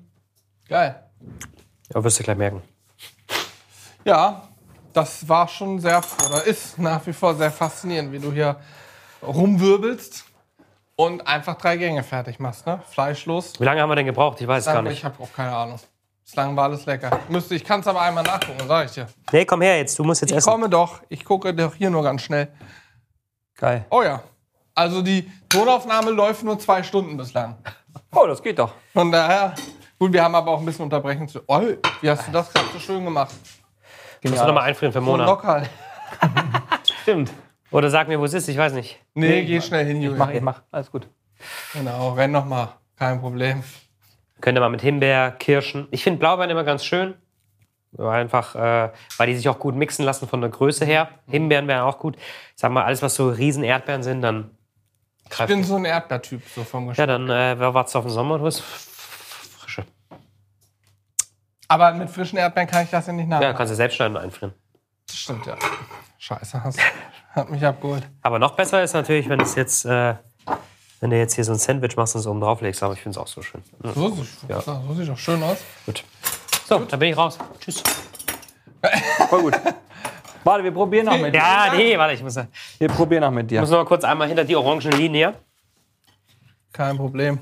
[0.70, 1.03] Geil.
[1.94, 2.61] Aber wirst du gleich merken.
[4.05, 4.43] Ja,
[4.93, 8.55] das war schon sehr, oder ist nach wie vor sehr faszinierend, wie du hier
[9.21, 10.26] rumwirbelst
[10.95, 12.81] und einfach drei Gänge fertig machst, ne?
[12.89, 13.59] Fleischlos.
[13.59, 14.39] Wie lange haben wir denn gebraucht?
[14.41, 14.93] Ich weiß es gar nicht.
[14.93, 15.80] Ich habe auch keine Ahnung.
[16.23, 17.19] Bislang war alles lecker.
[17.27, 19.07] Müsste, ich kann es aber einmal nachgucken, sag ich dir.
[19.31, 20.49] Nee, komm her jetzt, du musst jetzt Ich essen.
[20.51, 21.01] komme doch.
[21.09, 22.49] Ich gucke doch hier nur ganz schnell.
[23.57, 23.85] Geil.
[23.89, 24.21] Oh ja.
[24.76, 27.57] Also die Tonaufnahme läuft nur zwei Stunden bislang.
[28.13, 28.73] Oh, das geht doch.
[28.93, 29.53] Von daher,
[29.97, 31.41] gut, wir haben aber auch ein bisschen unterbrechen zu.
[31.47, 31.61] Oh,
[32.01, 33.34] wie hast du das gerade so schön gemacht?
[34.23, 35.25] Musst du nochmal einfrieren für Mona.
[35.25, 35.63] locker.
[37.01, 37.31] Stimmt.
[37.71, 38.99] Oder sag mir, wo es ist, ich weiß nicht.
[39.13, 40.17] Nee, geh schnell hin, Ich Julian.
[40.19, 40.61] mach, ich mach.
[40.71, 41.07] Alles gut.
[41.73, 42.75] Genau, renn noch mal.
[42.97, 43.63] Kein Problem.
[44.41, 45.87] Könnt ihr mal mit Himbeer, Kirschen.
[45.91, 47.13] Ich finde Blaubeeren immer ganz schön.
[47.97, 51.09] Einfach, äh, weil die sich auch gut mixen lassen von der Größe her.
[51.27, 52.15] Himbeeren wären auch gut.
[52.17, 52.21] Ich
[52.55, 54.51] sag mal, alles, was so riesen Erdbeeren sind, dann
[55.31, 57.07] Ich bin so ein Erdbeertyp, so vom Geschmack.
[57.09, 58.63] Ja, dann äh, wartest du auf den Sommer und frische.
[61.69, 63.55] Aber mit frischen Erdbeeren kann ich das ja nicht Ja, nachmachen.
[63.55, 64.53] kannst du selbst schneiden und einfrieren.
[65.07, 65.55] das stimmt, ja.
[66.17, 66.79] Scheiße, hast,
[67.31, 68.05] hat mich abgeholt.
[68.23, 70.15] Aber noch besser ist natürlich, wenn es jetzt, äh,
[70.99, 72.83] wenn du jetzt hier so ein Sandwich machst und so oben drauf legst.
[72.83, 73.63] Aber ich finde es auch so schön.
[73.81, 73.93] Mhm.
[73.93, 74.59] So, sieht- Ja.
[74.61, 75.57] so sieht doch schön aus.
[75.85, 76.03] Gut.
[76.67, 77.37] So, dann bin ich raus.
[77.61, 77.81] Tschüss.
[79.29, 79.53] Voll gut.
[80.43, 81.39] Warte, wir probieren noch mit dir.
[81.39, 82.45] Ja, nee, warte, ich muss, ich
[82.79, 83.59] Wir probieren noch mit dir.
[83.61, 85.35] muss noch mal kurz einmal hinter die orangene Linie.
[86.73, 87.39] Kein Problem.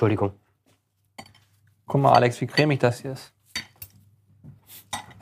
[0.00, 0.32] Entschuldigung.
[1.86, 3.34] Guck mal, Alex, wie cremig das hier ist.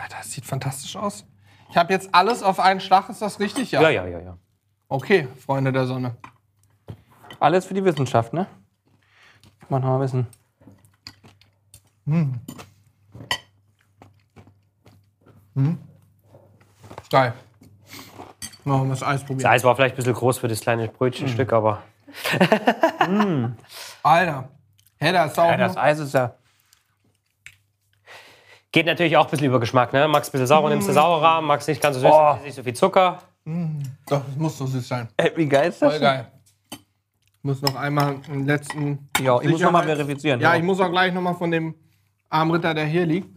[0.08, 1.26] Das sieht fantastisch aus.
[1.68, 3.72] Ich habe jetzt alles auf einen Schlag, ist das richtig?
[3.72, 4.38] Ja, ja, ja, ja.
[4.86, 6.16] Okay, Freunde der Sonne.
[7.40, 8.46] Alles für die Wissenschaft, ne?
[9.68, 10.26] Mach noch mal ein bisschen.
[17.10, 17.34] Geil.
[18.62, 19.50] Machen wir das Eis Das probieren.
[19.50, 21.82] Eis war vielleicht ein bisschen groß für das kleine Brötchenstück, aber
[24.04, 24.48] Alter.
[25.00, 26.34] Hä, da ist auch Ja, das Eis ist ja.
[28.72, 29.92] geht natürlich auch ein bisschen über Geschmack.
[29.92, 30.06] Ne?
[30.08, 32.36] Magst ein bisschen sauer, nimmst du saurer, magst nicht ganz so süß, Oh.
[32.44, 33.22] nicht so viel Zucker.
[33.44, 35.08] Doch, das muss so süß sein.
[35.16, 35.92] Ey, wie geil ist das?
[35.92, 36.30] Voll geil.
[36.70, 39.08] Ich muss noch einmal den letzten.
[39.20, 40.40] Ja, ich muss noch mal Sicherheits- verifizieren.
[40.40, 41.74] Ja, ich muss auch gleich noch mal von dem
[42.28, 43.28] armen Ritter, der hier liegt.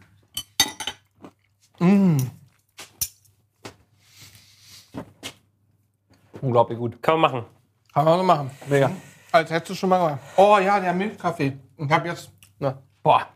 [6.41, 7.01] Unglaublich gut.
[7.01, 7.45] Kann man machen.
[7.93, 8.51] Kann man so machen.
[8.67, 8.91] Mega.
[9.31, 10.19] Als hättest du schon mal gemacht.
[10.35, 11.57] Oh ja, der Milchkaffee.
[11.77, 12.31] Ich hab jetzt.
[12.59, 13.27] Na, Boah.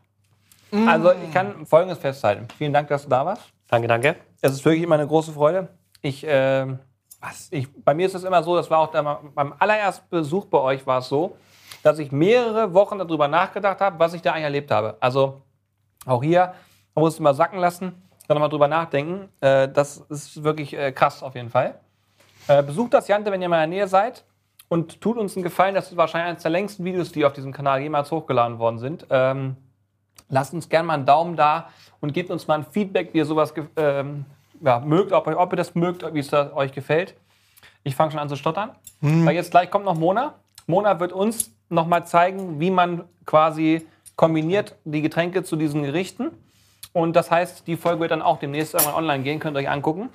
[0.72, 2.48] Also ich kann Folgendes festhalten.
[2.58, 3.44] Vielen Dank, dass du da warst.
[3.70, 4.16] Danke, danke.
[4.42, 5.70] Es ist wirklich immer eine große Freude.
[6.02, 6.68] Ich, äh,
[7.22, 10.46] was, ich, bei mir ist es immer so, das war auch der, beim allerersten Besuch
[10.46, 11.38] bei euch war es so,
[11.82, 14.98] dass ich mehrere Wochen darüber nachgedacht habe, was ich da eigentlich erlebt habe.
[15.00, 15.42] Also
[16.06, 16.54] auch hier,
[16.94, 19.30] man muss es mal sacken lassen, dann mal drüber nachdenken.
[19.40, 21.80] Äh, das ist wirklich äh, krass auf jeden Fall.
[22.48, 24.26] Äh, besucht das Jante, wenn ihr mal in der Nähe seid
[24.70, 25.76] und tut uns einen Gefallen.
[25.76, 29.06] Das ist wahrscheinlich eines der längsten Videos, die auf diesem Kanal jemals hochgeladen worden sind.
[29.10, 29.56] Ähm,
[30.30, 31.70] lasst uns gerne mal einen Daumen da
[32.00, 34.26] und gebt uns mal ein Feedback, wie ihr sowas ähm,
[34.62, 37.16] ja, mögt, ob, ihr- ob ihr das mögt, wie es euch gefällt.
[37.84, 38.72] Ich fange schon an zu stottern.
[39.02, 40.34] Weil jetzt gleich kommt noch Mona.
[40.66, 43.86] Mona wird uns nochmal zeigen, wie man quasi
[44.16, 46.32] kombiniert die Getränke zu diesen Gerichten.
[46.94, 49.70] Und das heißt, die Folge wird dann auch demnächst irgendwann online gehen, könnt ihr euch
[49.70, 50.10] angucken.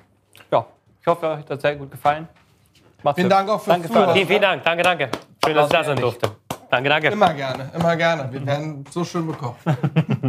[0.51, 0.65] Ja,
[0.99, 2.27] ich hoffe, euch hat das sehr gut gefallen.
[3.03, 3.29] Macht's Vielen.
[3.29, 4.13] Dank auch fürs Danke für Zuhören.
[4.13, 4.63] Vielen, vielen Dank.
[4.63, 5.09] Danke, danke.
[5.43, 6.31] Schön, dass ich da sein durfte.
[6.69, 7.07] Danke, danke.
[7.09, 8.31] Immer gerne, immer gerne.
[8.31, 9.57] Wir werden so schön bekommen.